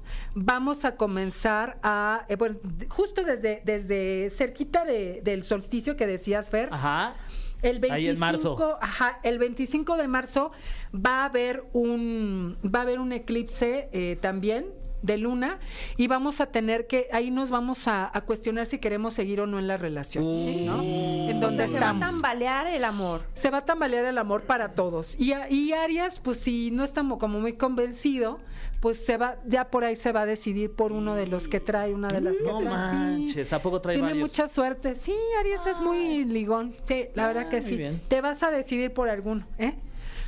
vamos 0.45 0.85
a 0.85 0.97
comenzar 0.97 1.79
a, 1.83 2.25
eh, 2.29 2.37
bueno, 2.37 2.57
justo 2.89 3.25
desde, 3.25 3.61
desde 3.65 4.31
cerquita 4.31 4.85
de- 4.85 5.21
del 5.25 5.43
solsticio 5.43 5.97
que 5.97 6.07
decías, 6.07 6.49
Fer, 6.49 6.69
Ajá. 6.73 7.15
el 7.63 7.81
25, 7.81 7.95
Ahí 7.95 8.09
en 8.09 8.19
marzo. 8.19 8.79
Ajá, 8.81 9.19
el 9.23 9.39
25 9.39 9.97
de 9.97 10.07
marzo 10.09 10.53
va 10.95 11.23
a 11.23 11.25
haber 11.27 11.65
un, 11.73 12.57
va 12.65 12.81
a 12.81 12.83
haber 12.83 13.01
un 13.01 13.13
eclipse 13.13 13.89
eh, 13.93 14.17
también 14.21 14.67
de 15.03 15.17
luna 15.17 15.61
y 15.97 16.09
vamos 16.09 16.41
a 16.41 16.47
tener 16.47 16.89
que, 16.89 17.07
ahí 17.13 17.31
nos 17.31 17.51
vamos 17.51 17.87
a, 17.87 18.11
a 18.13 18.21
cuestionar 18.23 18.67
si 18.67 18.79
queremos 18.79 19.15
seguir 19.15 19.41
o 19.41 19.47
no 19.47 19.59
en 19.61 19.69
la 19.69 19.77
relación, 19.77 20.25
¿no? 20.67 20.83
En 20.83 21.37
O 21.37 21.41
donde 21.41 21.69
sea, 21.69 21.69
se 21.69 21.79
va 21.81 21.91
a 21.91 22.01
tambalear 22.01 22.67
el 22.67 22.83
amor. 22.85 23.23
Se 23.35 23.51
va 23.51 23.59
a 23.59 23.65
tambalear 23.65 24.05
el 24.07 24.19
amor 24.19 24.43
para 24.43 24.75
todos. 24.75 25.19
Y, 25.21 25.33
a- 25.35 25.49
y 25.51 25.73
Aries, 25.73 26.19
pues 26.19 26.39
si 26.39 26.71
no 26.73 26.83
estamos 26.83 27.19
como 27.19 27.39
muy 27.39 27.53
convencido, 27.53 28.41
pues 28.81 28.99
se 29.05 29.17
va, 29.17 29.37
ya 29.47 29.71
por 29.71 29.85
ahí 29.85 29.97
se 29.97 30.13
va 30.13 30.21
a 30.23 30.27
decidir 30.27 30.73
por 30.73 30.93
uno 30.93 31.15
de 31.15 31.27
los 31.27 31.49
que 31.49 31.59
trae, 31.61 31.93
una 31.95 32.09
de 32.09 32.21
las 32.21 32.37
que 32.37 32.45
No 32.45 32.61
trae. 32.61 32.71
Sí. 32.91 32.97
manches, 33.25 33.53
¿a 33.53 33.61
poco 33.61 33.81
trae 33.81 33.97
Tiene 33.97 34.11
varios? 34.11 34.31
mucha 34.31 34.47
suerte. 34.47 34.95
Sí, 34.95 35.15
Aries 35.41 35.67
es 35.67 35.81
muy 35.81 36.25
ligón. 36.25 36.75
Sí, 36.85 37.07
la 37.15 37.27
verdad 37.27 37.49
que 37.49 37.61
muy 37.61 37.69
sí. 37.69 37.77
bien. 37.77 38.01
Te 38.09 38.21
vas 38.21 38.43
a 38.43 38.51
decidir 38.51 38.93
por 38.93 39.09
alguno, 39.09 39.47
¿eh? 39.59 39.75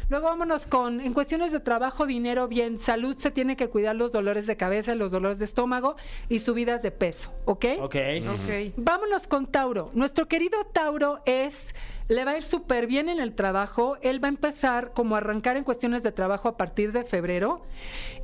Luego 0.09 0.27
vámonos 0.27 0.67
con, 0.67 1.01
en 1.01 1.15
cuestiones 1.15 1.53
de 1.53 1.61
trabajo, 1.61 2.05
dinero, 2.05 2.49
bien, 2.49 2.79
salud, 2.79 3.17
se 3.17 3.31
tiene 3.31 3.55
que 3.55 3.69
cuidar 3.69 3.95
los 3.95 4.11
dolores 4.11 4.45
de 4.49 4.57
cabeza, 4.57 4.97
los 4.97 5.13
dolores 5.13 5.39
de 5.39 5.45
estómago 5.45 5.95
y 6.29 6.41
subidas 6.41 6.83
de 6.83 6.91
peso, 6.91 7.31
¿ok? 7.45 7.65
Ok. 7.81 7.95
Ok. 8.29 8.73
Vámonos 8.77 9.29
con 9.29 9.47
Tauro. 9.47 9.93
Nuestro 9.95 10.27
querido 10.27 10.65
Tauro 10.65 11.21
es, 11.27 11.73
le 12.11 12.25
va 12.27 12.33
a 12.33 12.37
ir 12.37 12.43
súper 12.43 12.87
bien 12.87 13.09
en 13.09 13.21
el 13.21 13.35
trabajo. 13.35 13.97
Él 14.03 14.23
va 14.23 14.27
a 14.29 14.31
empezar 14.31 14.93
como 14.95 15.15
a 15.15 15.19
arrancar 15.19 15.57
en 15.57 15.65
cuestiones 15.65 16.03
de 16.03 16.13
trabajo 16.13 16.49
a 16.49 16.57
partir 16.59 16.93
de 16.93 17.05
febrero 17.05 17.63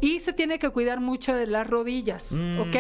y 0.01 0.19
se 0.19 0.33
tiene 0.35 0.59
que 0.59 0.69
cuidar 0.71 1.01
mucho 1.01 1.35
de 1.35 1.47
las 1.47 1.67
rodillas, 1.67 2.31
¿ok? 2.33 2.77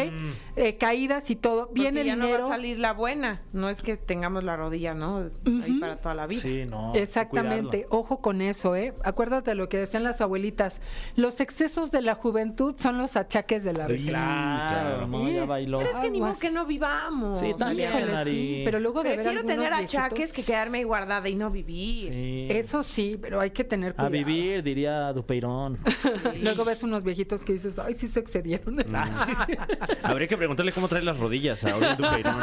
Eh, 0.56 0.76
caídas 0.78 1.30
y 1.30 1.36
todo. 1.36 1.68
Porque 1.68 1.80
Viene 1.80 2.04
ya 2.04 2.16
no 2.16 2.22
va 2.24 2.26
dinero. 2.26 2.46
a 2.46 2.48
salir 2.50 2.78
la 2.78 2.92
buena. 2.92 3.40
No 3.52 3.68
es 3.70 3.80
que 3.82 3.96
tengamos 3.96 4.44
la 4.44 4.56
rodilla, 4.56 4.94
¿no? 4.94 5.18
Ahí 5.62 5.70
Ujú. 5.70 5.80
para 5.80 5.96
toda 5.96 6.14
la 6.14 6.26
vida. 6.26 6.40
Sí, 6.42 6.64
no. 6.68 6.92
Exactamente, 6.94 7.86
ojo 7.90 8.20
con 8.20 8.40
eso, 8.42 8.74
¿eh? 8.76 8.92
Acuérdate 9.04 9.52
de 9.52 9.54
lo 9.54 9.68
que 9.68 9.78
decían 9.78 10.02
las 10.02 10.20
abuelitas. 10.20 10.80
Los 11.14 11.40
excesos 11.40 11.90
de 11.90 12.02
la 12.02 12.14
juventud 12.16 12.74
son 12.78 12.98
los 12.98 13.16
achaques 13.16 13.62
de 13.64 13.72
la 13.72 13.86
cuidarlo. 13.86 14.08
Claro, 14.08 15.06
no, 15.06 15.28
ya 15.30 15.44
bailó. 15.46 15.78
Pero 15.78 15.90
es 15.90 16.00
que 16.00 16.10
ni 16.10 16.20
modo 16.20 16.34
que 16.38 16.50
no 16.50 16.66
vivamos. 16.66 17.38
Sí, 17.38 17.54
también, 17.56 17.90
Híjole, 17.90 18.24
sí, 18.30 18.62
pero 18.64 18.80
luego 18.80 19.02
de 19.02 19.14
Prefiero 19.14 19.44
tener 19.44 19.72
viejitos- 19.72 19.84
achaques 19.84 20.32
que 20.32 20.42
quedarme 20.42 20.78
ahí 20.78 20.84
guardada 20.96 21.28
y 21.28 21.34
no 21.34 21.50
vivir. 21.50 22.10
Sí. 22.12 22.46
Eso 22.50 22.82
sí, 22.82 23.18
pero 23.20 23.38
hay 23.40 23.50
que 23.50 23.64
tener 23.64 23.90
A 23.92 23.94
cuidado. 24.08 24.10
vivir, 24.12 24.62
diría 24.62 25.12
Dupeirón. 25.12 25.78
Luego 26.42 26.64
ves 26.64 26.82
unos 26.82 27.04
viejitos 27.04 27.42
que 27.42 27.52
dices, 27.52 27.78
ay, 27.78 27.92
sí 27.94 28.06
se 28.08 28.20
excedieron. 28.20 28.76
Habría 30.02 30.26
que 30.28 30.36
preguntarle 30.36 30.72
cómo 30.72 30.88
trae 30.88 31.02
las 31.02 31.18
rodillas 31.18 31.62
a 31.64 31.72
Dupeirón. 31.94 32.34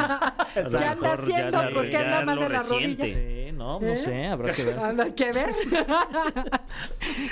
A 0.54 0.68
¿Qué 0.70 0.76
anda 0.84 1.14
haciendo? 1.14 1.74
¿Por 1.74 1.90
qué 1.90 1.96
anda 1.96 2.24
más 2.24 2.36
lo 2.36 2.42
de 2.42 2.48
las 2.48 2.68
reciente. 2.68 3.02
rodillas? 3.02 3.43
No, 3.56 3.80
no 3.80 3.92
¿Eh? 3.92 3.96
sé, 3.96 4.26
habrá 4.26 4.52
que 4.52 4.64
ver. 4.64 5.14
Que 5.14 5.30
ver. 5.30 5.54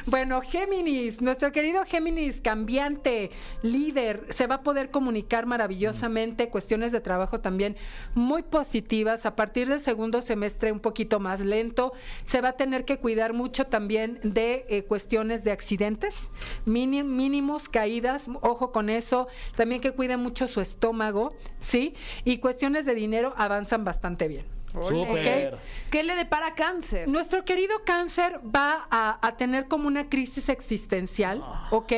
bueno, 0.07 0.41
Géminis, 0.41 1.21
nuestro 1.21 1.53
querido 1.53 1.85
Géminis, 1.85 2.41
cambiante, 2.41 3.31
líder, 3.63 4.27
se 4.31 4.47
va 4.47 4.57
a 4.57 4.63
poder 4.63 4.91
comunicar 4.91 5.47
maravillosamente, 5.47 6.49
cuestiones 6.49 6.93
de 6.93 7.01
trabajo 7.01 7.41
también 7.41 7.77
muy 8.15 8.43
positivas. 8.43 9.27
A 9.27 9.35
partir 9.35 9.69
del 9.69 9.81
segundo 9.81 10.23
semestre, 10.23 10.73
un 10.73 10.81
poquito 10.81 11.19
más 11.21 11.41
lento, 11.41 11.93
se 12.25 12.41
va 12.41 12.51
a 12.51 12.53
tener 12.53 12.85
que 12.85 12.99
cuidar 12.99 13.33
mucho 13.33 13.67
también 13.67 14.21
de 14.23 14.65
eh, 14.69 14.85
cuestiones 14.85 15.45
de 15.45 15.53
accidentes, 15.53 16.31
mínimos, 16.65 17.69
caídas, 17.69 18.27
ojo 18.41 18.73
con 18.73 18.91
eso. 18.91 19.29
También 19.57 19.81
que 19.81 19.93
cuide 19.93 20.17
mucho 20.17 20.49
su 20.49 20.61
estómago, 20.61 21.35
¿sí? 21.59 21.95
Y 22.25 22.39
cuestiones 22.39 22.87
de 22.87 22.95
dinero 22.95 23.35
avanzan 23.37 23.85
bastante 23.85 24.29
bien. 24.29 24.62
Súper. 24.73 25.59
¿Qué 25.91 26.03
le 26.03 26.17
depara 26.17 26.55
cáncer? 26.55 27.09
Nuestro 27.09 27.45
querido 27.45 27.83
cáncer 27.85 28.41
va 28.45 28.87
a, 28.91 29.27
a 29.27 29.37
tener 29.37 29.69
como 29.69 29.87
una 29.87 30.09
crisis 30.09 30.49
existencial, 30.49 31.45
¿ok? 31.71 31.93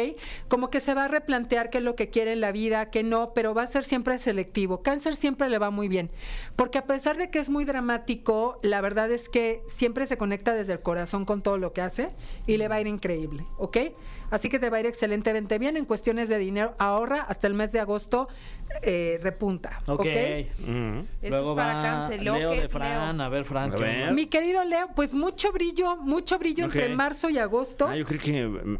Como 0.48 0.70
que 0.70 0.80
se 0.80 0.94
va 0.94 1.04
a 1.04 1.08
replantear 1.08 1.70
qué 1.70 1.78
es 1.78 1.84
lo 1.84 1.94
que 1.94 2.10
quiere 2.10 2.32
en 2.32 2.40
la 2.40 2.52
vida, 2.52 2.90
qué 2.90 3.02
no, 3.02 3.32
pero 3.34 3.54
va 3.54 3.62
a 3.62 3.66
ser 3.66 3.84
siempre 3.84 4.18
selectivo. 4.18 4.82
Cáncer 4.82 5.14
siempre 5.16 5.48
le 5.48 5.58
va 5.58 5.70
muy 5.70 5.88
bien, 5.88 6.10
porque 6.56 6.78
a 6.78 6.87
pesar 6.87 7.16
de 7.16 7.30
que 7.30 7.38
es 7.38 7.48
muy 7.48 7.64
dramático, 7.64 8.58
la 8.62 8.80
verdad 8.80 9.10
es 9.10 9.28
que 9.28 9.62
siempre 9.68 10.06
se 10.06 10.16
conecta 10.16 10.54
desde 10.54 10.72
el 10.72 10.80
corazón 10.80 11.24
con 11.24 11.42
todo 11.42 11.58
lo 11.58 11.72
que 11.72 11.82
hace 11.82 12.08
y 12.46 12.56
le 12.56 12.68
va 12.68 12.76
a 12.76 12.80
ir 12.80 12.87
increíble, 12.87 13.46
¿ok? 13.58 13.78
Así 14.35 14.49
que 14.49 14.59
te 14.59 14.68
va 14.68 14.79
a 14.79 14.81
ir 14.81 14.87
excelentemente 14.87 15.59
bien 15.59 15.77
en 15.77 15.85
cuestiones 15.85 16.29
de 16.29 16.38
dinero. 16.38 16.75
Ahorra 16.79 17.20
hasta 17.23 17.47
el 17.47 17.55
mes 17.55 17.70
de 17.73 17.79
agosto, 17.81 18.29
eh, 18.83 19.18
repunta, 19.23 19.79
¿ok? 19.87 20.01
Ok. 20.01 20.07
Ujú. 20.07 21.07
Eso 21.23 21.31
Luego 21.31 21.51
es 21.53 21.57
para 21.57 21.75
va 21.75 21.83
cáncer. 21.83 22.23
Leo 22.23 22.37
Leo, 22.37 22.51
de. 22.51 22.68
Fran. 22.68 23.16
Leo. 23.16 23.27
A 23.27 23.29
ver, 23.29 23.44
Fran. 23.44 23.73
A 23.73 23.77
¿qué 23.77 23.83
ver. 23.85 24.12
Mi 24.12 24.27
querido 24.27 24.64
Leo, 24.64 24.88
pues 24.97 25.14
mucho 25.14 25.53
brillo, 25.53 25.97
mucho 25.97 26.38
brillo 26.38 26.66
Ok. 26.66 26.75
entre 26.75 26.94
marzo 26.97 27.31
y 27.31 27.38
agosto. 27.38 27.87
Ah, 27.88 27.97
yo 27.97 28.05
creo 28.05 28.20
que 28.20 28.44
mm, 28.47 28.79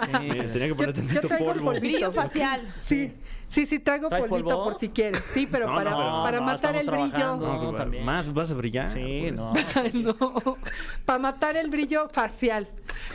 Sí, 0.00 0.12
tenía 0.12 0.50
que 0.50 0.68
Yo- 0.68 0.76
poner 0.76 0.94
yo 0.94 1.00
tantito 1.00 1.28
traigo 1.28 1.52
polvo. 1.52 1.70
Brillo 1.78 2.12
facial. 2.12 2.62
Sí, 2.82 3.06
sí, 3.08 3.12
sí, 3.48 3.78
traigo 3.78 4.08
¿Traes 4.08 4.26
polvito 4.26 4.48
polvo? 4.48 4.64
por 4.64 4.78
si 4.78 4.88
quieres. 4.90 5.22
Sí, 5.32 5.48
pero 5.50 5.66
No, 5.68 5.74
para, 5.74 5.90
no, 5.90 6.22
para 6.22 6.38
no, 6.38 6.46
matar 6.46 6.76
el 6.76 6.86
brillo. 6.86 7.36
No, 7.36 7.74
también. 7.74 8.04
Más 8.04 8.32
vas 8.32 8.50
a 8.50 8.54
brillar. 8.54 8.90
Sí, 8.90 9.32
pues. 9.34 9.94
no. 9.94 10.14
Para 11.04 11.18
matar 11.18 11.56
el 11.56 11.70
brillo 11.70 12.08
facial. 12.08 12.68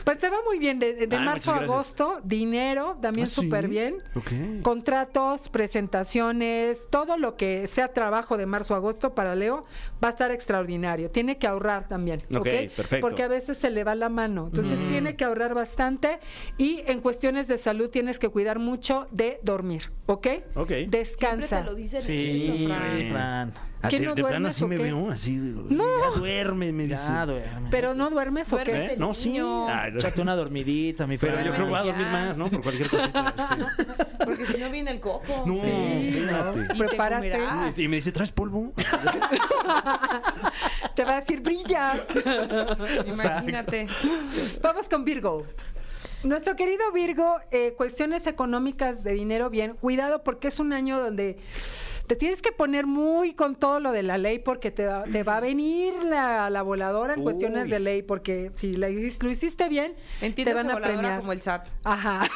Pues 0.04 0.19
te 0.19 0.30
va 0.30 0.38
muy 0.46 0.60
bien. 0.60 0.80
De, 0.80 1.08
de 1.08 1.19
marzo 1.19 1.52
a 1.52 1.58
agosto, 1.58 2.19
dinero, 2.24 2.98
también 3.02 3.28
¿Ah, 3.28 3.30
sí? 3.30 3.41
súper 3.41 3.67
bien. 3.67 3.98
Ok. 4.15 4.62
Contratos, 4.63 5.50
presentaciones, 5.50 6.89
todo 6.89 7.17
lo 7.17 7.36
que 7.38 7.67
sea 7.67 7.93
trabajo 7.93 8.38
de 8.38 8.46
marzo 8.46 8.74
a 8.74 8.78
agosto 8.78 9.13
para 9.13 9.36
Leo 9.36 9.65
va 10.04 10.08
a 10.08 10.12
estar 10.12 10.32
extraordinario. 10.32 11.10
Tiene 11.12 11.38
que 11.38 11.48
ahorrar 11.48 11.88
también. 11.88 12.19
¿ok? 12.32 12.38
Ok, 12.38 12.48
perfecto. 12.76 12.98
Porque 13.02 13.24
a 13.24 13.28
veces 13.28 13.58
se 13.58 13.69
le 13.69 13.84
va 13.84 13.96
la 13.96 14.10
mano. 14.10 14.48
Entonces 14.48 14.80
tiene 14.89 15.15
que 15.15 15.24
ahorrar 15.26 15.54
bastante. 15.54 16.19
Y 16.58 16.84
en 16.88 17.02
cuestiones 17.02 17.48
de 17.48 17.58
salud 17.58 17.89
tienes 17.89 18.19
que 18.19 18.30
cuidar 18.30 18.60
mucho 18.60 19.08
de 19.12 19.39
dormir. 19.43 19.91
¿Ok? 20.06 20.22
Ok. 20.55 20.67
Siempre 20.69 20.99
Descansa. 20.99 21.59
te 21.59 21.65
lo 21.65 21.75
dicen 21.75 22.01
Sí, 22.01 22.45
eso, 22.55 22.67
Fran. 22.67 23.09
Fran. 23.12 23.51
Ah, 23.86 23.89
¿Qué 23.89 23.99
de, 23.99 24.05
no 24.05 24.15
de 24.15 24.21
plano 24.23 24.29
duermes 24.39 24.55
así 24.55 24.63
o 24.63 24.67
me 24.69 24.77
qué? 24.77 24.83
veo, 24.83 25.12
así. 25.12 25.36
de- 25.38 25.75
No. 25.75 25.83
Ya 26.13 26.17
duerme, 26.19 26.71
me 26.71 26.83
dice. 26.83 26.95
Ya, 26.95 27.25
duerme. 27.25 27.67
Pero 27.69 27.93
no 27.93 28.09
duermes 28.09 28.53
o 28.53 28.57
qué? 28.57 28.63
Duérmete, 28.71 28.97
No, 28.97 29.13
sí. 29.13 29.29
niño. 29.31 29.67
Ay, 29.67 29.91
no. 29.91 29.97
Échate 29.97 30.21
una 30.21 30.36
dormidita, 30.38 31.05
mi 31.05 31.17
Pero 31.17 31.33
Fran. 31.33 31.45
yo 31.45 31.51
creo 31.53 31.65
que 31.65 31.71
voy 31.71 31.79
a 31.79 31.83
dormir 31.83 32.07
más, 32.07 32.38
¿no? 32.38 32.49
Por 32.49 32.62
cualquier 32.63 32.89
cosita. 32.89 33.33
sí. 33.77 33.83
Porque 34.23 34.45
si 34.45 34.57
no 34.57 34.69
viene 34.69 34.91
el 34.91 35.01
coco. 35.01 35.43
No, 35.45 35.55
Sí, 35.55 36.12
fíjate. 36.13 36.59
Y 36.62 36.67
te 36.67 36.75
Prepárate. 36.75 37.31
comerá. 37.31 37.73
Y 37.75 37.88
me 37.89 37.95
dice, 37.97 38.12
¿traes 38.13 38.31
polvo? 38.31 38.71
Te 40.95 41.03
va 41.05 41.13
a 41.13 41.19
decir 41.19 41.41
brillas. 41.41 41.99
Imagínate. 43.05 43.88
Vamos 44.62 44.88
con 44.88 45.03
Virgo. 45.03 45.45
Nuestro 46.23 46.55
querido 46.55 46.91
Virgo, 46.93 47.36
eh, 47.51 47.73
cuestiones 47.75 48.27
económicas 48.27 49.03
de 49.03 49.12
dinero, 49.13 49.49
bien, 49.49 49.73
cuidado 49.75 50.23
porque 50.23 50.47
es 50.47 50.59
un 50.59 50.71
año 50.71 50.99
donde 50.99 51.38
te 52.07 52.15
tienes 52.15 52.41
que 52.41 52.51
poner 52.51 52.86
muy 52.86 53.33
con 53.33 53.55
todo 53.55 53.79
lo 53.79 53.91
de 53.91 54.03
la 54.03 54.17
ley 54.17 54.39
porque 54.39 54.71
te, 54.71 54.86
va- 54.86 55.03
te 55.03 55.23
va 55.23 55.38
a 55.38 55.39
venir 55.41 55.93
la, 56.03 56.49
la 56.49 56.62
voladora 56.62 57.13
en 57.15 57.23
cuestiones 57.23 57.69
de 57.69 57.79
ley 57.79 58.03
porque 58.03 58.51
si 58.55 58.75
la 58.77 58.89
lo 58.89 59.29
hiciste 59.29 59.67
bien, 59.69 59.95
te 60.19 60.25
Entiendes 60.27 60.55
van 60.55 60.69
a 60.69 60.73
voladora 60.73 60.97
premiar. 60.99 61.19
como 61.19 61.31
el 61.33 61.41
SAT. 61.41 61.67
Ajá. 61.83 62.29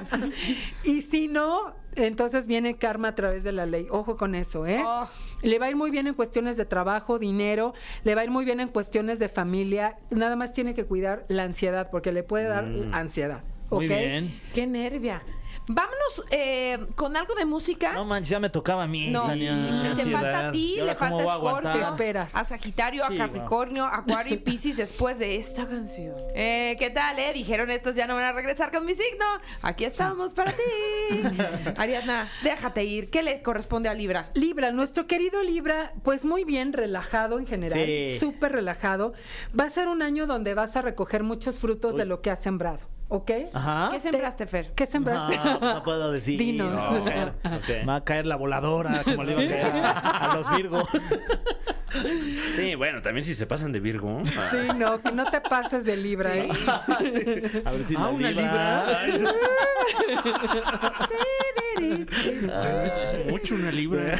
y 0.84 1.02
si 1.02 1.28
no, 1.28 1.74
entonces 1.96 2.46
viene 2.46 2.76
karma 2.76 3.08
a 3.08 3.14
través 3.14 3.44
de 3.44 3.52
la 3.52 3.66
ley. 3.66 3.86
Ojo 3.90 4.16
con 4.16 4.34
eso, 4.34 4.66
¿eh? 4.66 4.82
Oh. 4.84 5.08
Le 5.42 5.58
va 5.58 5.66
a 5.66 5.70
ir 5.70 5.76
muy 5.76 5.90
bien 5.90 6.06
en 6.06 6.14
cuestiones 6.14 6.56
de 6.56 6.64
trabajo, 6.64 7.18
dinero, 7.18 7.74
le 8.04 8.14
va 8.14 8.22
a 8.22 8.24
ir 8.24 8.30
muy 8.30 8.44
bien 8.44 8.60
en 8.60 8.68
cuestiones 8.68 9.18
de 9.18 9.28
familia. 9.28 9.96
Nada 10.10 10.36
más 10.36 10.52
tiene 10.52 10.74
que 10.74 10.84
cuidar 10.84 11.24
la 11.28 11.44
ansiedad, 11.44 11.90
porque 11.90 12.12
le 12.12 12.22
puede 12.22 12.44
dar 12.48 12.66
ansiedad. 12.92 13.42
Muy 13.70 13.86
¿ok? 13.86 13.90
bien. 13.90 14.40
Qué 14.54 14.66
nervia. 14.66 15.22
Vámonos 15.68 16.24
eh, 16.30 16.78
con 16.96 17.16
algo 17.16 17.34
de 17.34 17.44
música. 17.44 17.92
No 17.92 18.04
manches, 18.04 18.30
ya 18.30 18.40
me 18.40 18.50
tocaba 18.50 18.82
a 18.84 18.86
mí, 18.86 19.10
No, 19.10 19.26
Tania. 19.26 19.92
te 19.96 20.10
falta 20.10 20.48
a 20.48 20.50
ti, 20.50 20.74
¿Y 20.76 20.80
ahora 20.80 20.92
le 20.92 20.98
falta 20.98 21.22
a? 21.22 21.26
Scorpio, 21.36 21.72
¿Qué 21.72 21.80
esperas? 21.80 22.34
a 22.34 22.44
Sagitario, 22.44 23.04
Sí, 23.08 23.14
a 23.14 23.18
Capricornio, 23.18 23.84
Acuario 23.86 24.34
y 24.34 24.36
Piscis 24.38 24.76
después 24.76 25.18
de 25.18 25.36
esta 25.36 25.66
canción. 25.68 26.14
Eh, 26.34 26.76
¿Qué 26.78 26.90
tal, 26.90 27.18
eh? 27.18 27.32
Dijeron 27.32 27.70
estos 27.70 27.94
ya 27.94 28.06
no 28.06 28.14
van 28.16 28.24
a 28.24 28.32
regresar 28.32 28.72
con 28.72 28.84
mi 28.84 28.94
signo. 28.94 29.24
Aquí 29.62 29.84
estamos 29.84 30.34
para 30.34 30.52
ti. 30.52 30.62
Ariadna, 31.76 32.30
déjate 32.42 32.84
ir. 32.84 33.10
¿Qué 33.10 33.22
le 33.22 33.40
corresponde 33.42 33.88
a 33.88 33.94
Libra? 33.94 34.30
Libra, 34.34 34.72
nuestro 34.72 35.06
querido 35.06 35.42
Libra, 35.42 35.92
pues 36.02 36.24
muy 36.24 36.44
bien, 36.44 36.72
relajado 36.72 37.38
en 37.38 37.46
general, 37.46 37.78
Sí. 37.84 38.18
súper 38.18 38.52
relajado. 38.52 39.12
Va 39.58 39.64
a 39.64 39.70
ser 39.70 39.88
un 39.88 40.02
año 40.02 40.26
donde 40.26 40.54
vas 40.54 40.76
a 40.76 40.82
recoger 40.82 41.22
muchos 41.22 41.58
frutos 41.60 41.96
de 41.96 42.04
lo 42.04 42.20
que 42.20 42.30
has 42.30 42.40
sembrado, 42.42 42.80
¿ok? 43.14 43.30
Ajá. 43.52 43.88
¿Qué 43.92 44.00
sembraste, 44.00 44.46
Fer? 44.46 44.72
¿Qué 44.74 44.86
sembraste? 44.86 45.36
No, 45.44 45.60
no 45.74 45.82
puedo 45.82 46.10
decir. 46.10 46.38
Dinos. 46.38 46.72
No, 46.72 47.04
va 47.04 47.56
a 47.56 47.60
caer-. 47.60 47.88
Va 47.88 47.94
a 47.96 48.04
caer 48.04 48.26
la 48.26 48.36
voladora, 48.36 49.02
como 49.04 49.22
le 49.22 49.32
iba 49.32 49.42
a 49.42 49.46
caer 49.46 49.84
a, 49.84 49.90
a 50.00 50.36
los 50.36 50.56
Virgo. 50.56 50.82
Sí, 52.56 52.74
bueno, 52.74 53.02
también 53.02 53.22
si 53.22 53.34
se 53.34 53.46
pasan 53.46 53.70
de 53.70 53.78
Virgo. 53.78 54.22
Ah. 54.38 54.48
Sí, 54.50 54.56
no, 54.78 54.98
que 54.98 55.12
no 55.12 55.26
te 55.30 55.42
pases 55.42 55.84
de 55.84 55.94
Libra, 55.98 56.34
¿eh? 56.38 56.48
A 57.66 57.70
ver 57.70 57.84
si 57.84 57.94
Ah, 57.94 58.00
la 58.04 58.08
una 58.08 58.30
libra. 58.30 59.06
libra. 59.08 59.34
Es 63.22 63.30
mucho 63.30 63.54
una 63.54 63.70
libra. 63.70 64.18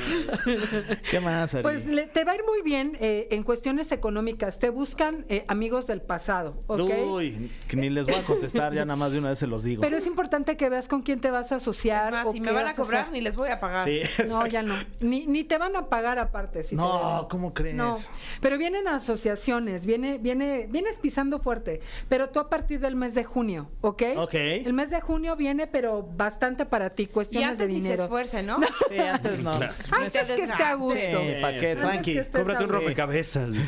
¿Qué 1.10 1.20
más, 1.20 1.54
Ari? 1.54 1.62
Pues 1.62 1.86
le- 1.86 2.06
te 2.06 2.24
va 2.24 2.32
a 2.32 2.34
ir 2.36 2.42
muy 2.44 2.62
bien 2.62 2.96
eh, 3.00 3.28
en 3.30 3.42
cuestiones 3.42 3.92
económicas. 3.92 4.58
Te 4.58 4.70
buscan 4.70 5.24
eh, 5.28 5.44
amigos 5.48 5.86
del 5.86 6.00
pasado, 6.02 6.62
¿ok? 6.66 6.90
Uy, 7.06 7.50
que 7.68 7.76
ni 7.76 7.90
les 7.90 8.06
voy 8.06 8.16
a 8.16 8.24
contestar, 8.24 8.72
ya 8.74 8.84
nada 8.84 8.96
más 8.96 9.12
de 9.12 9.18
una 9.18 9.30
vez 9.30 9.38
se 9.38 9.46
los 9.46 9.64
digo. 9.64 9.80
Pero 9.82 9.96
es 9.96 10.06
importante 10.06 10.56
que 10.56 10.68
veas 10.68 10.88
con 10.88 11.02
quién 11.02 11.20
te 11.20 11.30
vas 11.30 11.52
a 11.52 11.56
asociar. 11.56 12.06
Es 12.08 12.12
más, 12.12 12.26
o 12.26 12.32
si 12.32 12.40
me 12.40 12.52
van 12.52 12.68
a 12.68 12.74
cobrar, 12.74 13.10
ni 13.10 13.20
les 13.20 13.36
voy 13.36 13.50
a 13.50 13.60
pagar. 13.60 13.84
Sí. 13.84 14.00
No, 14.32 14.46
ya 14.46 14.62
no. 14.62 14.74
Ni, 15.00 15.26
ni 15.26 15.44
te 15.44 15.58
van 15.58 15.76
a 15.76 15.86
pagar 15.88 16.18
aparte. 16.18 16.62
Si 16.64 16.74
No. 16.76 17.26
¿cómo 17.30 17.52
crees? 17.52 17.74
No, 17.76 17.96
pero 18.40 18.56
vienen 18.56 18.88
asociaciones, 18.88 19.84
viene, 19.86 20.18
viene, 20.18 20.66
vienes 20.70 20.96
pisando 20.96 21.38
fuerte, 21.38 21.80
pero 22.08 22.30
tú 22.30 22.40
a 22.40 22.48
partir 22.48 22.80
del 22.80 22.96
mes 22.96 23.14
de 23.14 23.24
junio, 23.24 23.68
¿ok? 23.80 24.02
Ok. 24.16 24.34
El 24.34 24.72
mes 24.72 24.90
de 24.90 25.00
junio 25.00 25.36
viene, 25.36 25.66
pero 25.66 26.02
bastante 26.16 26.64
para 26.64 26.90
ti, 26.90 27.06
cuestiones 27.06 27.58
de 27.58 27.66
ni 27.72 27.80
se 27.80 27.84
dinero. 27.84 28.02
escuece, 28.04 28.42
¿no? 28.42 28.60
Sí, 28.88 28.98
antes 28.98 29.38
no. 29.40 29.52
Antes 29.52 30.30
que 30.30 30.42
esté 30.44 30.62
a 30.62 30.74
gusto. 30.74 30.98
Sí, 31.00 31.32
¿para 31.40 31.58
qué? 31.58 31.70
Antes 31.72 31.80
Tranqui. 31.80 32.20
Cómprate 32.32 32.64
un 32.64 32.70
rompecabezas. 32.70 33.50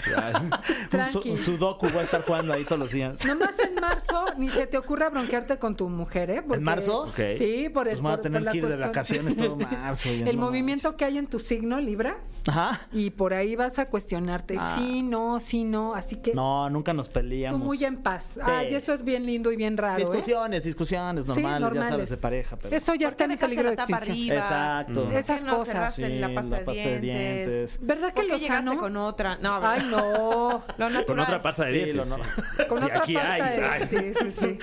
Un, 0.92 1.04
su- 1.06 1.20
un 1.30 1.38
sudoku 1.38 1.88
voy 1.88 1.98
a 2.00 2.02
estar 2.04 2.22
jugando 2.22 2.52
ahí 2.52 2.64
todos 2.64 2.78
los 2.78 2.90
días. 2.92 3.24
Nomás 3.26 3.58
en 3.58 3.74
marzo 3.80 4.24
ni 4.38 4.48
se 4.50 4.66
te 4.66 4.78
ocurra 4.78 5.08
bronquearte 5.10 5.58
con 5.58 5.76
tu 5.76 5.88
mujer, 5.88 6.30
¿eh? 6.30 6.42
Porque- 6.42 6.58
¿En 6.58 6.64
marzo? 6.64 7.12
Sí, 7.36 7.68
por 7.68 7.88
el 7.88 7.94
Pues 7.94 8.02
me 8.02 8.08
voy 8.10 8.18
a 8.18 8.20
tener 8.20 8.42
por 8.44 8.52
que 8.52 8.58
ir 8.58 8.66
de 8.68 8.76
vacaciones 8.76 9.36
todo 9.36 9.56
marzo. 9.56 10.08
El 10.08 10.36
no 10.36 10.42
movimiento 10.46 10.96
que 10.96 11.04
hay 11.04 11.18
en 11.18 11.26
tu 11.26 11.38
signo, 11.38 11.80
Libra, 11.80 12.16
Ajá. 12.46 12.80
y 12.92 13.10
por 13.10 13.32
ahí 13.34 13.56
vas 13.56 13.78
a 13.78 13.86
cuestionarte, 13.86 14.56
Ah. 14.60 14.74
sí, 14.78 15.02
no, 15.02 15.40
sí, 15.40 15.64
no, 15.64 15.94
así 15.94 16.16
que 16.16 16.34
No, 16.34 16.68
nunca 16.70 16.92
nos 16.92 17.08
tú 17.08 17.14
peleamos. 17.14 17.60
muy 17.60 17.82
en 17.84 17.96
paz. 18.02 18.38
Ay, 18.42 18.74
eso 18.74 18.92
es 18.92 19.02
bien 19.04 19.24
lindo 19.26 19.50
y 19.52 19.56
bien 19.56 19.76
raro, 19.76 19.96
¿eh? 19.98 20.06
Discusiones, 20.06 20.64
discusiones 20.64 21.24
Sí, 21.24 21.28
normales, 21.28 21.54
ya 21.60 21.60
normales. 21.60 21.88
sabes, 21.90 22.10
de 22.10 22.16
pareja. 22.16 22.56
Pero... 22.56 22.76
Eso 22.76 22.94
ya 22.94 23.06
¿Por 23.06 23.12
está 23.12 23.24
en 23.24 23.38
peligro 23.38 23.68
de 23.70 23.74
extinción. 23.74 24.10
arriba? 24.12 24.34
Exacto. 24.36 25.06
Mm. 25.06 25.12
Esas 25.12 25.26
¿Por 25.26 25.38
qué 25.38 25.44
no 25.50 25.56
cosas. 25.58 25.94
Sí, 25.94 26.02
la 26.18 26.34
pasta, 26.34 26.58
la 26.58 26.64
pasta 26.64 26.82
de 26.82 26.88
de 26.90 27.00
dientes? 27.00 27.48
dientes. 27.48 27.78
¿Verdad 27.80 28.08
que 28.08 28.14
¿Por 28.14 28.22
qué 28.24 28.28
lo 28.30 28.36
llegaste 28.38 28.64
sano? 28.68 28.80
con 28.80 28.96
otra? 28.96 29.38
No, 29.40 29.60
Ay, 29.62 29.82
no. 29.90 30.62
Lo 30.76 30.90
natural. 30.90 31.04
Con 31.06 31.20
otra 31.20 31.42
pasta 31.42 31.64
de 31.64 31.70
Sí, 31.70 31.74
dientes. 31.76 31.96
lo 32.08 32.16
no- 32.18 32.24
sí. 32.24 32.30
Con 32.68 32.78
Sí, 32.78 32.84
otra 32.84 32.98
aquí 32.98 33.14
pasta 33.14 33.32
hay, 33.32 33.40
de- 33.58 33.64
hay. 33.64 33.86
Sí, 33.86 34.12
sí, 34.20 34.32
sí. 34.32 34.58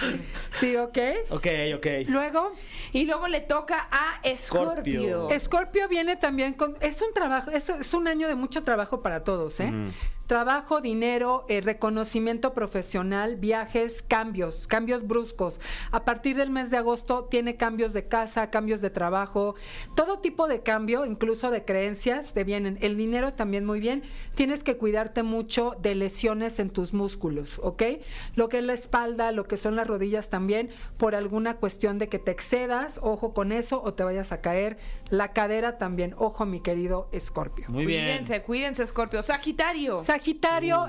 Sí, 0.53 0.75
¿ok? 0.75 0.97
Ok, 1.29 1.47
ok. 1.75 1.87
Luego, 2.07 2.51
Y 2.93 3.05
luego 3.05 3.27
le 3.29 3.39
toca 3.39 3.87
a 3.89 4.19
Scorpio. 4.35 5.01
Scorpio. 5.01 5.29
Escorpio 5.29 5.87
viene 5.87 6.17
también 6.17 6.53
con... 6.53 6.75
Es 6.81 7.01
un 7.01 7.13
trabajo, 7.13 7.49
es, 7.51 7.70
es 7.79 7.93
un 7.93 8.07
año 8.07 8.27
de 8.27 8.35
mucho 8.35 8.63
trabajo 8.63 9.01
para 9.01 9.23
todos, 9.23 9.59
¿eh? 9.59 9.71
Trabajo, 10.31 10.79
dinero, 10.79 11.43
eh, 11.49 11.59
reconocimiento 11.59 12.53
profesional, 12.53 13.35
viajes, 13.35 14.01
cambios, 14.01 14.65
cambios 14.65 15.05
bruscos. 15.05 15.59
A 15.91 16.05
partir 16.05 16.37
del 16.37 16.49
mes 16.49 16.71
de 16.71 16.77
agosto 16.77 17.25
tiene 17.25 17.57
cambios 17.57 17.91
de 17.91 18.07
casa, 18.07 18.49
cambios 18.49 18.79
de 18.79 18.89
trabajo, 18.89 19.55
todo 19.93 20.19
tipo 20.19 20.47
de 20.47 20.63
cambio, 20.63 21.05
incluso 21.05 21.51
de 21.51 21.65
creencias, 21.65 22.31
te 22.31 22.45
vienen. 22.45 22.77
El 22.79 22.95
dinero 22.95 23.33
también 23.33 23.65
muy 23.65 23.81
bien. 23.81 24.03
Tienes 24.33 24.63
que 24.63 24.77
cuidarte 24.77 25.21
mucho 25.21 25.75
de 25.81 25.95
lesiones 25.95 26.59
en 26.59 26.69
tus 26.69 26.93
músculos, 26.93 27.59
¿ok? 27.61 27.83
Lo 28.35 28.47
que 28.47 28.59
es 28.59 28.63
la 28.63 28.71
espalda, 28.71 29.33
lo 29.33 29.43
que 29.49 29.57
son 29.57 29.75
las 29.75 29.85
rodillas 29.85 30.29
también, 30.29 30.69
por 30.95 31.13
alguna 31.13 31.57
cuestión 31.57 31.99
de 31.99 32.07
que 32.07 32.19
te 32.19 32.31
excedas, 32.31 33.01
ojo 33.03 33.33
con 33.33 33.51
eso, 33.51 33.83
o 33.83 33.95
te 33.95 34.05
vayas 34.05 34.31
a 34.31 34.39
caer. 34.39 34.77
La 35.09 35.33
cadera 35.33 35.77
también, 35.77 36.15
ojo 36.17 36.45
mi 36.45 36.61
querido 36.61 37.09
Escorpio. 37.11 37.65
Muy 37.67 37.85
bien. 37.85 38.05
Cuídense, 38.05 38.43
cuídense, 38.43 38.85
Scorpio. 38.85 39.21
Sagitario. 39.23 39.99
Sagitario, 39.99 40.20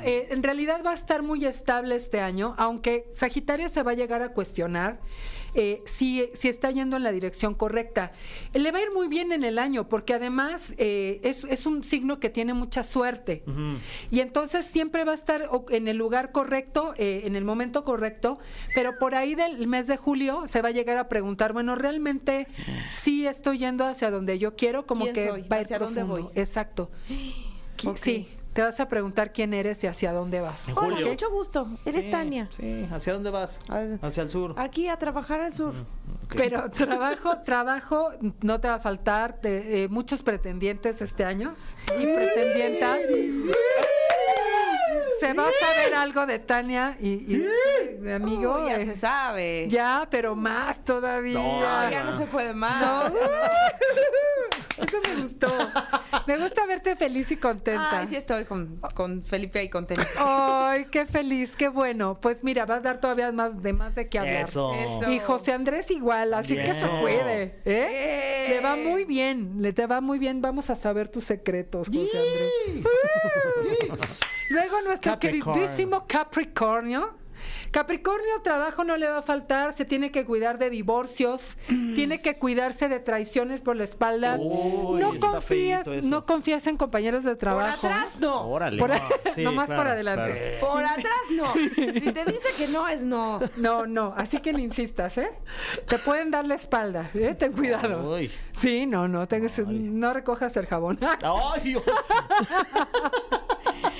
eh, 0.04 0.28
en 0.30 0.42
realidad 0.42 0.82
va 0.84 0.90
a 0.90 0.94
estar 0.94 1.22
muy 1.22 1.44
estable 1.44 1.94
este 1.94 2.20
año, 2.20 2.54
aunque 2.58 3.06
Sagitario 3.12 3.68
se 3.68 3.82
va 3.82 3.92
a 3.92 3.94
llegar 3.94 4.22
a 4.22 4.30
cuestionar 4.32 5.00
eh, 5.54 5.82
si, 5.84 6.30
si 6.32 6.48
está 6.48 6.70
yendo 6.70 6.96
en 6.96 7.02
la 7.02 7.12
dirección 7.12 7.54
correcta. 7.54 8.12
Le 8.54 8.72
va 8.72 8.78
a 8.78 8.82
ir 8.82 8.90
muy 8.92 9.08
bien 9.08 9.32
en 9.32 9.44
el 9.44 9.58
año, 9.58 9.86
porque 9.86 10.14
además 10.14 10.72
eh, 10.78 11.20
es, 11.22 11.44
es 11.44 11.66
un 11.66 11.84
signo 11.84 12.18
que 12.20 12.30
tiene 12.30 12.54
mucha 12.54 12.82
suerte. 12.82 13.42
Y 14.10 14.20
entonces 14.20 14.64
siempre 14.64 15.04
va 15.04 15.12
a 15.12 15.14
estar 15.14 15.48
en 15.68 15.88
el 15.88 15.98
lugar 15.98 16.32
correcto, 16.32 16.94
eh, 16.96 17.22
en 17.24 17.36
el 17.36 17.44
momento 17.44 17.84
correcto, 17.84 18.38
pero 18.74 18.98
por 18.98 19.14
ahí 19.14 19.34
del 19.34 19.66
mes 19.66 19.86
de 19.86 19.98
julio 19.98 20.46
se 20.46 20.62
va 20.62 20.68
a 20.68 20.72
llegar 20.72 20.96
a 20.96 21.08
preguntar, 21.08 21.52
bueno, 21.52 21.74
realmente 21.74 22.46
sí 22.90 23.26
estoy 23.26 23.58
yendo 23.58 23.84
hacia 23.84 24.10
donde 24.10 24.38
yo 24.38 24.56
quiero, 24.56 24.86
como 24.86 25.04
¿Quién 25.04 25.14
que 25.14 25.28
soy? 25.28 25.42
va 25.42 25.56
a 25.56 25.60
ir 25.60 25.64
¿Hacia 25.66 25.78
dónde 25.78 26.00
profundo. 26.00 26.30
voy? 26.30 26.40
Exacto. 26.40 26.90
Sí, 27.96 28.28
te 28.52 28.62
vas 28.62 28.78
a 28.80 28.88
preguntar 28.88 29.32
quién 29.32 29.54
eres 29.54 29.82
y 29.84 29.86
hacia 29.86 30.12
dónde 30.12 30.40
vas. 30.40 30.68
En 30.68 30.76
Hola, 30.76 30.88
julio. 30.96 31.08
mucho 31.08 31.30
gusto. 31.30 31.68
Eres 31.84 32.04
Sí, 32.04 32.10
Tania. 32.10 32.48
Sí, 32.50 32.88
¿hacia 32.92 33.12
dónde 33.14 33.30
vas? 33.30 33.58
Ah, 33.68 33.82
Hacia 34.02 34.22
el 34.24 34.30
sur. 34.30 34.54
Aquí 34.58 34.88
a 34.88 34.96
trabajar 34.98 35.40
al 35.40 35.54
sur. 35.54 35.74
Ok. 36.24 36.34
Pero 36.36 36.70
trabajo, 36.70 37.38
trabajo, 37.44 38.10
no 38.42 38.60
te 38.60 38.68
va 38.68 38.74
a 38.74 38.78
faltar 38.78 39.40
de, 39.40 39.84
eh, 39.84 39.88
muchos 39.88 40.22
pretendientes 40.22 41.00
este 41.00 41.24
año 41.24 41.54
y 41.98 42.04
pretendientas. 42.06 43.00
Se 45.20 45.32
va 45.34 45.44
a 45.48 45.52
saber 45.52 45.94
algo 45.94 46.26
de 46.26 46.38
Tania 46.40 46.96
y, 47.00 47.08
y 47.34 47.48
mi 48.00 48.10
amigo. 48.12 48.56
Uy, 48.56 48.68
ya 48.68 48.76
eh, 48.80 48.84
se 48.84 48.96
sabe. 48.96 49.66
ya, 49.68 50.06
pero 50.10 50.34
más 50.34 50.84
todavía. 50.84 51.38
No, 51.38 51.90
ya 51.90 52.02
no 52.04 52.12
se 52.12 52.26
puede 52.26 52.52
más. 52.52 53.10
Eso 54.82 54.98
me 55.08 55.22
gustó. 55.22 55.48
Me 56.26 56.38
gusta 56.38 56.66
verte 56.66 56.96
feliz 56.96 57.30
y 57.30 57.36
contenta. 57.36 58.00
Ay, 58.00 58.06
sí 58.06 58.16
estoy 58.16 58.44
con, 58.44 58.80
con 58.94 59.24
Felipe 59.24 59.58
ahí 59.60 59.68
contenta. 59.68 60.06
Ay, 60.16 60.86
qué 60.90 61.06
feliz, 61.06 61.56
qué 61.56 61.68
bueno. 61.68 62.20
Pues 62.20 62.42
mira, 62.44 62.64
va 62.64 62.76
a 62.76 62.80
dar 62.80 63.00
todavía 63.00 63.30
más 63.32 63.62
de 63.62 63.72
más 63.72 63.94
de 63.94 64.08
qué 64.08 64.18
hablar. 64.18 64.42
Eso. 64.42 64.74
Eso. 64.74 65.10
Y 65.10 65.18
José 65.20 65.52
Andrés 65.52 65.90
igual, 65.90 66.34
así 66.34 66.54
que 66.56 66.74
se 66.74 66.88
puede. 66.88 67.42
¿eh? 67.42 67.60
¡Eh! 67.64 68.46
Le 68.50 68.60
va 68.60 68.76
muy 68.76 69.04
bien, 69.04 69.54
le 69.60 69.72
te 69.72 69.86
va 69.86 70.00
muy 70.00 70.18
bien. 70.18 70.42
Vamos 70.42 70.70
a 70.70 70.74
saber 70.74 71.08
tus 71.08 71.24
secretos, 71.24 71.88
José 71.88 72.18
Andrés. 72.18 72.84
Luego 74.50 74.82
nuestro 74.82 75.12
Capricorn. 75.12 75.54
queridísimo 75.54 76.06
Capricornio. 76.06 77.21
Capricornio, 77.72 78.40
trabajo 78.44 78.84
no 78.84 78.96
le 78.98 79.08
va 79.08 79.18
a 79.18 79.22
faltar, 79.22 79.72
se 79.72 79.84
tiene 79.86 80.10
que 80.12 80.24
cuidar 80.26 80.58
de 80.58 80.68
divorcios, 80.70 81.56
tiene 81.94 82.20
que 82.20 82.36
cuidarse 82.38 82.88
de 82.90 83.00
traiciones 83.00 83.62
por 83.62 83.76
la 83.76 83.84
espalda. 83.84 84.36
Uy, 84.38 85.00
no 85.00 85.14
confías, 85.18 85.86
no 86.04 86.26
confías 86.26 86.66
en 86.66 86.76
compañeros 86.76 87.24
de 87.24 87.30
Por 87.30 87.38
trabajo. 87.38 87.86
atrás 87.86 88.20
no. 88.20 88.46
Órale. 88.46 88.78
Por- 88.78 88.90
No, 88.90 89.00
sí, 89.34 89.42
nomás 89.42 89.66
claro, 89.66 89.80
por 89.82 89.90
adelante. 89.90 90.56
claro. 90.60 90.74
Por 90.74 90.84
atrás 90.84 91.22
no. 91.30 91.52
Si 92.02 92.12
te 92.12 92.24
dice 92.26 92.48
que 92.58 92.68
no, 92.68 92.86
es 92.88 93.02
no. 93.02 93.40
No, 93.56 93.86
no, 93.86 94.12
así 94.18 94.38
que 94.40 94.52
no 94.52 94.58
insistas, 94.58 95.16
¿eh? 95.16 95.30
Te 95.88 95.98
pueden 95.98 96.30
dar 96.30 96.44
la 96.46 96.56
espalda, 96.56 97.10
¿eh? 97.14 97.34
Ten 97.38 97.52
cuidado. 97.52 98.12
Uy. 98.14 98.30
Sí, 98.52 98.84
no, 98.86 99.08
no, 99.08 99.26
tengas- 99.26 99.58
no 99.66 100.12
recojas 100.12 100.54
el 100.58 100.66
jabón. 100.66 100.98
Ay, 101.22 101.76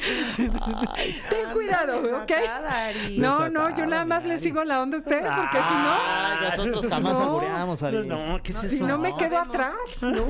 Ten 1.31 1.51
cuidado, 1.53 1.99
¿ok? 2.23 2.33
Ari. 2.69 3.19
No, 3.19 3.49
no, 3.49 3.75
yo 3.77 3.87
nada 3.87 4.05
más 4.05 4.25
le 4.25 4.39
sigo 4.39 4.65
la 4.65 4.83
onda 4.83 4.97
a 4.97 5.01
ustedes 5.01 5.25
porque 5.25 5.59
si 5.59 5.75
no, 5.75 5.93
Ay, 5.93 6.37
nosotros 6.51 6.87
jamás 6.89 7.19
No. 7.19 7.25
albureamos, 7.25 7.83
Ari. 7.83 8.07
No, 8.07 8.41
¿qué 8.43 8.53
es 8.53 8.59
si 8.59 8.77
eso? 8.77 8.87
no 8.87 8.99
me 8.99 9.15
quedo 9.17 9.37
sabemos. 9.37 9.49
atrás, 9.49 10.03
¿no? 10.03 10.25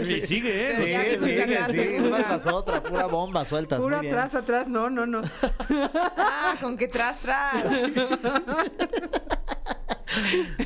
Y 0.04 0.20
sigue, 0.20 0.70
¿eh? 0.70 0.74
Pero 0.76 0.86
ya 0.86 1.04
se 1.04 1.16
nos 1.18 1.46
cagaste, 1.46 2.00
una 2.00 2.18
tras 2.18 2.46
otra, 2.46 2.82
pura 2.82 3.06
bomba 3.06 3.44
sueltas. 3.44 3.80
Puro 3.80 3.96
muy 3.98 4.06
bien. 4.06 4.18
atrás, 4.18 4.34
atrás, 4.34 4.68
no, 4.68 4.90
no, 4.90 5.06
no. 5.06 5.22
Ah, 6.16 6.54
con 6.60 6.76
que 6.76 6.88
tras, 6.88 7.18
tras. 7.18 7.54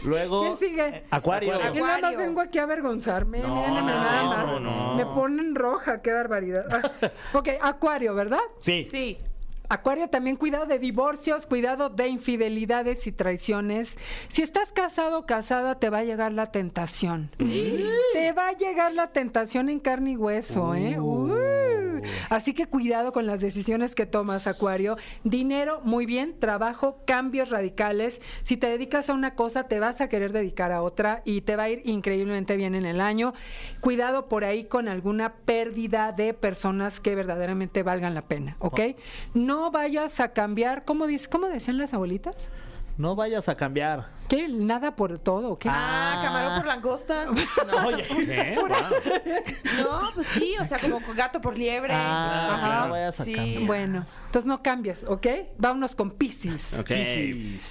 Luego, 0.05 0.43
¿Quién 0.43 0.71
sigue? 0.71 1.05
Acuario. 1.11 1.53
Yo 1.53 1.59
nada 1.59 1.75
más 1.75 1.95
Acuario. 1.99 2.19
vengo 2.19 2.41
aquí 2.41 2.59
a 2.59 2.63
avergonzarme, 2.65 3.39
No, 3.41 3.69
no, 3.69 3.83
nada 3.83 4.23
más. 4.25 4.47
no, 4.47 4.61
no. 4.61 4.95
Me 4.95 5.07
ponen 5.07 5.55
roja, 5.55 6.01
qué 6.03 6.13
barbaridad. 6.13 6.65
Ah, 6.71 7.11
ok, 7.35 7.49
Acuario, 7.61 8.15
¿verdad? 8.15 8.41
Sí. 8.61 8.85
Sí. 8.85 9.19
Acuario, 9.71 10.09
también 10.09 10.37
cuidado 10.37 10.65
de 10.65 10.79
divorcios, 10.79 11.45
cuidado 11.45 11.91
de 11.91 12.09
infidelidades 12.09 13.07
y 13.07 13.13
traiciones. 13.13 13.99
Si 14.29 14.41
estás 14.41 14.73
casado 14.73 15.19
o 15.19 15.27
casada, 15.27 15.79
te 15.79 15.91
va 15.91 15.99
a 15.99 16.05
llegar 16.05 16.33
la 16.33 16.47
tentación. 16.47 17.31
te 17.37 18.33
va 18.33 18.49
a 18.49 18.53
llegar 18.53 18.95
la 18.95 19.09
tentación 19.09 19.69
en 19.69 19.79
carne 19.79 20.13
y 20.13 20.17
hueso, 20.17 20.75
¿eh? 20.75 20.99
Uh. 20.99 21.29
Así 22.29 22.55
que 22.55 22.67
cuidado 22.67 23.13
con 23.13 23.27
las 23.27 23.41
decisiones 23.41 23.95
que 23.95 24.07
tomas, 24.07 24.47
Acuario. 24.47 24.97
Dinero, 25.25 25.81
muy 25.85 26.07
bien. 26.07 26.39
Trabajo, 26.39 27.03
cambios 27.07 27.51
radicales. 27.51 28.21
Si 28.43 28.57
te 28.57 28.69
dedicas 28.69 29.11
a 29.11 29.15
una 29.15 29.35
cosa, 29.35 29.65
te 29.65 29.81
vas 29.81 30.01
a 30.01 30.09
querer 30.09 30.33
dedicar 30.33 30.73
a 30.73 30.83
otra 30.83 31.23
y 31.25 31.43
te 31.43 31.57
va 31.57 31.65
a 31.65 31.69
ir 31.71 31.83
increíblemente 31.85 32.57
bien 32.57 32.75
en 32.75 32.87
el 32.87 33.01
año. 33.01 33.33
Cuidado 33.81 34.29
por 34.29 34.45
ahí 34.45 34.65
con 34.65 34.89
alguna 34.89 35.35
pérdida 35.35 36.13
de 36.13 36.35
personas 36.35 37.01
que 37.01 37.15
verdaderamente 37.15 37.83
valgan 37.83 38.15
la 38.15 38.23
pena, 38.23 38.57
¿ok? 38.59 38.81
No 39.35 39.71
vayas 39.71 40.21
a 40.21 40.33
cambiar, 40.33 40.85
¿cómo, 40.85 41.07
dice, 41.07 41.29
cómo 41.29 41.49
decían 41.49 41.79
las 41.79 41.95
abuelitas? 41.95 42.37
No 42.97 43.15
vayas 43.15 43.49
a 43.49 43.57
cambiar. 43.57 44.18
¿Qué? 44.29 44.47
¿Nada 44.49 44.95
por 44.95 45.19
todo? 45.19 45.59
¿Qué? 45.59 45.69
Ah, 45.71 46.21
camarón 46.23 46.57
por 46.59 46.67
langosta. 46.67 47.27
No, 47.69 47.87
Oye, 47.87 48.05
¿Eh? 48.11 48.57
Wow. 48.59 48.69
no, 49.79 50.11
pues 50.15 50.27
sí, 50.29 50.55
o 50.61 50.65
sea, 50.65 50.79
como 50.79 51.01
gato 51.15 51.41
por 51.41 51.57
liebre. 51.59 51.93
Ah, 51.95 52.55
Ajá. 52.55 52.87
vayas 52.89 53.21
a 53.21 53.25
Sí. 53.25 53.65
Bueno, 53.67 54.07
entonces 54.27 54.47
no 54.47 54.63
cambias, 54.63 55.05
¿ok? 55.05 55.27
Vámonos 55.59 55.95
con 55.95 56.11
Pisces. 56.13 56.75
Ok. 56.79 56.91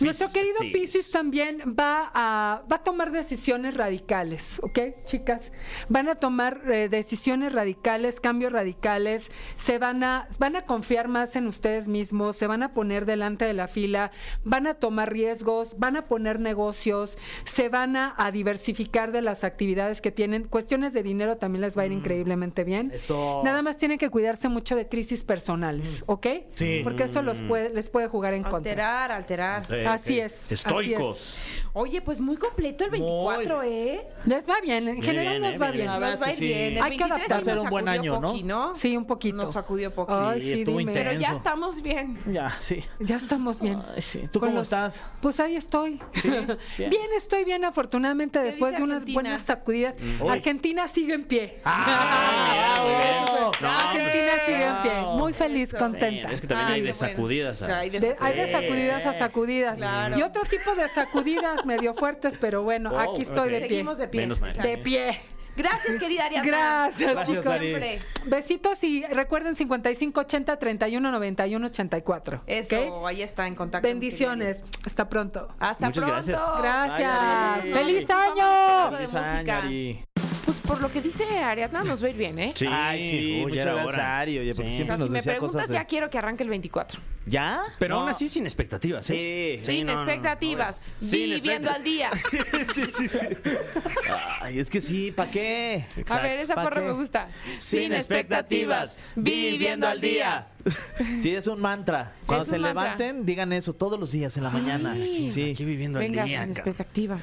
Nuestro 0.01 0.32
querido. 0.32 0.58
Pisces 0.74 1.10
también 1.12 1.76
va 1.80 2.12
a, 2.14 2.62
va 2.72 2.76
a 2.78 2.82
tomar 2.84 3.12
decisiones 3.12 3.76
radicales, 3.76 4.60
¿ok, 4.64 4.80
chicas? 5.05 5.51
Van 5.89 6.10
a 6.10 6.16
tomar 6.16 6.62
eh, 6.72 6.89
decisiones 6.89 7.53
radicales, 7.53 8.20
cambios 8.20 8.51
radicales, 8.51 9.32
se 9.55 9.78
van 9.78 10.03
a, 10.03 10.28
van 10.39 10.55
a 10.55 10.64
confiar 10.64 11.08
más 11.08 11.36
en 11.36 11.47
ustedes 11.47 11.88
mismos, 11.88 12.36
se 12.36 12.47
van 12.47 12.64
a 12.64 12.74
poner 12.74 13.05
delante 13.05 13.45
de 13.45 13.53
la 13.53 13.68
fila, 13.68 14.12
van 14.43 14.68
a 14.68 14.76
tomar 14.76 15.12
riesgos, 15.12 15.78
van 15.78 15.95
a 15.95 16.08
poner 16.08 16.39
negocios, 16.48 17.18
se 17.45 17.70
van 17.70 17.95
a, 17.95 18.14
a 18.18 18.32
diversificar 18.32 19.12
de 19.12 19.22
las 19.22 19.43
actividades 19.43 20.02
que 20.02 20.12
tienen. 20.12 20.45
Cuestiones 20.48 20.93
de 20.93 21.04
dinero 21.04 21.38
también 21.38 21.62
les 21.62 21.78
va 21.78 21.82
a 21.84 21.86
ir 21.86 21.91
increíblemente 21.91 22.64
bien. 22.64 22.91
Eso. 22.93 23.41
Nada 23.43 23.62
más 23.62 23.78
tienen 23.78 23.98
que 23.98 24.10
cuidarse 24.10 24.48
mucho 24.50 24.76
de 24.76 24.88
crisis 24.88 25.24
personales, 25.24 26.04
¿ok? 26.08 26.28
Sí. 26.56 26.82
Porque 26.84 27.04
eso 27.04 27.22
los 27.22 27.41
puede, 27.41 27.70
les 27.70 27.89
puede 27.89 28.08
jugar 28.08 28.34
en 28.34 28.43
contra. 28.43 28.58
Alterar, 28.72 29.12
alterar. 29.12 29.74
Eh, 29.74 29.86
Así 29.88 30.20
eh, 30.20 30.26
es, 30.26 30.34
así 30.43 30.54
Estoicos. 30.56 31.38
Oye, 31.74 32.02
pues 32.02 32.20
muy 32.20 32.38
completo 32.38 32.86
el 32.86 32.89
24, 32.91 33.64
¿eh? 33.64 34.08
Les 34.26 34.50
va 34.50 34.56
bien, 34.64 34.88
en 34.88 35.02
general 35.02 35.39
bien, 35.39 35.41
nos 35.43 35.54
eh, 35.54 35.58
va 35.60 35.72
bien, 35.72 35.88
bien. 35.91 36.02
Nos 36.02 36.22
va 36.22 36.26
a 36.26 36.30
ir 36.30 36.34
es 36.34 36.39
que 36.39 36.45
sí. 36.45 36.45
bien. 36.48 36.78
El 36.78 36.82
Hay 36.84 36.98
que 36.98 37.04
23 37.04 37.12
adaptarse. 37.32 37.52
sí 37.54 37.58
un 37.66 37.70
buen 37.70 37.88
año, 37.88 38.20
¿no? 38.20 38.28
poqui, 38.30 38.43
¿no? 38.43 38.76
Sí, 38.76 38.98
un 38.98 39.06
poquito. 39.06 39.36
Nos 39.38 39.52
sacudió 39.54 39.93
poco. 39.93 40.14
Ay, 40.16 40.41
Sí, 40.41 40.48
sí, 40.54 40.60
estuvo 40.60 40.80
dime. 40.80 40.93
Pero 40.93 41.12
ya 41.14 41.34
estamos 41.34 41.82
bien. 41.84 42.18
Ya, 42.26 42.50
sí. 42.60 42.84
Ya 43.00 43.18
estamos 43.18 43.60
bien. 43.62 43.82
Ay, 43.95 44.02
sí. 44.02 44.22
¿Tú 44.32 44.39
Con 44.39 44.50
cómo 44.50 44.60
los- 44.60 44.68
estás? 44.68 45.04
Pues 45.22 45.39
ahí 45.39 45.56
estoy. 45.56 46.00
Bien. 46.77 46.89
Bien. 46.89 47.01
estoy 47.17 47.43
bien, 47.43 47.63
afortunadamente, 47.65 48.39
¿Qué 48.39 48.45
después 48.45 48.75
de 48.77 48.83
unas 48.83 48.97
Argentina? 48.97 49.21
buenas 49.21 49.41
sacudidas. 49.43 49.95
Argentina 50.29 50.88
sigue 50.88 51.13
en 51.13 51.23
pie. 51.25 51.59
Ah, 51.65 52.83
bravo. 53.25 53.51
No, 53.61 53.69
Argentina 53.69 54.31
sigue 54.45 54.65
en 54.65 54.81
pie. 54.81 55.01
Muy 55.17 55.33
feliz, 55.33 55.69
Eso. 55.69 55.77
contenta. 55.77 56.31
Es 56.31 56.41
que 56.41 56.47
también 56.47 56.67
Ay, 56.67 56.73
hay 56.75 56.81
de 56.81 56.91
bueno. 56.93 57.07
sacudidas. 57.09 57.61
a- 57.61 57.79
Hay 57.79 57.89
de 57.89 57.99
De- 57.99 58.15
hay 58.19 58.35
de 58.38 58.51
sacudidas. 58.51 59.05
a 59.05 59.13
sacudidas. 59.13 59.77
Claro. 59.79 60.17
Y 60.17 60.21
otro 60.21 60.43
tipo 60.43 60.75
de 60.75 60.88
sacudidas 60.89 61.65
medio 61.65 61.93
fuertes, 61.93 62.35
pero 62.39 62.63
bueno, 62.63 62.97
aquí 62.99 63.21
estoy 63.23 63.49
de 63.49 63.59
pie. 63.59 63.67
Seguimos 63.69 63.97
de 63.97 64.07
pie. 64.07 64.21
Menos 64.21 64.39
mal. 64.41 64.49
exacto. 64.51 64.69
De 64.69 64.77
pie. 64.77 65.19
Gracias, 65.58 65.95
querida 65.97 66.26
Ariadna. 66.26 66.47
Gracias, 66.49 67.28
chicos. 67.28 67.60
siempre. 67.60 67.99
Besitos 68.26 68.84
y 68.84 69.03
recuerden 69.05 69.55
5580 69.55 70.58
31 70.58 71.12
91 71.12 71.66
84. 71.66 72.41
Eso, 72.45 72.97
¿ok? 72.99 73.08
ahí 73.08 73.22
está 73.22 73.47
en 73.47 73.55
contacto. 73.55 73.88
Bendiciones. 73.88 74.64
Hasta 74.86 75.10
pronto. 75.10 75.47
Hasta 75.60 75.88
Muchas 75.88 76.03
pronto. 76.03 76.32
gracias. 76.32 76.60
Gracias. 76.60 77.64
Ay, 77.64 77.74
¡Feliz 77.74 78.08
año! 78.10 78.97
Feliz. 78.97 80.16
Pues 80.48 80.60
por 80.60 80.80
lo 80.80 80.89
que 80.89 81.02
dice 81.02 81.26
Ariadna, 81.26 81.84
nos 81.84 82.02
va 82.02 82.08
a 82.08 82.10
ir 82.10 82.16
bien, 82.16 82.39
¿eh? 82.39 82.54
Sí, 82.56 82.66
Ay, 82.70 83.04
sí, 83.04 83.18
uy, 83.18 83.36
ya 83.36 83.41
muchas 83.50 83.66
era 83.66 83.74
gracias, 83.74 83.93
hora. 83.95 84.20
Ari, 84.20 84.39
oye, 84.39 84.56
porque 84.56 84.70
Sí. 84.70 84.74
O 84.74 84.78
siempre 84.78 84.86
sea, 84.88 84.98
nos 84.98 85.08
si 85.08 85.12
me 85.12 85.18
decía 85.20 85.32
preguntas, 85.34 85.54
cosas 85.56 85.68
de- 85.68 85.74
ya 85.74 85.86
quiero 85.86 86.10
que 86.10 86.18
arranque 86.18 86.43
el 86.43 86.50
24. 86.50 87.02
¿Ya? 87.26 87.60
Pero 87.80 87.95
No. 87.95 88.02
aún 88.02 88.10
así 88.10 88.30
sin 88.30 88.45
expectativas, 88.45 89.10
¿eh? 89.10 89.58
Sí. 89.60 89.66
Sin 89.66 89.86
no, 89.86 89.93
no, 89.93 90.04
no. 90.06 90.10
expectativas. 90.10 90.82
Sin 91.02 91.34
Viviendo 91.34 91.70
expect- 91.70 91.76
al 91.76 91.84
día. 91.84 92.10
Ay, 94.41 94.60
es 94.60 94.70
que 94.70 94.82
sí, 94.82 95.12
¿para 95.12 95.32
qué? 95.32 95.86
A 96.08 96.20
ver, 96.20 96.39
esa 96.39 96.56
¿Pa' 96.56 96.64
porra 96.64 96.82
qué? 96.82 96.88
me 96.88 96.93
gusta. 96.93 97.28
Sin 97.60 97.93
expectativas, 97.93 99.00
viviendo 99.16 99.88
al 99.88 100.00
día. 100.00 100.48
Sí, 101.22 101.36
es 101.36 101.47
un 101.47 101.59
mantra. 101.61 102.13
Cuando 102.26 102.45
se 102.45 102.57
mantra. 102.59 102.84
levanten, 102.84 103.26
digan 103.26 103.53
eso 103.53 103.74
todos 103.74 103.99
los 103.99 104.11
días 104.11 104.36
en 104.38 104.43
la 104.43 104.51
Sí. 104.51 104.57
mañana. 104.57 104.93
Sí. 105.28 105.51
Aquí 105.53 105.65
viviendo 105.65 105.99
Venga, 105.99 106.24
al 106.24 106.28
día. 106.28 106.41
sin 106.41 106.51
expectativa. 106.51 107.22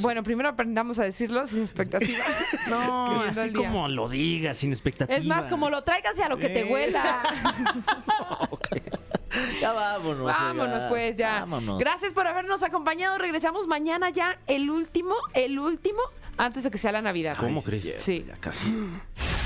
Bueno, 0.00 0.22
primero 0.22 0.48
aprendamos 0.48 0.98
a 0.98 1.04
decirlo 1.04 1.46
sin 1.46 1.60
expectativa. 1.62 2.18
No, 2.68 3.22
así 3.22 3.52
como 3.52 3.88
lo 3.88 4.08
digas, 4.08 4.56
sin 4.56 4.72
expectativa. 4.72 5.16
Es 5.16 5.24
más, 5.24 5.46
como 5.46 5.70
lo 5.70 5.82
traigas 5.84 6.18
y 6.18 6.22
a 6.22 6.28
lo 6.28 6.36
que 6.38 6.48
te 6.48 6.60
Eh. 6.62 6.72
huela. 6.72 7.22
Ya 9.60 9.72
vámonos. 9.72 10.24
Vámonos 10.24 10.82
pues 10.84 11.16
ya. 11.16 11.40
Vámonos. 11.40 11.78
Gracias 11.78 12.12
por 12.14 12.26
habernos 12.26 12.62
acompañado. 12.62 13.18
Regresamos 13.18 13.66
mañana 13.66 14.08
ya, 14.08 14.38
el 14.46 14.70
último, 14.70 15.14
el 15.34 15.58
último, 15.58 16.00
antes 16.38 16.64
de 16.64 16.70
que 16.70 16.78
sea 16.78 16.90
la 16.92 17.02
Navidad. 17.02 17.36
¿Cómo 17.38 17.62
crees? 17.62 18.02
Sí. 18.02 18.24
Ya 18.26 18.34
casi. 18.36 18.74